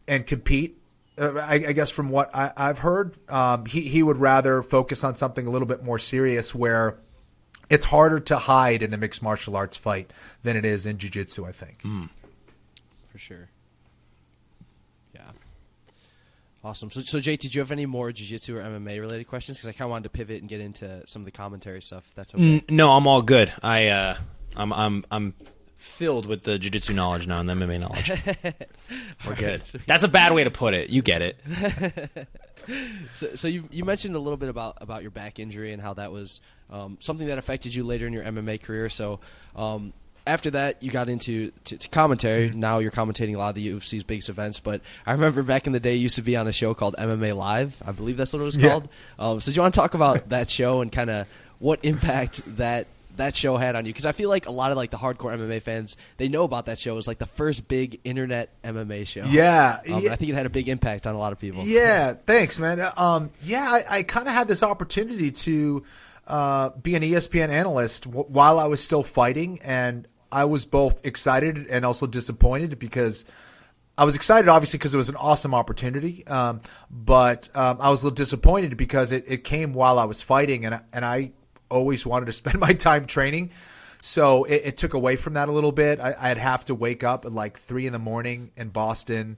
and 0.05 0.27
compete. 0.27 0.77
Uh, 1.17 1.35
I, 1.35 1.53
I, 1.53 1.71
guess 1.71 1.89
from 1.89 2.09
what 2.09 2.29
I, 2.35 2.51
have 2.57 2.79
heard, 2.79 3.15
um, 3.29 3.65
he 3.65 3.79
he 3.79 4.03
would 4.03 4.17
rather 4.17 4.63
focus 4.63 5.05
on 5.05 5.15
something 5.15 5.47
a 5.47 5.49
little 5.49 5.67
bit 5.67 5.81
more 5.81 5.97
serious, 5.97 6.53
where 6.53 6.97
it's 7.69 7.85
harder 7.85 8.19
to 8.19 8.37
hide 8.37 8.83
in 8.83 8.93
a 8.93 8.97
mixed 8.97 9.23
martial 9.23 9.55
arts 9.55 9.77
fight 9.77 10.11
than 10.43 10.57
it 10.57 10.65
is 10.65 10.85
in 10.85 10.97
jiu-jitsu. 10.97 11.45
I 11.45 11.53
think. 11.53 11.81
Mm. 11.83 12.09
For 13.09 13.17
sure. 13.17 13.49
Yeah. 15.15 15.31
Awesome. 16.65 16.91
So, 16.91 16.99
so 16.99 17.19
JT, 17.19 17.39
did 17.39 17.55
you 17.55 17.61
have 17.61 17.71
any 17.71 17.85
more 17.85 18.11
jiu-jitsu 18.11 18.57
or 18.57 18.61
MMA 18.61 18.99
related 18.99 19.29
questions? 19.29 19.57
Because 19.57 19.69
I 19.69 19.71
kind 19.71 19.83
of 19.83 19.91
wanted 19.91 20.03
to 20.03 20.09
pivot 20.09 20.41
and 20.41 20.49
get 20.49 20.59
into 20.59 21.07
some 21.07 21.21
of 21.21 21.25
the 21.27 21.31
commentary 21.31 21.81
stuff. 21.81 22.03
If 22.09 22.15
that's 22.15 22.35
okay. 22.35 22.55
N- 22.55 22.63
no, 22.67 22.91
I'm 22.91 23.07
all 23.07 23.21
good. 23.21 23.53
I 23.63 23.87
uh, 23.87 24.17
I'm 24.57 24.73
I'm 24.73 25.05
I'm 25.09 25.33
filled 25.81 26.25
with 26.25 26.43
the 26.43 26.57
jiu-jitsu 26.59 26.93
knowledge 26.93 27.27
now 27.27 27.39
and 27.39 27.49
the 27.49 27.53
MMA 27.53 27.79
knowledge. 27.79 28.11
We're 29.27 29.35
good. 29.35 29.61
That's 29.87 30.03
a 30.03 30.07
bad 30.07 30.31
way 30.33 30.43
to 30.43 30.51
put 30.51 30.73
it. 30.73 30.89
You 30.89 31.01
get 31.01 31.21
it. 31.21 31.37
So, 33.13 33.33
so 33.33 33.47
you 33.47 33.67
you 33.71 33.83
mentioned 33.83 34.15
a 34.15 34.19
little 34.19 34.37
bit 34.37 34.47
about 34.47 34.77
about 34.81 35.01
your 35.01 35.09
back 35.09 35.39
injury 35.39 35.73
and 35.73 35.81
how 35.81 35.95
that 35.95 36.11
was 36.11 36.41
um, 36.69 36.97
something 37.01 37.25
that 37.25 37.39
affected 37.39 37.73
you 37.73 37.83
later 37.83 38.05
in 38.05 38.13
your 38.13 38.23
MMA 38.23 38.61
career. 38.61 38.87
So. 38.87 39.19
Um, 39.55 39.93
after 40.27 40.51
that, 40.51 40.83
you 40.83 40.91
got 40.91 41.09
into 41.09 41.49
to, 41.63 41.77
to 41.77 41.87
commentary. 41.89 42.51
Now 42.51 42.77
you're 42.77 42.91
commentating 42.91 43.33
a 43.33 43.39
lot 43.39 43.49
of 43.49 43.55
the 43.55 43.67
UFC's 43.71 44.03
biggest 44.03 44.29
events. 44.29 44.59
But 44.59 44.81
I 45.07 45.13
remember 45.13 45.41
back 45.41 45.65
in 45.65 45.73
the 45.73 45.79
day, 45.79 45.95
you 45.95 46.01
used 46.03 46.17
to 46.17 46.21
be 46.21 46.35
on 46.37 46.47
a 46.47 46.51
show 46.51 46.75
called 46.75 46.95
MMA 46.99 47.35
Live. 47.35 47.75
I 47.83 47.91
believe 47.91 48.17
that's 48.17 48.31
what 48.31 48.43
it 48.43 48.45
was 48.45 48.55
Yeah. 48.55 48.69
called. 48.69 48.89
Um, 49.17 49.39
so 49.39 49.51
do 49.51 49.55
you 49.55 49.61
want 49.63 49.73
to 49.73 49.79
talk 49.79 49.95
about 49.95 50.29
that 50.29 50.47
show 50.47 50.81
and 50.81 50.91
kind 50.91 51.09
of 51.09 51.27
what 51.57 51.83
impact 51.83 52.43
that 52.57 52.85
that 53.17 53.35
show 53.35 53.57
had 53.57 53.75
on 53.75 53.85
you? 53.85 53.91
Because 53.93 54.05
I 54.05 54.11
feel 54.11 54.29
like 54.29 54.45
a 54.47 54.51
lot 54.51 54.71
of 54.71 54.77
like 54.77 54.91
the 54.91 54.97
hardcore 54.97 55.35
MMA 55.37 55.61
fans 55.61 55.97
they 56.17 56.27
know 56.27 56.43
about 56.43 56.65
that 56.65 56.79
show. 56.79 56.93
It 56.93 56.95
was 56.95 57.07
like 57.07 57.19
the 57.19 57.25
first 57.25 57.67
big 57.67 57.99
internet 58.03 58.49
MMA 58.63 59.07
show. 59.07 59.25
Yeah, 59.25 59.79
Um, 59.91 60.01
yeah. 60.03 60.11
I 60.13 60.15
think 60.15 60.31
it 60.31 60.35
had 60.35 60.45
a 60.45 60.49
big 60.49 60.69
impact 60.69 61.07
on 61.07 61.15
a 61.15 61.17
lot 61.19 61.31
of 61.33 61.39
people. 61.39 61.63
Yeah, 61.63 62.13
thanks, 62.25 62.59
man. 62.59 62.81
Um, 62.97 63.31
yeah, 63.43 63.65
I, 63.67 63.97
I 63.97 64.03
kind 64.03 64.27
of 64.27 64.33
had 64.33 64.47
this 64.47 64.63
opportunity 64.63 65.31
to 65.31 65.83
uh, 66.27 66.69
be 66.69 66.95
an 66.95 67.03
ESPN 67.03 67.49
analyst 67.49 68.05
w- 68.05 68.25
while 68.27 68.59
I 68.59 68.65
was 68.67 68.81
still 68.83 69.03
fighting, 69.03 69.59
and 69.63 70.07
I 70.31 70.45
was 70.45 70.65
both 70.65 71.05
excited 71.05 71.67
and 71.67 71.85
also 71.85 72.07
disappointed 72.07 72.79
because 72.79 73.25
I 73.97 74.05
was 74.05 74.15
excited, 74.15 74.47
obviously, 74.47 74.77
because 74.79 74.93
it 74.93 74.97
was 74.97 75.09
an 75.09 75.17
awesome 75.17 75.53
opportunity, 75.53 76.25
um, 76.27 76.61
but 76.89 77.49
um, 77.53 77.77
I 77.81 77.89
was 77.89 78.01
a 78.01 78.05
little 78.05 78.15
disappointed 78.15 78.77
because 78.77 79.11
it, 79.11 79.25
it 79.27 79.43
came 79.43 79.73
while 79.73 79.99
I 79.99 80.05
was 80.05 80.21
fighting, 80.21 80.65
and 80.65 80.75
I, 80.75 80.81
and 80.93 81.03
I 81.03 81.31
always 81.71 82.05
wanted 82.05 82.27
to 82.27 82.33
spend 82.41 82.59
my 82.59 82.73
time 82.73 83.05
training. 83.05 83.51
So 84.01 84.43
it, 84.45 84.61
it 84.65 84.77
took 84.77 84.93
away 84.93 85.15
from 85.15 85.33
that 85.33 85.49
a 85.49 85.51
little 85.51 85.71
bit. 85.71 85.99
I, 85.99 86.15
I'd 86.19 86.37
have 86.37 86.65
to 86.65 86.75
wake 86.75 87.03
up 87.03 87.25
at 87.25 87.33
like 87.33 87.57
three 87.57 87.85
in 87.85 87.93
the 87.93 87.99
morning 87.99 88.51
in 88.55 88.69
Boston, 88.69 89.37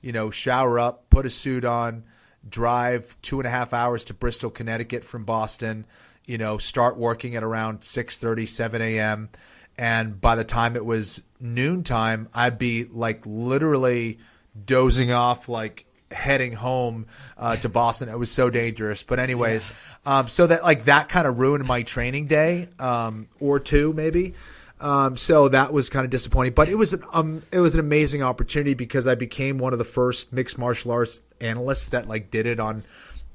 you 0.00 0.12
know, 0.12 0.30
shower 0.30 0.78
up, 0.78 1.10
put 1.10 1.26
a 1.26 1.30
suit 1.30 1.64
on, 1.64 2.04
drive 2.48 3.16
two 3.22 3.40
and 3.40 3.46
a 3.46 3.50
half 3.50 3.72
hours 3.72 4.04
to 4.04 4.14
Bristol, 4.14 4.50
Connecticut 4.50 5.04
from 5.04 5.24
Boston, 5.24 5.86
you 6.24 6.38
know, 6.38 6.58
start 6.58 6.96
working 6.96 7.36
at 7.36 7.42
around 7.42 7.80
6.30, 7.80 8.48
7 8.48 8.82
a.m. 8.82 9.28
And 9.76 10.20
by 10.20 10.36
the 10.36 10.44
time 10.44 10.76
it 10.76 10.84
was 10.84 11.22
noontime, 11.40 12.28
I'd 12.32 12.58
be 12.58 12.84
like 12.84 13.22
literally 13.26 14.18
dozing 14.64 15.10
off, 15.10 15.48
like 15.48 15.86
heading 16.10 16.52
home 16.52 17.06
uh, 17.36 17.56
to 17.56 17.68
Boston. 17.68 18.08
It 18.08 18.18
was 18.18 18.30
so 18.30 18.50
dangerous. 18.50 19.02
But 19.02 19.18
anyways, 19.18 19.66
um, 20.06 20.28
so 20.28 20.46
that 20.46 20.62
like 20.62 20.86
that 20.86 21.08
kind 21.08 21.26
of 21.26 21.38
ruined 21.38 21.66
my 21.66 21.82
training 21.82 22.26
day 22.26 22.68
um, 22.78 23.28
or 23.40 23.60
two 23.60 23.92
maybe. 23.92 24.34
Um, 24.80 25.16
so 25.16 25.48
that 25.48 25.72
was 25.72 25.88
kind 25.88 26.04
of 26.04 26.10
disappointing, 26.10 26.52
but 26.52 26.68
it 26.68 26.74
was 26.74 26.92
an 26.92 27.04
um, 27.12 27.42
it 27.52 27.60
was 27.60 27.74
an 27.74 27.80
amazing 27.80 28.22
opportunity 28.22 28.74
because 28.74 29.06
I 29.06 29.14
became 29.14 29.58
one 29.58 29.72
of 29.72 29.78
the 29.78 29.84
first 29.84 30.32
mixed 30.32 30.58
martial 30.58 30.90
arts 30.90 31.20
analysts 31.40 31.90
that 31.90 32.08
like 32.08 32.30
did 32.30 32.46
it 32.46 32.60
on 32.60 32.84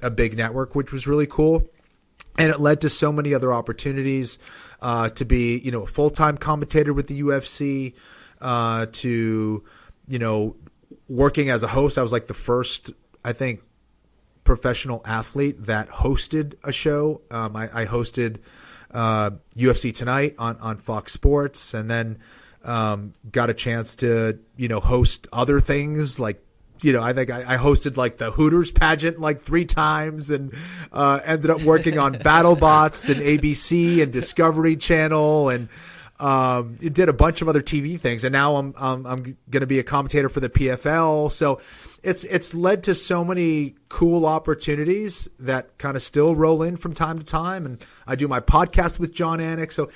a 0.02 0.12
big 0.12 0.38
network, 0.38 0.76
which 0.76 0.92
was 0.92 1.08
really 1.08 1.28
cool 1.28 1.70
and 2.40 2.52
it 2.52 2.60
led 2.60 2.82
to 2.82 2.90
so 2.90 3.12
many 3.12 3.34
other 3.34 3.54
opportunities 3.54 4.40
uh, 4.82 5.10
to 5.10 5.26
be, 5.26 5.60
you 5.60 5.72
know, 5.72 5.84
a 5.84 5.88
full 5.88 6.10
time 6.10 6.38
commentator 6.38 6.94
with 6.94 7.08
the 7.08 7.22
UFC, 7.22 7.94
uh, 8.42 8.88
to, 8.94 9.64
you 10.08 10.20
know, 10.20 10.56
working 11.08 11.50
as 11.50 11.64
a 11.64 11.68
host. 11.68 11.98
I 11.98 12.02
was 12.02 12.12
like 12.12 12.28
the 12.28 12.34
first, 12.34 12.92
I 13.24 13.34
think, 13.34 13.62
professional 14.44 15.02
athlete 15.06 15.66
that 15.66 15.90
hosted 15.90 16.56
a 16.64 16.72
show. 16.72 17.22
Um, 17.30 17.56
I, 17.56 17.82
I 17.82 17.86
hosted 17.86 18.38
uh, 18.92 19.32
UFC 19.56 19.94
Tonight 19.94 20.36
on 20.38 20.58
on 20.58 20.78
Fox 20.78 21.14
Sports, 21.14 21.74
and 21.74 21.90
then 21.90 22.20
um, 22.64 23.14
got 23.32 23.50
a 23.50 23.54
chance 23.54 23.96
to, 23.98 24.40
you 24.58 24.68
know, 24.68 24.80
host 24.80 25.28
other 25.32 25.60
things 25.60 26.20
like 26.20 26.44
you 26.82 26.94
know, 26.94 27.04
I 27.04 27.14
think 27.14 27.30
I, 27.30 27.56
I 27.56 27.58
hosted 27.58 27.98
like 27.98 28.18
the 28.18 28.32
Hooters 28.32 28.72
pageant 28.72 29.20
like 29.20 29.42
three 29.42 29.66
times 29.66 30.30
and 30.30 30.54
uh, 30.94 31.20
ended 31.24 31.50
up 31.52 31.62
working 31.62 32.00
on 32.00 32.16
BattleBots 32.20 33.10
and 33.10 33.22
ABC 33.22 34.02
and 34.02 34.14
Discovery 34.14 34.76
Channel 34.76 35.50
and 35.50 35.70
um, 36.20 36.76
it 36.82 36.94
did 36.94 37.10
a 37.10 37.14
bunch 37.14 37.42
of 37.42 37.48
other 37.48 37.62
TV 37.62 38.00
things. 38.00 38.24
And 38.24 38.34
now 38.34 38.58
I'm 38.58 38.74
um, 38.78 39.06
I'm 39.06 39.24
going 39.50 39.62
to 39.62 39.68
be 39.68 39.80
a 39.80 39.84
commentator 39.84 40.30
for 40.30 40.40
the 40.40 40.50
PFL. 40.50 41.32
So 41.32 41.62
it's 42.04 42.24
it's 42.26 42.54
led 42.54 42.84
to 42.84 42.96
so 42.96 43.24
many 43.24 43.76
cool 43.88 44.26
opportunities 44.26 45.30
that 45.40 45.78
kind 45.78 45.96
of 45.96 46.04
still 46.04 46.36
roll 46.36 46.64
in 46.64 46.78
from 46.78 46.94
time 46.94 47.20
to 47.20 47.26
time. 47.26 47.66
And 47.66 47.84
I 48.06 48.16
do 48.16 48.28
my 48.28 48.40
podcast 48.40 49.00
with 49.00 49.14
Jon 49.14 49.40
Anik. 49.40 49.72
So 49.72 49.90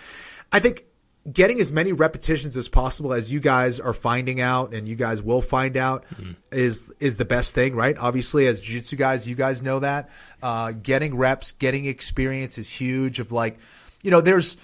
I 0.52 0.60
think 0.60 0.86
getting 1.32 1.60
as 1.60 1.72
many 1.72 1.94
repetitions 1.94 2.58
as 2.58 2.68
possible 2.68 3.14
as 3.14 3.32
you 3.32 3.40
guys 3.40 3.80
are 3.80 3.94
finding 3.94 4.42
out 4.42 4.74
and 4.74 4.88
you 4.88 4.96
guys 4.96 5.22
will 5.22 5.42
find 5.42 5.78
out 5.78 6.04
is 6.52 6.92
is 7.00 7.16
the 7.16 7.24
best 7.24 7.56
thing 7.56 7.76
right 7.76 7.98
obviously 7.98 8.46
as 8.46 8.60
jiu-jitsu 8.60 8.98
guys 8.98 9.26
you 9.26 9.34
guys 9.34 9.62
know 9.62 9.80
that 9.80 10.10
uh, 10.42 10.74
getting 10.74 11.16
reps 11.16 11.54
getting 11.54 11.86
experience 11.86 12.58
is 12.58 12.70
huge 12.70 13.22
of 13.22 13.32
like 13.32 13.58
you 14.02 14.12
know 14.12 14.20
there's 14.20 14.58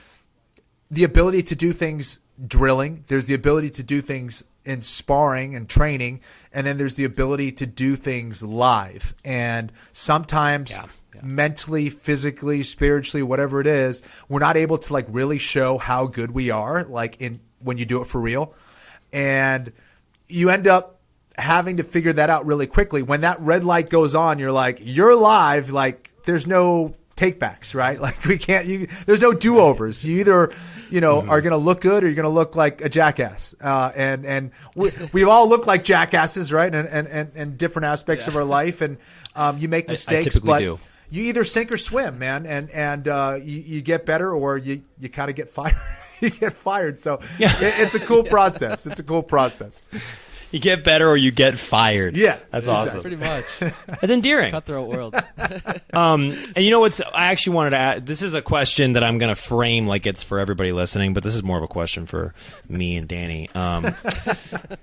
the 0.91 1.03
ability 1.03 1.43
to 1.43 1.55
do 1.55 1.73
things 1.73 2.19
drilling 2.47 3.03
there's 3.07 3.27
the 3.27 3.33
ability 3.33 3.69
to 3.69 3.83
do 3.83 4.01
things 4.01 4.43
in 4.65 4.81
sparring 4.81 5.55
and 5.55 5.69
training 5.69 6.21
and 6.53 6.65
then 6.65 6.77
there's 6.77 6.95
the 6.95 7.03
ability 7.03 7.51
to 7.51 7.65
do 7.65 7.95
things 7.95 8.41
live 8.43 9.13
and 9.25 9.71
sometimes 9.91 10.71
Yeah 10.71 10.85
mentally, 11.23 11.89
physically, 11.89 12.63
spiritually, 12.63 13.23
whatever 13.23 13.59
it 13.61 13.67
is, 13.67 14.01
we're 14.27 14.39
not 14.39 14.57
able 14.57 14.77
to 14.77 14.93
like 14.93 15.05
really 15.09 15.37
show 15.37 15.77
how 15.77 16.07
good 16.07 16.31
we 16.31 16.49
are, 16.49 16.85
like 16.85 17.19
in 17.21 17.39
when 17.59 17.77
you 17.77 17.85
do 17.85 18.01
it 18.01 18.05
for 18.05 18.19
real. 18.21 18.53
And 19.11 19.71
you 20.27 20.49
end 20.49 20.67
up 20.67 20.99
having 21.37 21.77
to 21.77 21.83
figure 21.83 22.13
that 22.13 22.29
out 22.29 22.45
really 22.45 22.67
quickly. 22.67 23.01
When 23.01 23.21
that 23.21 23.39
red 23.39 23.63
light 23.63 23.89
goes 23.89 24.15
on, 24.15 24.39
you're 24.39 24.51
like, 24.51 24.79
you're 24.81 25.15
live, 25.15 25.71
like 25.71 26.11
there's 26.25 26.45
no 26.47 26.95
takebacks, 27.19 27.75
right? 27.75 27.99
Like 28.09 28.23
we 28.25 28.37
can't 28.37 28.65
you 28.65 28.87
there's 29.05 29.21
no 29.21 29.33
do-overs. 29.33 30.05
You 30.05 30.19
either, 30.19 30.51
you 30.89 31.01
know, 31.01 31.21
are 31.27 31.41
going 31.41 31.51
to 31.51 31.57
look 31.57 31.81
good 31.81 32.03
or 32.03 32.07
you're 32.07 32.15
going 32.15 32.23
to 32.23 32.29
look 32.29 32.55
like 32.55 32.81
a 32.81 32.89
jackass. 32.89 33.53
Uh, 33.61 33.91
and 33.95 34.25
and 34.25 34.51
we, 34.75 34.91
we've 35.11 35.27
all 35.27 35.49
looked 35.49 35.67
like 35.67 35.83
jackasses, 35.83 36.51
right? 36.53 36.73
And 36.73 36.87
and 36.87 37.07
and, 37.07 37.31
and 37.35 37.57
different 37.57 37.87
aspects 37.87 38.27
of 38.27 38.35
our 38.35 38.45
life 38.45 38.81
and 38.81 38.97
um, 39.35 39.57
you 39.57 39.67
make 39.67 39.87
mistakes, 39.87 40.33
typically 40.35 40.47
but 40.47 40.59
do. 40.59 40.79
you 41.11 41.23
either 41.25 41.43
sink 41.43 41.71
or 41.71 41.77
swim, 41.77 42.19
man, 42.19 42.45
and 42.45 42.69
and 42.71 43.07
uh, 43.07 43.37
you, 43.41 43.59
you 43.59 43.81
get 43.81 44.05
better 44.05 44.31
or 44.31 44.57
you 44.57 44.81
you 44.99 45.09
kind 45.09 45.29
of 45.29 45.35
get 45.35 45.49
fired. 45.57 45.75
you 46.21 46.29
get 46.29 46.53
fired. 46.53 46.99
So 46.99 47.19
Yeah. 47.37 47.51
it, 47.51 47.73
it's 47.79 47.95
a 47.95 47.99
cool 47.99 48.23
process. 48.35 48.85
It's 48.85 48.99
a 48.99 49.03
cool 49.03 49.23
process. 49.23 49.83
You 50.51 50.59
get 50.59 50.83
better 50.83 51.07
or 51.07 51.15
you 51.15 51.29
get 51.31 51.59
fired. 51.59 52.17
Yeah, 52.17 52.37
that's 52.49 52.67
exactly. 52.67 52.73
awesome. 52.73 53.01
Pretty 53.01 53.15
much 53.17 53.59
That's 53.87 54.11
endearing. 54.11 54.51
cutthroat 54.51 54.87
world. 54.87 55.15
Um, 55.91 56.31
and 56.55 56.63
you 56.63 56.69
know 56.69 56.81
what's? 56.81 57.01
I 57.01 57.27
actually 57.27 57.55
wanted 57.55 57.71
to. 57.71 57.77
Add, 57.77 58.05
this 58.05 58.21
is 58.21 58.35
a 58.35 58.41
question 58.43 58.93
that 58.93 59.03
I'm 59.03 59.17
going 59.17 59.33
to 59.33 59.41
frame 59.41 59.87
like 59.87 60.05
it's 60.05 60.21
for 60.21 60.39
everybody 60.39 60.71
listening, 60.71 61.13
but 61.15 61.23
this 61.23 61.33
is 61.33 61.41
more 61.41 61.57
of 61.57 61.63
a 61.63 61.67
question 61.67 62.05
for 62.05 62.33
me 62.67 62.95
and 62.95 63.07
Danny. 63.07 63.49
Um, 63.55 63.87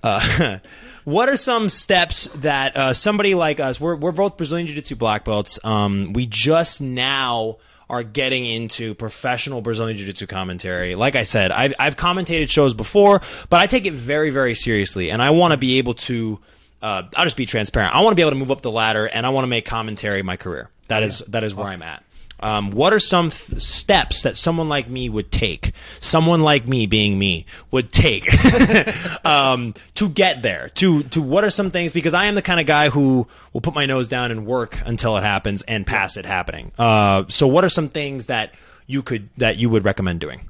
uh, 0.03 0.59
what 1.05 1.29
are 1.29 1.37
some 1.37 1.69
steps 1.69 2.29
that 2.37 2.77
uh, 2.77 2.93
somebody 2.93 3.35
like 3.37 3.61
us? 3.61 3.81
We're 3.81 3.95
we're 3.95 4.11
both 4.13 4.37
Brazilian 4.37 4.67
Jiu-Jitsu 4.67 4.97
black 4.97 5.25
belts. 5.25 5.61
Um, 5.65 6.13
we 6.13 6.27
just 6.27 6.81
now 6.81 7.59
are 7.89 8.03
getting 8.03 8.45
into 8.45 8.95
professional 8.95 9.61
Brazilian 9.61 9.97
Jiu-Jitsu 9.97 10.27
commentary. 10.27 10.95
Like 10.95 11.15
I 11.15 11.23
said, 11.23 11.53
I've 11.53 11.75
I've 11.79 11.97
commentated 11.97 12.51
shows 12.51 12.75
before, 12.75 13.23
but 13.49 13.61
I 13.61 13.67
take 13.67 13.87
it 13.87 13.93
very 13.93 14.31
very 14.31 14.55
seriously, 14.55 15.11
and 15.11 15.23
I 15.23 15.31
want 15.31 15.53
to 15.53 15.57
be 15.59 15.79
able 15.79 15.95
to. 15.95 16.41
Uh, 16.83 17.05
I'll 17.17 17.25
just 17.25 17.39
be 17.39 17.47
transparent. 17.47 17.95
I 17.95 18.01
want 18.01 18.13
to 18.13 18.17
be 18.17 18.23
able 18.23 18.33
to 18.33 18.37
move 18.37 18.51
up 18.51 18.61
the 18.63 18.71
ladder, 18.71 19.07
and 19.07 19.25
I 19.25 19.31
want 19.31 19.45
to 19.45 19.49
make 19.49 19.65
commentary 19.65 20.23
my 20.23 20.37
career. 20.37 20.71
That 20.89 21.03
is 21.03 21.19
that 21.29 21.43
is 21.43 21.55
where 21.55 21.67
I'm 21.67 21.83
at. 21.83 22.05
Um, 22.41 22.71
what 22.71 22.93
are 22.93 22.99
some 22.99 23.31
th- 23.31 23.63
steps 23.63 24.23
that 24.23 24.37
someone 24.37 24.69
like 24.69 24.89
me 24.89 25.09
would 25.09 25.33
take? 25.33 25.73
Someone 26.01 26.43
like 26.43 26.67
me, 26.67 26.87
being 26.87 27.19
me, 27.19 27.47
would 27.71 27.91
take 27.91 28.29
um, 29.25 29.75
to 29.95 30.09
get 30.09 30.43
there. 30.43 30.69
To 30.75 31.03
to 31.05 31.23
what 31.23 31.45
are 31.45 31.51
some 31.51 31.71
things? 31.71 31.93
Because 31.93 32.15
I 32.15 32.27
am 32.27 32.35
the 32.35 32.43
kind 32.43 32.61
of 32.61 32.67
guy 32.67 32.91
who 32.91 33.27
will 33.53 33.61
put 33.61 33.75
my 33.75 33.87
nose 33.87 34.09
down 34.09 34.31
and 34.31 34.47
work 34.47 34.81
until 34.85 35.17
it 35.17 35.23
happens 35.23 35.63
and 35.63 35.87
pass 35.87 36.17
it 36.17 36.27
happening. 36.27 36.73
Uh, 36.79 37.25
so, 37.29 37.47
what 37.47 37.65
are 37.65 37.71
some 37.71 37.89
things 37.89 38.27
that 38.27 38.55
you 38.87 39.03
could 39.03 39.31
that 39.39 39.57
you 39.57 39.71
would 39.71 39.85
recommend 39.85 40.21
doing? 40.21 40.49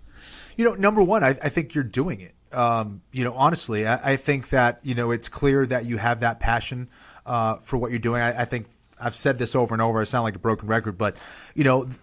You 0.57 0.65
know, 0.65 0.75
number 0.75 1.03
one, 1.03 1.23
I, 1.23 1.31
I 1.31 1.49
think 1.51 1.75
you're 1.75 1.85
doing 1.85 2.21
it. 2.21 2.35
Um, 2.53 3.03
you 3.13 3.25
know, 3.25 3.35
honestly, 3.35 3.87
I, 3.87 4.13
I 4.13 4.17
think 4.17 4.49
that 4.51 4.81
you 4.83 4.95
know 4.95 5.11
it's 5.11 5.29
clear 5.29 5.67
that 5.67 5.85
you 5.85 5.99
have 5.99 6.21
that 6.21 6.41
passion 6.41 6.89
uh, 7.27 7.57
for 7.57 7.77
what 7.77 7.91
you're 7.91 8.01
doing. 8.01 8.23
I, 8.23 8.43
I 8.43 8.45
think 8.45 8.67
I've 9.01 9.17
said 9.17 9.39
this 9.39 9.55
over 9.55 9.75
and 9.75 9.83
over. 9.83 10.01
I 10.01 10.05
sound 10.05 10.25
like 10.25 10.37
a 10.37 10.41
broken 10.41 10.69
record, 10.69 10.99
but 10.99 11.17
you 11.55 11.65
know, 11.65 11.85
th- 11.85 11.97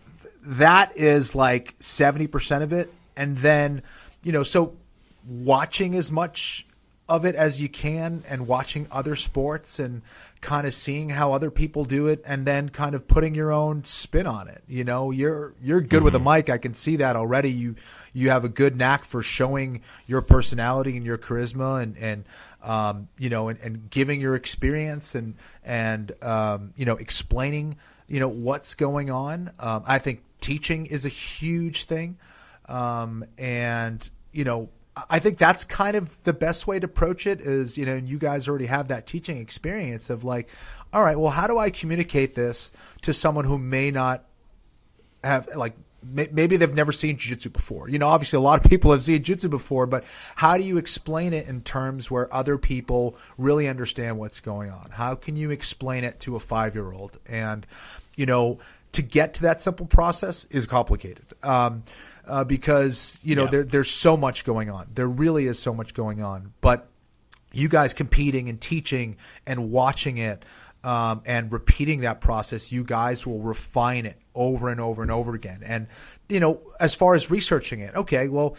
that 0.44 0.96
is 0.96 1.36
like 1.36 1.76
seventy 1.80 2.28
percent 2.28 2.64
of 2.64 2.74
it, 2.74 2.92
and 3.16 3.38
then 3.38 3.82
you 4.24 4.32
know, 4.32 4.44
so 4.44 4.76
watching 5.28 5.96
as 5.96 6.12
much 6.12 6.66
of 7.10 7.26
it 7.26 7.36
as 7.36 7.62
you 7.62 7.70
can 7.70 8.24
and 8.30 8.48
watching 8.48 8.88
other 8.92 9.16
sports 9.16 9.80
and 9.80 10.02
kind 10.44 10.68
of 10.68 10.74
seeing 10.74 11.10
how 11.10 11.32
other 11.32 11.50
people 11.50 11.86
do 11.86 12.08
it 12.08 12.22
and 12.28 12.46
then 12.46 12.68
kind 12.68 12.94
of 12.96 13.08
putting 13.08 13.34
your 13.34 13.54
own 13.54 13.86
spin 13.86 14.28
on 14.28 14.50
it. 14.50 14.62
You 14.68 14.84
know, 14.84 15.10
you're 15.10 15.56
you're 15.62 15.80
good 15.80 16.04
with 16.04 16.16
a 16.16 16.20
mic. 16.20 16.50
I 16.50 16.58
can 16.58 16.74
see 16.74 16.98
that 16.98 17.16
already. 17.16 17.50
You 17.50 17.76
you 18.12 18.30
have 18.30 18.44
a 18.44 18.50
good 18.50 18.76
knack 18.76 19.06
for 19.06 19.24
showing 19.24 19.82
your 20.06 20.22
personality 20.22 20.98
and 20.98 21.06
your 21.06 21.18
charisma 21.18 21.82
and 21.82 21.98
and 21.98 22.26
um, 22.62 23.08
you 23.18 23.30
know 23.30 23.48
and, 23.48 23.58
and 23.60 23.90
giving 23.90 24.20
your 24.20 24.36
experience 24.36 25.16
and 25.16 25.36
and 25.64 26.12
um, 26.22 26.74
you 26.76 26.86
know 26.86 26.98
explaining 26.98 27.78
you 28.08 28.20
know 28.20 28.30
what's 28.30 28.76
going 28.76 29.10
on. 29.10 29.50
Um, 29.60 29.84
I 29.88 29.98
think 29.98 30.24
teaching 30.42 30.88
is 30.88 31.06
a 31.06 31.10
huge 31.10 31.86
thing, 31.86 32.18
um, 32.68 33.24
and 33.38 34.08
you 34.34 34.44
know 34.44 34.70
I 35.10 35.20
think 35.20 35.38
that's 35.38 35.64
kind 35.64 35.96
of 35.96 36.22
the 36.24 36.34
best 36.34 36.68
way 36.68 36.80
to 36.80 36.86
approach 36.86 37.26
it 37.26 37.42
is, 37.42 37.78
you 37.78 37.86
know, 37.86 37.96
you 37.96 38.20
guys 38.20 38.48
already 38.48 38.68
have 38.68 38.90
that 38.90 39.08
teaching 39.08 39.38
experience 39.38 40.10
of 40.10 40.24
like, 40.24 40.50
all 40.92 41.04
right, 41.04 41.18
well, 41.18 41.32
how 41.32 41.48
do 41.48 41.58
I 41.58 41.72
communicate 41.72 42.36
this 42.36 42.72
to 43.02 43.14
someone 43.14 43.46
who 43.46 43.58
may 43.58 43.90
not 43.90 44.26
have 45.24 45.50
like 45.56 45.74
maybe 46.04 46.58
they've 46.58 46.74
never 46.74 46.92
seen 46.92 47.18
jiu-jitsu 47.18 47.50
before. 47.50 47.90
You 47.90 47.98
know, 47.98 48.10
obviously 48.10 48.36
a 48.38 48.42
lot 48.42 48.64
of 48.64 48.70
people 48.70 48.92
have 48.92 49.04
seen 49.04 49.24
jiu-jitsu 49.24 49.48
before, 49.48 49.86
but 49.86 50.04
how 50.36 50.58
do 50.58 50.64
you 50.64 50.78
explain 50.78 51.32
it 51.32 51.48
in 51.48 51.62
terms 51.62 52.12
where 52.12 52.34
other 52.34 52.58
people 52.58 53.16
really 53.38 53.70
understand 53.70 54.20
what's 54.20 54.42
going 54.42 54.70
on? 54.70 54.90
How 54.92 55.16
can 55.16 55.38
you 55.38 55.52
explain 55.52 56.04
it 56.04 56.20
to 56.22 56.36
a 56.36 56.40
5-year-old? 56.40 57.20
And 57.28 57.66
you 58.16 58.26
know, 58.26 58.60
to 58.92 59.02
get 59.02 59.36
to 59.36 59.44
that 59.44 59.62
simple 59.62 59.86
process 59.86 60.46
is 60.46 60.66
complicated. 60.66 61.26
Um, 61.42 61.84
uh, 62.28 62.44
because 62.44 63.20
you 63.24 63.36
know 63.36 63.46
yeah. 63.46 63.50
there, 63.50 63.64
there's 63.64 63.92
so 63.92 64.18
much 64.18 64.46
going 64.46 64.70
on. 64.70 64.88
There 64.94 65.08
really 65.08 65.48
is 65.48 65.60
so 65.60 65.74
much 65.74 65.94
going 65.94 66.22
on. 66.22 66.54
But 66.62 66.88
you 67.52 67.70
guys 67.70 67.94
competing 67.94 68.50
and 68.50 68.60
teaching 68.60 69.18
and 69.46 69.72
watching 69.72 70.18
it 70.18 70.44
um, 70.84 71.22
and 71.26 71.52
repeating 71.52 72.02
that 72.02 72.20
process, 72.20 72.72
you 72.72 72.84
guys 72.84 73.26
will 73.26 73.40
refine 73.40 74.06
it 74.06 74.18
over 74.36 74.70
and 74.70 74.82
over 74.82 75.02
and 75.02 75.12
over 75.12 75.34
again. 75.36 75.62
And 75.64 75.88
you 76.30 76.40
know, 76.40 76.62
as 76.80 76.96
far 76.96 77.16
as 77.16 77.30
researching 77.30 77.80
it, 77.80 77.96
okay, 77.96 78.28
well, 78.28 78.56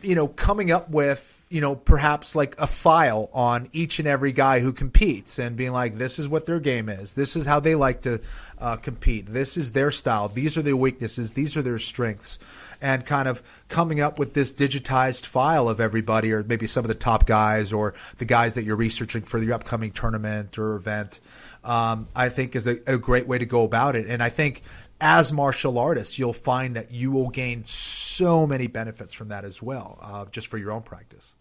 you 0.00 0.14
know, 0.14 0.28
coming 0.28 0.70
up 0.70 0.90
with 0.90 1.31
you 1.52 1.60
know, 1.60 1.74
perhaps 1.74 2.34
like 2.34 2.58
a 2.58 2.66
file 2.66 3.28
on 3.34 3.68
each 3.74 3.98
and 3.98 4.08
every 4.08 4.32
guy 4.32 4.60
who 4.60 4.72
competes 4.72 5.38
and 5.38 5.54
being 5.54 5.72
like, 5.72 5.98
this 5.98 6.18
is 6.18 6.26
what 6.26 6.46
their 6.46 6.60
game 6.60 6.88
is. 6.88 7.12
This 7.12 7.36
is 7.36 7.44
how 7.44 7.60
they 7.60 7.74
like 7.74 8.00
to 8.02 8.22
uh, 8.58 8.76
compete. 8.76 9.26
This 9.30 9.58
is 9.58 9.72
their 9.72 9.90
style. 9.90 10.30
These 10.30 10.56
are 10.56 10.62
their 10.62 10.78
weaknesses. 10.78 11.34
These 11.34 11.54
are 11.58 11.60
their 11.60 11.78
strengths. 11.78 12.38
And 12.80 13.04
kind 13.04 13.28
of 13.28 13.42
coming 13.68 14.00
up 14.00 14.18
with 14.18 14.32
this 14.32 14.54
digitized 14.54 15.26
file 15.26 15.68
of 15.68 15.78
everybody, 15.78 16.32
or 16.32 16.42
maybe 16.42 16.66
some 16.66 16.86
of 16.86 16.88
the 16.88 16.94
top 16.94 17.26
guys, 17.26 17.70
or 17.70 17.92
the 18.16 18.24
guys 18.24 18.54
that 18.54 18.64
you're 18.64 18.74
researching 18.74 19.20
for 19.20 19.38
the 19.38 19.52
upcoming 19.52 19.90
tournament 19.90 20.56
or 20.58 20.76
event, 20.76 21.20
um, 21.64 22.08
I 22.16 22.30
think 22.30 22.56
is 22.56 22.66
a, 22.66 22.78
a 22.86 22.96
great 22.96 23.28
way 23.28 23.36
to 23.36 23.46
go 23.46 23.64
about 23.64 23.94
it. 23.94 24.06
And 24.06 24.22
I 24.22 24.30
think 24.30 24.62
as 25.02 25.34
martial 25.34 25.78
artists, 25.78 26.18
you'll 26.18 26.32
find 26.32 26.76
that 26.76 26.92
you 26.92 27.10
will 27.10 27.28
gain 27.28 27.64
so 27.66 28.46
many 28.46 28.68
benefits 28.68 29.12
from 29.12 29.28
that 29.28 29.44
as 29.44 29.62
well, 29.62 29.98
uh, 30.00 30.24
just 30.30 30.46
for 30.46 30.56
your 30.56 30.72
own 30.72 30.82
practice. 30.82 31.34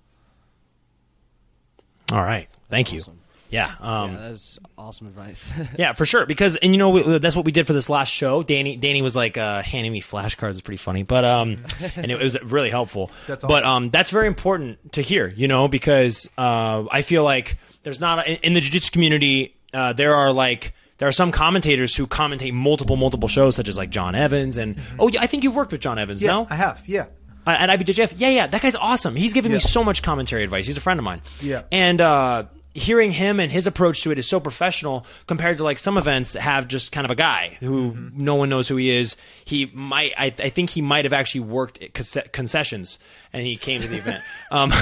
All 2.12 2.22
right. 2.22 2.47
Thank 2.70 2.93
you. 2.93 3.03
Yeah, 3.51 3.70
um, 3.82 4.14
yeah, 4.14 4.18
that's 4.30 4.59
awesome 4.78 5.07
advice. 5.07 5.51
yeah, 5.78 5.91
for 5.91 6.05
sure. 6.05 6.26
Because 6.26 6.55
and 6.55 6.74
you 6.74 6.78
know 6.78 6.89
we, 6.89 7.20
that's 7.20 7.36
what 7.36 7.43
we 7.43 7.51
did 7.51 7.68
for 7.68 7.74
this 7.74 7.89
last 7.89 8.09
show. 8.09 8.43
Danny 8.43 8.78
Danny 8.78 9.01
was 9.01 9.14
like 9.14 9.38
uh, 9.38 9.62
handing 9.62 9.91
me 9.91 10.01
flashcards. 10.01 10.51
It's 10.51 10.62
pretty 10.62 10.78
funny, 10.78 11.03
but 11.03 11.26
um, 11.26 11.57
and 11.97 12.09
it 12.09 12.18
was 12.18 12.41
really 12.41 12.70
helpful. 12.70 13.12
That's 13.28 13.43
awesome. 13.43 13.53
But 13.53 13.64
um, 13.66 13.89
that's 13.89 14.09
very 14.09 14.28
important 14.28 14.93
to 14.93 15.01
hear. 15.01 15.28
You 15.28 15.49
know, 15.49 15.68
because 15.68 16.30
uh, 16.38 16.86
I 16.89 17.01
feel 17.01 17.26
like 17.26 17.57
there's 17.84 17.99
not 17.99 18.26
a, 18.26 18.45
in 18.45 18.53
the 18.53 18.62
jiu-jitsu 18.62 18.91
community. 18.91 19.57
Uh, 19.74 19.91
there 19.91 20.16
are 20.16 20.32
like 20.32 20.74
there 20.99 21.09
are 21.09 21.14
some 21.14 21.34
commentators 21.34 21.93
who 21.93 22.07
commentate 22.07 22.53
multiple 22.53 22.95
multiple 22.95 23.28
shows, 23.28 23.57
such 23.57 23.68
as 23.68 23.78
like 23.78 23.89
John 23.89 24.16
Evans 24.16 24.55
and 24.55 24.78
mm-hmm. 24.78 24.95
oh 24.97 25.09
yeah, 25.09 25.22
I 25.22 25.28
think 25.28 25.43
you've 25.43 25.55
worked 25.55 25.74
with 25.74 25.82
John 25.82 25.99
Evans. 25.99 26.22
Yeah, 26.22 26.32
no, 26.32 26.47
I 26.49 26.55
have. 26.55 26.82
Yeah, 26.86 27.07
uh, 27.46 27.56
at 27.60 27.70
IBJJF. 27.70 28.14
Yeah, 28.18 28.30
yeah, 28.30 28.48
that 28.48 28.62
guy's 28.62 28.76
awesome. 28.76 29.16
He's 29.16 29.34
giving 29.34 29.52
yeah. 29.52 29.58
me 29.58 29.62
so 29.62 29.84
much 29.84 30.04
commentary 30.04 30.44
advice. 30.44 30.68
He's 30.68 30.78
a 30.78 30.82
friend 30.82 31.00
of 31.00 31.04
mine. 31.04 31.22
Yeah, 31.42 31.64
and 31.72 32.02
uh, 32.02 32.46
hearing 32.74 33.12
him 33.12 33.39
and 33.39 33.52
his 33.52 33.68
approach 33.68 34.02
to 34.04 34.12
it 34.12 34.20
is 34.20 34.28
so 34.28 34.39
professional 34.39 35.06
compared 35.28 35.58
to 35.58 35.64
like 35.64 35.78
some 35.78 35.98
events 35.98 36.34
have 36.34 36.68
just 36.68 36.92
kind 36.92 37.06
of 37.06 37.12
a 37.12 37.16
guy 37.16 37.58
who 37.60 37.92
mm-hmm. 37.92 38.24
no 38.24 38.36
one 38.36 38.50
knows 38.50 38.68
who 38.68 38.78
he 38.78 38.96
is. 38.96 39.18
He 39.44 39.70
might, 39.74 40.14
I, 40.18 40.28
I 40.28 40.50
think 40.50 40.70
he 40.70 40.82
might 40.82 41.06
have 41.06 41.14
actually 41.14 41.42
worked 41.42 41.82
at 41.82 42.32
concessions 42.32 43.00
and 43.34 43.46
he 43.46 43.58
came 43.58 43.82
to 43.82 43.88
the 43.88 43.98
event. 43.98 44.24
Um, 44.52 44.74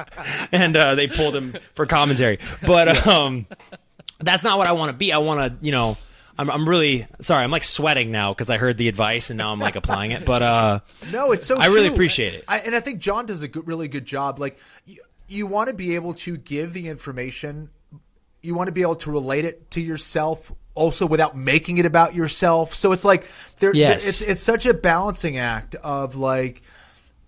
and 0.52 0.74
uh, 0.74 0.94
they 0.94 1.06
pulled 1.06 1.36
him 1.36 1.54
for 1.74 1.84
commentary. 1.84 2.38
But 2.64 3.06
um, 3.06 3.44
that's 4.18 4.42
not 4.42 4.56
what 4.56 4.66
I 4.66 4.72
want 4.72 4.88
to 4.88 4.96
be. 4.96 5.12
I 5.12 5.18
want 5.18 5.40
to, 5.40 5.64
you 5.64 5.70
know, 5.70 5.98
I'm, 6.38 6.50
I'm 6.50 6.68
really 6.68 7.06
sorry. 7.20 7.42
I'm 7.42 7.50
like 7.50 7.64
sweating 7.64 8.12
now 8.12 8.32
because 8.32 8.48
I 8.48 8.58
heard 8.58 8.78
the 8.78 8.88
advice 8.88 9.30
and 9.30 9.38
now 9.38 9.52
I'm 9.52 9.58
like 9.58 9.74
applying 9.74 10.12
it. 10.12 10.24
But 10.24 10.42
uh, 10.42 10.80
no, 11.10 11.32
it's 11.32 11.44
so. 11.44 11.58
I 11.58 11.66
really 11.66 11.88
appreciate 11.88 12.34
it, 12.34 12.44
I, 12.46 12.60
and 12.60 12.74
I 12.74 12.80
think 12.80 13.00
John 13.00 13.26
does 13.26 13.42
a 13.42 13.48
good, 13.48 13.66
really 13.66 13.88
good 13.88 14.06
job. 14.06 14.38
Like 14.38 14.58
you, 14.86 15.02
you 15.26 15.46
want 15.46 15.68
to 15.68 15.74
be 15.74 15.96
able 15.96 16.14
to 16.14 16.36
give 16.36 16.72
the 16.72 16.88
information. 16.88 17.70
You 18.40 18.54
want 18.54 18.68
to 18.68 18.72
be 18.72 18.82
able 18.82 18.96
to 18.96 19.10
relate 19.10 19.44
it 19.44 19.72
to 19.72 19.80
yourself 19.80 20.52
also 20.76 21.06
without 21.06 21.36
making 21.36 21.78
it 21.78 21.86
about 21.86 22.14
yourself. 22.14 22.72
So 22.72 22.92
it's 22.92 23.04
like 23.04 23.26
there, 23.58 23.74
yes. 23.74 24.06
it's 24.06 24.20
it's 24.22 24.40
such 24.40 24.64
a 24.64 24.72
balancing 24.72 25.36
act 25.36 25.74
of 25.74 26.14
like 26.14 26.62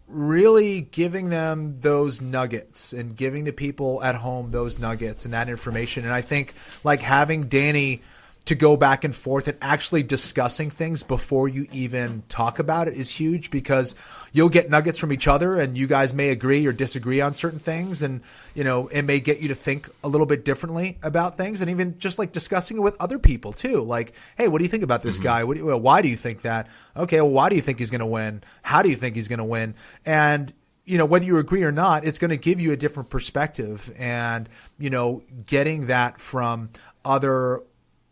really 0.07 0.81
giving 0.81 1.31
them 1.31 1.81
those 1.81 2.21
nuggets 2.21 2.93
and 2.93 3.17
giving 3.17 3.45
the 3.45 3.53
people 3.53 4.03
at 4.03 4.15
home 4.15 4.53
those 4.53 4.79
nuggets 4.79 5.25
and 5.25 5.35
that 5.35 5.49
information. 5.49 6.05
And 6.05 6.13
I 6.13 6.21
think 6.21 6.55
like 6.85 7.01
having 7.01 7.49
Danny 7.49 8.03
to 8.51 8.57
go 8.57 8.77
back 8.77 9.05
and 9.05 9.15
forth 9.15 9.47
and 9.47 9.57
actually 9.63 10.03
discussing 10.03 10.71
things 10.71 11.05
before 11.05 11.49
you 11.49 11.69
even 11.71 12.21
talk 12.29 12.59
about 12.59 12.89
it 12.89 12.95
is 12.95 13.09
huge 13.09 13.49
because 13.49 13.95
you'll 14.33 14.49
get 14.49 14.69
nuggets 14.69 14.99
from 14.99 15.13
each 15.13 15.29
other 15.29 15.55
and 15.55 15.79
you 15.79 15.87
guys 15.87 16.13
may 16.13 16.31
agree 16.31 16.67
or 16.67 16.73
disagree 16.73 17.21
on 17.21 17.33
certain 17.33 17.61
things 17.61 18.03
and 18.03 18.23
you 18.53 18.65
know 18.65 18.89
it 18.89 19.03
may 19.03 19.21
get 19.21 19.39
you 19.39 19.47
to 19.47 19.55
think 19.55 19.89
a 20.03 20.09
little 20.09 20.27
bit 20.27 20.45
differently 20.45 20.99
about 21.05 21.37
things 21.37 21.61
and 21.61 21.71
even 21.71 21.97
just 22.01 22.19
like 22.19 22.33
discussing 22.33 22.77
it 22.77 22.81
with 22.81 22.97
other 22.99 23.21
people 23.21 23.53
too. 23.53 23.85
Like 23.85 24.15
hey 24.37 24.49
what 24.49 24.59
do 24.59 24.65
you 24.65 24.69
think 24.69 24.83
about 24.83 25.05
this 25.05 25.19
mm-hmm. 25.19 25.25
guy? 25.25 25.45
Do 25.45 25.55
you, 25.55 25.67
well, 25.67 25.81
why 25.81 26.03
do 26.03 26.09
you 26.09 26.17
think 26.17 26.43
that? 26.43 26.67
Okay 26.97 27.21
well 27.21 27.31
why 27.31 27.51
do 27.51 27.55
you 27.55 27.63
think 27.63 27.79
he's 27.79 27.91
going 27.91 28.01
to 28.01 28.07
win? 28.07 28.43
How 28.63 28.83
do 28.83 28.89
you 28.89 28.97
think 28.97 29.15
he's 29.15 29.29
going 29.29 29.39
to 29.39 29.45
win? 29.45 29.77
And 30.05 30.53
you 30.85 30.99
know 30.99 31.07
whether 31.07 31.25
you 31.25 31.39
agree 31.39 31.63
or 31.63 31.71
not 31.71 32.05
it's 32.05 32.19
going 32.19 32.31
to 32.31 32.37
give 32.37 32.59
you 32.59 32.73
a 32.73 32.77
different 32.77 33.11
perspective 33.11 33.93
and 33.97 34.49
you 34.77 34.91
know 34.91 35.23
getting 35.47 35.87
that 35.87 36.21
from 36.21 36.71
other 37.05 37.63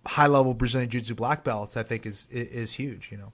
high 0.09 0.26
level 0.26 0.54
Brazilian 0.54 0.90
Jiu 0.90 1.00
Jitsu 1.00 1.14
black 1.14 1.44
belts, 1.44 1.76
I 1.76 1.82
think 1.82 2.06
is 2.06 2.26
is 2.30 2.72
huge. 2.72 3.11
You 3.12 3.18
know. 3.18 3.32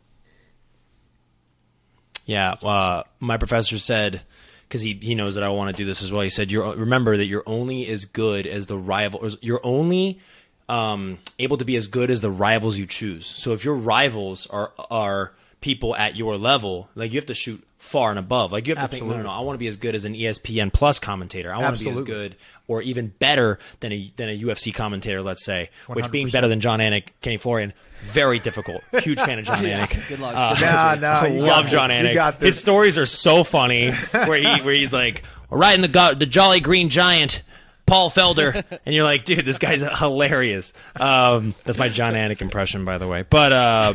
Yeah, 2.27 2.55
uh, 2.63 3.03
my 3.21 3.37
professor 3.37 3.79
said 3.79 4.23
because 4.69 4.83
he 4.83 4.95
he 4.95 5.15
knows 5.15 5.37
that 5.37 5.45
I 5.45 5.49
want 5.51 5.75
to 5.75 5.77
do 5.77 5.87
this 5.87 6.03
as 6.03 6.13
well. 6.13 6.23
He 6.23 6.31
said, 6.31 6.51
"You 6.51 6.65
remember 6.73 7.17
that 7.17 7.27
you're 7.27 7.45
only 7.47 7.87
as 7.89 8.05
good 8.05 8.47
as 8.47 8.67
the 8.67 8.79
rival. 8.79 9.31
You're 9.41 9.61
only 9.63 10.21
um, 10.69 11.19
able 11.39 11.57
to 11.59 11.65
be 11.65 11.77
as 11.77 11.87
good 11.87 12.11
as 12.11 12.21
the 12.21 12.31
rivals 12.31 12.79
you 12.79 12.87
choose. 12.87 13.27
So 13.27 13.53
if 13.53 13.65
your 13.65 13.75
rivals 13.75 14.47
are 14.49 14.73
are 14.91 15.33
people 15.61 15.97
at 15.97 16.17
your 16.17 16.37
level, 16.37 16.89
like 16.95 17.13
you 17.13 17.19
have 17.19 17.27
to 17.27 17.35
shoot 17.35 17.63
far 17.79 18.11
and 18.11 18.19
above. 18.19 18.53
Like 18.53 18.67
you 18.67 18.75
have 18.75 18.91
to 18.91 18.97
think, 18.97 19.07
no, 19.07 19.17
no, 19.17 19.23
no, 19.23 19.31
I 19.31 19.41
want 19.41 19.55
to 19.55 19.59
be 19.59 19.67
as 19.67 19.77
good 19.77 19.95
as 19.95 20.05
an 20.05 20.15
ESPN 20.15 20.73
Plus 20.73 20.99
commentator. 20.99 21.53
I 21.53 21.59
want 21.59 21.73
Absolutely. 21.73 22.03
to 22.03 22.07
be 22.07 22.13
as 22.13 22.19
good 22.19 22.37
or 22.67 22.83
even 22.83 23.09
better 23.19 23.59
than 23.81 23.93
a 23.93 24.13
than 24.17 24.29
a 24.29 24.39
UFC 24.39 24.75
commentator, 24.75 25.23
let's 25.23 25.45
say. 25.45 25.71
100%. 25.87 25.97
Which 25.97 26.11
being 26.11 26.29
better 26.29 26.49
than 26.49 26.61
Jon 26.61 26.81
Anik, 26.81 27.09
Kenny 27.21 27.37
Florian, 27.37 27.73
very 28.01 28.39
difficult. 28.39 28.83
Huge 29.01 29.21
fan 29.21 29.39
of 29.39 29.45
Jon 29.45 29.65
yeah. 29.65 29.87
Anik. 29.87 30.09
Good 30.09 30.21
luck. 30.21 30.35
Uh, 30.35 30.61
nah, 30.61 30.95
nah, 30.95 31.21
I 31.21 31.29
love 31.29 31.67
Jon 31.67 31.91
Anik. 31.91 32.41
His 32.41 32.59
stories 32.59 32.99
are 32.99 33.07
so 33.07 33.45
funny 33.45 33.91
where 33.91 34.39
he 34.39 34.63
where 34.65 34.75
he's 34.75 34.93
like 34.93 35.23
riding 35.51 35.83
the 35.83 36.17
the 36.19 36.27
Jolly 36.27 36.61
Green 36.61 36.89
Giant 36.89 37.43
Paul 37.87 38.11
Felder, 38.11 38.65
and 38.87 38.95
you're 38.95 39.05
like, 39.05 39.25
dude, 39.25 39.45
this 39.45 39.59
guy's 39.59 39.83
hilarious. 39.99 40.73
Um, 40.97 41.55
that's 41.65 41.79
my 41.79 41.89
Jon 41.89 42.15
Anik 42.15 42.41
impression, 42.41 42.85
by 42.85 42.99
the 42.99 43.07
way. 43.07 43.25
But 43.29 43.53
uh, 43.53 43.95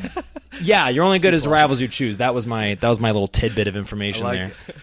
yeah, 0.61 0.89
you're 0.89 1.03
only 1.03 1.19
good 1.19 1.33
as 1.33 1.47
rivals 1.47 1.81
you 1.81 1.87
choose. 1.87 2.19
That 2.19 2.33
was 2.35 2.45
my 2.45 2.75
that 2.75 2.89
was 2.89 2.99
my 2.99 3.11
little 3.11 3.27
tidbit 3.27 3.67
of 3.67 3.75
information 3.75 4.23
like 4.25 4.39
there. 4.39 4.51
It. 4.67 4.75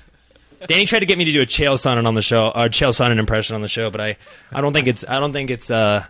Danny 0.67 0.87
tried 0.87 1.01
to 1.01 1.07
get 1.07 1.19
me 1.19 1.25
to 1.25 1.33
do 1.33 1.43
a 1.43 1.47
Chael 1.47 1.75
Sonnen 1.75 2.07
on 2.07 2.15
the 2.15 2.23
show, 2.23 2.49
or 2.49 2.69
Chael 2.69 2.91
Sonnen 2.91 3.19
impression 3.19 3.55
on 3.55 3.63
the 3.63 3.69
show, 3.69 3.91
but 3.91 4.01
I, 4.01 4.17
I 4.53 4.61
don't 4.61 4.73
think 4.73 4.87
it's 4.87 5.05
I 5.07 5.21
don't 5.21 5.33
think 5.33 5.51
it's 5.51 5.71
uh, 5.71 6.05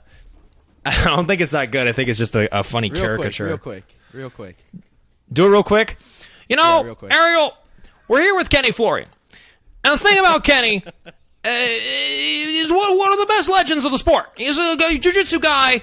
I 0.86 1.04
don't 1.04 1.26
think 1.26 1.40
it's 1.40 1.52
that 1.52 1.70
good. 1.70 1.86
I 1.88 1.92
think 1.92 2.08
it's 2.08 2.18
just 2.18 2.34
a, 2.34 2.58
a 2.60 2.62
funny 2.62 2.90
real 2.90 3.02
caricature. 3.02 3.56
Quick, 3.58 3.94
real 4.12 4.30
quick, 4.30 4.54
real 4.54 4.54
quick. 4.54 4.82
Do 5.32 5.46
it 5.46 5.50
real 5.50 5.62
quick. 5.62 5.96
You 6.48 6.56
know, 6.56 6.96
yeah, 7.02 7.16
Ariel, 7.16 7.54
we're 8.06 8.20
here 8.20 8.36
with 8.36 8.50
Kenny 8.50 8.70
Florian, 8.70 9.08
and 9.84 9.94
the 9.94 9.98
thing 9.98 10.18
about 10.18 10.44
Kenny 10.44 10.84
uh, 11.06 11.10
is 11.44 12.70
one, 12.72 12.96
one 12.96 13.12
of 13.12 13.18
the 13.18 13.26
best 13.26 13.50
legends 13.50 13.84
of 13.84 13.90
the 13.90 13.98
sport. 13.98 14.26
He's 14.36 14.58
a, 14.58 14.76
a 14.80 14.98
jiu-jitsu 14.98 15.40
guy. 15.40 15.82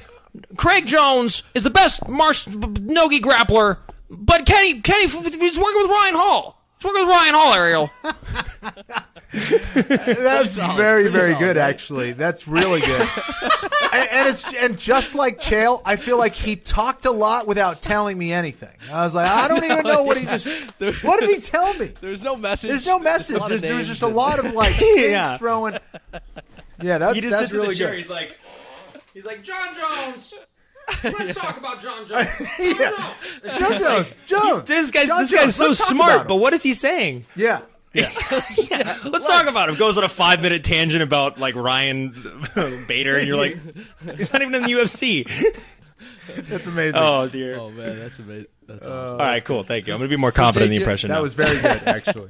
Craig 0.55 0.87
Jones 0.87 1.43
is 1.53 1.63
the 1.63 1.69
best 1.69 2.07
Marsh 2.07 2.47
Nogi 2.47 3.19
grappler, 3.19 3.77
but 4.09 4.45
Kenny 4.45 4.81
Kenny 4.81 5.07
he's 5.07 5.13
working 5.57 5.81
with 5.81 5.91
Ryan 5.91 6.15
Hall. 6.15 6.62
Let's 6.83 6.95
work 6.95 7.05
with 7.05 7.15
Ryan 7.15 7.33
Hall, 7.33 7.53
Ariel. 7.53 7.89
That's 9.33 10.57
very, 10.75 11.07
very 11.07 11.33
good. 11.35 11.55
Actually, 11.57 12.11
that's 12.13 12.47
really 12.47 12.81
good. 12.81 13.01
and, 13.93 14.09
and 14.11 14.29
it's 14.29 14.53
and 14.53 14.77
just 14.77 15.15
like 15.15 15.39
Chael, 15.39 15.81
I 15.85 15.95
feel 15.95 16.17
like 16.19 16.33
he 16.33 16.55
talked 16.55 17.05
a 17.05 17.11
lot 17.11 17.47
without 17.47 17.81
telling 17.81 18.17
me 18.17 18.31
anything. 18.31 18.75
I 18.91 19.03
was 19.05 19.15
like, 19.15 19.27
I 19.29 19.47
don't 19.47 19.63
even 19.63 19.83
know 19.83 20.03
what 20.03 20.17
he 20.17 20.25
just. 20.25 20.53
What 21.03 21.19
did 21.19 21.29
he 21.31 21.39
tell 21.39 21.73
me? 21.73 21.93
There's 21.99 22.21
no 22.23 22.35
message. 22.35 22.69
There's 22.69 22.85
no 22.85 22.99
message. 22.99 23.37
a 23.37 23.39
lot 23.39 23.49
There's, 23.49 23.61
there 23.61 23.75
was 23.75 23.87
just 23.87 24.03
a 24.03 24.07
lot 24.07 24.37
of 24.37 24.53
like 24.53 24.75
things 24.75 25.09
Yeah. 25.09 25.37
throwing. 25.37 25.77
Yeah, 26.81 26.97
that's 26.99 27.15
He 27.15 27.21
just 27.21 27.31
that's 27.31 27.43
sits 27.45 27.53
in 27.53 27.59
really 27.59 27.73
the 27.73 27.79
chair. 27.79 27.89
good. 27.91 27.97
He's 27.97 28.09
like, 28.09 28.37
he's 29.13 29.25
like 29.25 29.41
Jon 29.43 29.73
Jones. 29.75 30.33
Let's 31.03 31.37
talk 31.37 31.57
about 31.57 31.81
John 31.81 32.05
Jones. 32.07 32.27
Yeah. 32.59 33.13
Joe 33.57 33.77
Jones. 33.77 34.21
Jones. 34.25 34.63
This 34.65 34.91
guy's 34.91 35.07
John 35.07 35.19
this 35.21 35.31
guy's 35.31 35.41
Jones. 35.41 35.55
so 35.55 35.67
Let's 35.67 35.79
talk 35.79 35.91
about 35.91 36.03
smart, 36.05 36.21
him. 36.21 36.27
but 36.27 36.35
what 36.37 36.53
is 36.53 36.63
he 36.63 36.73
saying? 36.73 37.25
yeah. 37.35 37.61
Yeah. 37.95 38.07
Let's 39.05 39.27
talk 39.27 39.47
about 39.47 39.69
him. 39.69 39.75
Goes 39.75 39.99
on 39.99 40.03
a 40.03 40.09
five 40.09 40.41
minute 40.41 40.63
tangent 40.63 41.03
about 41.03 41.37
like 41.39 41.53
Ryan 41.55 42.09
Bader, 42.87 43.17
and 43.19 43.27
you're 43.27 43.37
like, 43.37 43.57
he's 44.17 44.33
not 44.33 44.41
even 44.41 44.55
in 44.55 44.63
the 44.63 44.69
UFC. 44.69 45.27
That's 46.49 46.65
amazing. 46.65 46.99
Oh 46.99 47.27
dear. 47.27 47.55
Oh 47.59 47.69
man, 47.69 47.99
that's 47.99 48.17
amazing. 48.17 48.47
That's 48.65 48.87
Uh, 48.87 48.91
awesome. 49.03 49.13
All 49.19 49.25
right, 49.27 49.43
cool. 49.45 49.63
Thank 49.63 49.85
you. 49.87 49.93
I'm 49.93 49.99
gonna 49.99 50.09
be 50.09 50.15
more 50.15 50.31
confident 50.31 50.71
in 50.71 50.71
the 50.71 50.77
Jake, 50.77 50.81
impression. 50.83 51.09
that 51.09 51.15
now. 51.17 51.21
was 51.21 51.33
very 51.35 51.55
good, 51.61 51.83
actually. 51.85 52.29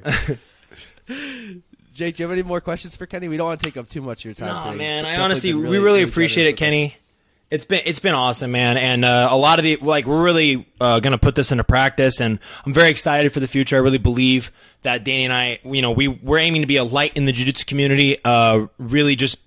Jake, 1.94 2.16
do 2.16 2.22
you 2.22 2.28
have 2.28 2.32
any 2.32 2.42
more 2.42 2.60
questions 2.60 2.96
for 2.96 3.06
Kenny? 3.06 3.28
We 3.28 3.36
don't 3.36 3.46
want 3.46 3.60
to 3.60 3.64
take 3.66 3.76
up 3.76 3.88
too 3.88 4.02
much 4.02 4.20
of 4.20 4.24
your 4.26 4.34
time. 4.34 4.48
No, 4.48 4.64
today. 4.72 4.76
man. 4.78 5.04
I 5.04 5.10
Definitely 5.12 5.24
honestly, 5.24 5.52
been 5.52 5.62
we 5.70 5.78
really 5.78 6.02
appreciate 6.02 6.44
it, 6.44 6.48
with 6.48 6.54
us. 6.56 6.58
Kenny. 6.58 6.96
It's 7.50 7.66
been 7.66 7.82
it's 7.84 8.00
been 8.00 8.14
awesome, 8.14 8.50
man, 8.52 8.76
and 8.76 9.04
uh, 9.04 9.28
a 9.30 9.36
lot 9.36 9.58
of 9.58 9.64
the 9.64 9.76
like 9.76 10.06
we're 10.06 10.22
really 10.22 10.66
uh, 10.80 10.98
to 10.98 11.18
put 11.18 11.34
this 11.34 11.52
into 11.52 11.62
practice, 11.62 12.20
and 12.20 12.40
I'm 12.64 12.72
very 12.72 12.88
excited 12.88 13.32
for 13.32 13.40
the 13.40 13.46
future. 13.46 13.76
I 13.76 13.80
really 13.80 13.98
believe 13.98 14.50
that 14.82 15.04
Danny 15.04 15.24
and 15.24 15.32
I, 15.32 15.60
you 15.62 15.82
know, 15.82 15.92
we 15.92 16.08
we're 16.08 16.38
aiming 16.38 16.62
to 16.62 16.66
be 16.66 16.78
a 16.78 16.84
light 16.84 17.16
in 17.16 17.26
the 17.26 17.32
jiu-jitsu 17.32 17.66
community. 17.66 18.18
Uh, 18.24 18.66
really, 18.78 19.14
just 19.14 19.38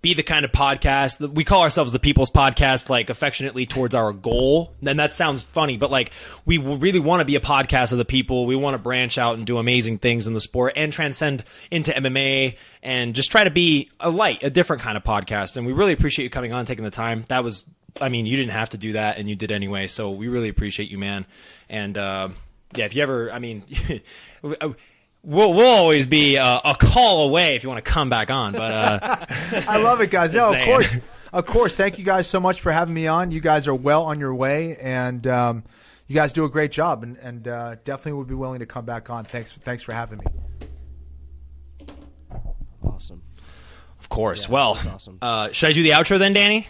be 0.00 0.14
the 0.14 0.22
kind 0.22 0.44
of 0.44 0.52
podcast 0.52 1.18
that 1.18 1.32
we 1.32 1.42
call 1.42 1.62
ourselves 1.62 1.90
the 1.90 1.98
people's 1.98 2.30
podcast 2.30 2.88
like 2.88 3.10
affectionately 3.10 3.66
towards 3.66 3.94
our 3.94 4.12
goal. 4.12 4.72
And 4.84 4.98
that 5.00 5.12
sounds 5.12 5.42
funny 5.42 5.76
but 5.76 5.90
like 5.90 6.12
we 6.44 6.58
really 6.58 7.00
want 7.00 7.20
to 7.20 7.24
be 7.24 7.34
a 7.34 7.40
podcast 7.40 7.90
of 7.92 7.98
the 7.98 8.04
people. 8.04 8.46
We 8.46 8.54
want 8.54 8.74
to 8.74 8.78
branch 8.78 9.18
out 9.18 9.36
and 9.36 9.46
do 9.46 9.58
amazing 9.58 9.98
things 9.98 10.26
in 10.26 10.34
the 10.34 10.40
sport 10.40 10.74
and 10.76 10.92
transcend 10.92 11.44
into 11.70 11.90
mma 11.92 12.56
and 12.82 13.14
just 13.14 13.32
try 13.32 13.44
to 13.44 13.50
be 13.50 13.90
a 13.98 14.10
light 14.10 14.42
a 14.44 14.50
different 14.50 14.82
kind 14.82 14.96
of 14.96 15.02
podcast. 15.02 15.56
And 15.56 15.66
we 15.66 15.72
really 15.72 15.92
appreciate 15.92 16.24
you 16.24 16.30
coming 16.30 16.52
on 16.52 16.64
taking 16.64 16.84
the 16.84 16.90
time. 16.90 17.24
That 17.28 17.42
was 17.42 17.64
i 18.00 18.08
mean 18.08 18.26
you 18.26 18.36
didn't 18.36 18.52
have 18.52 18.70
to 18.70 18.78
do 18.78 18.92
that 18.92 19.18
and 19.18 19.28
you 19.28 19.34
did 19.34 19.50
anyway 19.50 19.88
so 19.88 20.10
we 20.10 20.28
really 20.28 20.48
appreciate 20.48 20.90
you 20.90 20.98
man. 20.98 21.26
And 21.68 21.98
uh, 21.98 22.28
yeah 22.76 22.84
if 22.84 22.94
you 22.94 23.02
ever 23.02 23.32
i 23.32 23.40
mean 23.40 23.64
We'll, 25.22 25.52
we'll 25.52 25.66
always 25.66 26.06
be 26.06 26.38
uh, 26.38 26.60
a 26.64 26.74
call 26.74 27.28
away 27.28 27.56
if 27.56 27.62
you 27.62 27.68
want 27.68 27.84
to 27.84 27.90
come 27.90 28.08
back 28.08 28.30
on, 28.30 28.52
but 28.52 28.72
uh, 28.72 29.26
I 29.68 29.78
love 29.78 30.00
it, 30.00 30.10
guys. 30.10 30.32
No, 30.38 30.46
of 30.46 30.52
saying. 30.52 30.64
course, 30.66 30.96
of 31.32 31.44
course. 31.46 31.74
Thank 31.74 31.98
you 31.98 32.04
guys 32.04 32.26
so 32.26 32.40
much 32.40 32.60
for 32.60 32.72
having 32.72 32.94
me 32.94 33.06
on. 33.08 33.30
You 33.30 33.40
guys 33.40 33.66
are 33.68 33.74
well 33.74 34.04
on 34.04 34.20
your 34.20 34.34
way, 34.34 34.76
and 34.80 35.26
um, 35.26 35.64
you 36.06 36.14
guys 36.14 36.32
do 36.32 36.44
a 36.44 36.48
great 36.48 36.70
job, 36.70 37.02
and, 37.02 37.16
and 37.18 37.46
uh, 37.48 37.76
definitely 37.84 38.12
would 38.14 38.28
be 38.28 38.34
willing 38.34 38.60
to 38.60 38.66
come 38.66 38.84
back 38.86 39.10
on. 39.10 39.24
Thanks, 39.24 39.52
thanks 39.52 39.82
for 39.82 39.92
having 39.92 40.18
me. 40.18 40.24
Awesome. 42.82 43.22
Of 44.00 44.08
course. 44.08 44.44
Yeah, 44.46 44.52
well, 44.54 44.78
awesome. 44.94 45.18
uh, 45.20 45.50
should 45.52 45.70
I 45.70 45.72
do 45.72 45.82
the 45.82 45.90
outro 45.90 46.18
then, 46.18 46.32
Danny? 46.32 46.68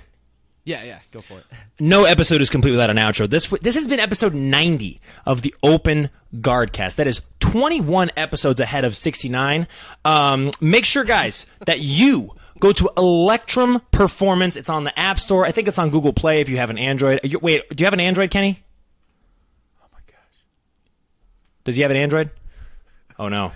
Yeah, 0.68 0.84
yeah. 0.84 0.98
Go 1.12 1.20
for 1.22 1.38
it. 1.38 1.44
No 1.80 2.04
episode 2.04 2.42
is 2.42 2.50
complete 2.50 2.72
without 2.72 2.90
an 2.90 2.98
outro. 2.98 3.28
This 3.28 3.46
this 3.62 3.74
has 3.74 3.88
been 3.88 3.98
episode 4.00 4.34
90 4.34 5.00
of 5.24 5.40
the 5.40 5.54
Open 5.62 6.10
GuardCast. 6.36 6.96
That 6.96 7.06
is 7.06 7.22
21 7.40 8.10
episodes 8.18 8.60
ahead 8.60 8.84
of 8.84 8.94
69. 8.94 9.66
Um, 10.04 10.50
make 10.60 10.84
sure, 10.84 11.04
guys, 11.04 11.46
that 11.64 11.80
you 11.80 12.34
go 12.60 12.72
to 12.72 12.90
Electrum 12.98 13.80
Performance. 13.92 14.56
It's 14.58 14.68
on 14.68 14.84
the 14.84 14.96
App 14.98 15.18
Store. 15.18 15.46
I 15.46 15.52
think 15.52 15.68
it's 15.68 15.78
on 15.78 15.88
Google 15.88 16.12
Play 16.12 16.42
if 16.42 16.50
you 16.50 16.58
have 16.58 16.68
an 16.68 16.76
Android. 16.76 17.20
You- 17.22 17.38
wait, 17.38 17.62
do 17.70 17.80
you 17.82 17.86
have 17.86 17.94
an 17.94 18.00
Android, 18.00 18.30
Kenny? 18.30 18.62
Oh 19.82 19.86
my 19.90 20.00
gosh. 20.06 20.16
Does 21.64 21.76
he 21.76 21.82
have 21.82 21.90
an 21.90 21.96
Android? 21.96 22.28
Oh 23.18 23.30
no. 23.30 23.52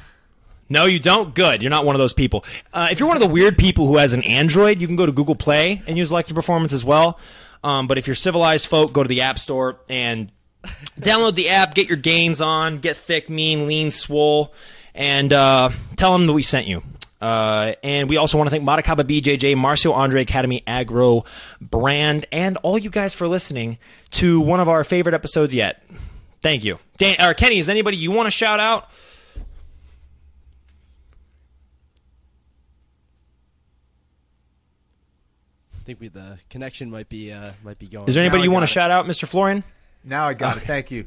No, 0.72 0.86
you 0.86 0.98
don't. 0.98 1.34
Good. 1.34 1.62
You're 1.62 1.70
not 1.70 1.84
one 1.84 1.94
of 1.94 1.98
those 1.98 2.14
people. 2.14 2.46
Uh, 2.72 2.88
if 2.90 2.98
you're 2.98 3.06
one 3.06 3.18
of 3.18 3.22
the 3.22 3.28
weird 3.28 3.58
people 3.58 3.86
who 3.86 3.98
has 3.98 4.14
an 4.14 4.22
Android, 4.22 4.78
you 4.78 4.86
can 4.86 4.96
go 4.96 5.04
to 5.04 5.12
Google 5.12 5.34
Play 5.34 5.82
and 5.86 5.98
use 5.98 6.10
Electric 6.10 6.34
Performance 6.34 6.72
as 6.72 6.82
well. 6.82 7.20
Um, 7.62 7.86
but 7.86 7.98
if 7.98 8.06
you're 8.06 8.16
civilized 8.16 8.66
folk, 8.66 8.92
go 8.92 9.02
to 9.02 9.08
the 9.08 9.20
App 9.20 9.38
Store 9.38 9.76
and 9.90 10.32
download 10.98 11.34
the 11.34 11.50
app. 11.50 11.74
Get 11.74 11.88
your 11.88 11.98
gains 11.98 12.40
on. 12.40 12.78
Get 12.78 12.96
thick, 12.96 13.28
mean, 13.28 13.66
lean, 13.66 13.90
swole, 13.90 14.54
and 14.94 15.30
uh, 15.30 15.70
tell 15.96 16.12
them 16.12 16.26
that 16.26 16.32
we 16.32 16.42
sent 16.42 16.66
you. 16.66 16.82
Uh, 17.20 17.74
and 17.84 18.08
we 18.08 18.16
also 18.16 18.38
want 18.38 18.48
to 18.48 18.50
thank 18.50 18.64
Madakaba 18.64 19.04
BJJ, 19.04 19.54
Marcio 19.54 19.94
Andre 19.94 20.22
Academy 20.22 20.62
Agro 20.66 21.24
Brand, 21.60 22.24
and 22.32 22.56
all 22.62 22.78
you 22.78 22.88
guys 22.88 23.12
for 23.12 23.28
listening 23.28 23.76
to 24.12 24.40
one 24.40 24.58
of 24.58 24.70
our 24.70 24.84
favorite 24.84 25.14
episodes 25.14 25.54
yet. 25.54 25.84
Thank 26.40 26.64
you. 26.64 26.78
Dan, 26.96 27.20
or 27.20 27.34
Kenny, 27.34 27.58
is 27.58 27.68
anybody 27.68 27.98
you 27.98 28.10
want 28.10 28.26
to 28.26 28.30
shout 28.30 28.58
out? 28.58 28.88
Think 35.82 36.00
we, 36.00 36.08
the 36.08 36.38
connection 36.50 36.90
might 36.90 37.08
be 37.08 37.32
uh, 37.32 37.52
might 37.62 37.78
be 37.78 37.86
going. 37.86 38.08
Is 38.08 38.14
there 38.14 38.22
anybody 38.22 38.40
Now 38.40 38.44
you 38.44 38.50
want 38.50 38.62
to 38.64 38.72
shout 38.72 38.90
out, 38.90 39.06
Mr. 39.06 39.26
Florian? 39.26 39.64
Now 40.04 40.26
I 40.26 40.34
got 40.34 40.56
it. 40.56 40.60
Thank 40.60 40.90
you. 40.90 41.06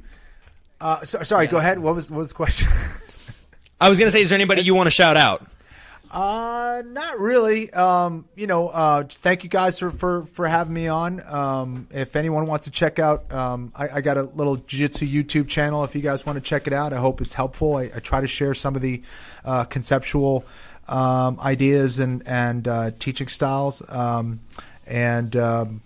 Uh, 0.79 1.03
so, 1.03 1.23
sorry, 1.23 1.47
go 1.47 1.57
ahead. 1.57 1.79
What 1.79 1.95
was 1.95 2.11
what 2.11 2.19
was 2.19 2.29
the 2.29 2.35
question? 2.35 2.67
I 3.81 3.89
was 3.89 3.99
going 3.99 4.07
to 4.07 4.11
say, 4.11 4.21
is 4.21 4.29
there 4.29 4.37
anybody 4.37 4.61
you 4.61 4.73
want 4.73 4.87
to 4.87 4.91
shout 4.91 5.17
out? 5.17 5.45
Uh, 6.11 6.81
not 6.85 7.19
really. 7.19 7.69
Um, 7.73 8.25
you 8.35 8.47
know, 8.47 8.69
uh, 8.69 9.03
thank 9.03 9.43
you 9.43 9.49
guys 9.49 9.79
for, 9.79 9.91
for, 9.91 10.25
for 10.25 10.47
having 10.47 10.73
me 10.73 10.87
on. 10.87 11.21
Um, 11.27 11.87
if 11.91 12.15
anyone 12.15 12.45
wants 12.45 12.65
to 12.65 12.71
check 12.71 12.99
out, 12.99 13.33
um, 13.33 13.73
I, 13.75 13.89
I 13.95 14.01
got 14.01 14.17
a 14.17 14.23
little 14.23 14.55
jiu-jitsu 14.55 15.05
YouTube 15.05 15.49
channel. 15.49 15.83
If 15.83 15.93
you 15.93 16.01
guys 16.01 16.25
want 16.25 16.37
to 16.37 16.41
check 16.41 16.67
it 16.67 16.73
out, 16.73 16.93
I 16.93 16.97
hope 16.97 17.19
it's 17.19 17.33
helpful. 17.33 17.75
I, 17.75 17.91
I 17.93 17.99
try 17.99 18.21
to 18.21 18.27
share 18.27 18.53
some 18.53 18.77
of 18.77 18.81
the 18.81 19.01
uh, 19.43 19.65
conceptual 19.65 20.45
um, 20.87 21.39
ideas 21.39 21.99
and 21.99 22.27
and 22.27 22.67
uh, 22.67 22.91
teaching 22.99 23.27
styles. 23.27 23.81
Um, 23.89 24.41
and 24.87 25.35
um, 25.35 25.81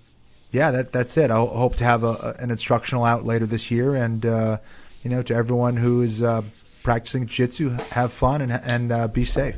yeah, 0.52 0.72
that 0.72 0.92
that's 0.92 1.18
it. 1.18 1.32
I 1.32 1.38
hope 1.38 1.76
to 1.78 1.84
have 1.84 2.04
a, 2.04 2.36
an 2.40 2.52
instructional 2.52 3.06
out 3.06 3.26
later 3.26 3.46
this 3.46 3.72
year. 3.72 3.96
And 3.96 4.26
uh, 4.26 4.58
you 5.04 5.10
know, 5.10 5.22
to 5.24 5.34
everyone 5.34 5.78
who 5.78 6.02
is 6.02 6.22
uh, 6.22 6.42
practicing 6.84 7.26
jiu-jitsu, 7.26 7.70
have 7.92 8.12
fun 8.12 8.42
and 8.42 8.52
and 8.52 8.92
uh, 8.92 9.08
be 9.08 9.26
safe. 9.26 9.58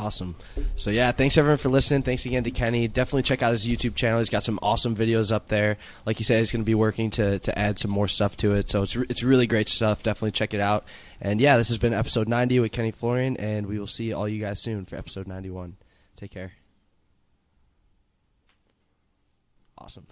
Awesome. 0.00 0.34
So 0.76 0.88
yeah, 0.88 1.12
thanks 1.12 1.36
everyone 1.36 1.58
for 1.58 1.68
listening. 1.68 2.02
Thanks 2.02 2.24
again 2.24 2.42
to 2.44 2.50
Kenny. 2.50 2.88
Definitely 2.88 3.24
check 3.24 3.42
out 3.42 3.52
his 3.52 3.68
YouTube 3.68 3.94
channel. 3.94 4.18
He's 4.18 4.30
got 4.30 4.42
some 4.42 4.58
awesome 4.62 4.96
videos 4.96 5.30
up 5.30 5.48
there. 5.48 5.76
Like 6.06 6.18
you 6.18 6.24
said, 6.24 6.38
he's 6.38 6.50
going 6.50 6.62
to 6.62 6.66
be 6.66 6.74
working 6.74 7.10
to, 7.10 7.38
to 7.40 7.58
add 7.58 7.78
some 7.78 7.90
more 7.90 8.08
stuff 8.08 8.34
to 8.38 8.54
it. 8.54 8.70
So 8.70 8.82
it's 8.82 8.96
re- 8.96 9.04
it's 9.10 9.22
really 9.22 9.46
great 9.46 9.68
stuff. 9.68 10.02
Definitely 10.02 10.30
check 10.30 10.54
it 10.54 10.60
out. 10.60 10.86
And 11.20 11.38
yeah, 11.38 11.58
this 11.58 11.68
has 11.68 11.76
been 11.76 11.92
episode 11.92 12.28
90 12.28 12.60
with 12.60 12.72
Kenny 12.72 12.92
Florian, 12.92 13.36
and 13.36 13.66
we 13.66 13.78
will 13.78 13.86
see 13.86 14.14
all 14.14 14.26
you 14.26 14.40
guys 14.40 14.62
soon 14.62 14.86
for 14.86 14.96
episode 14.96 15.26
91. 15.26 15.76
Take 16.16 16.30
care. 16.30 16.52
Awesome. 19.76 20.06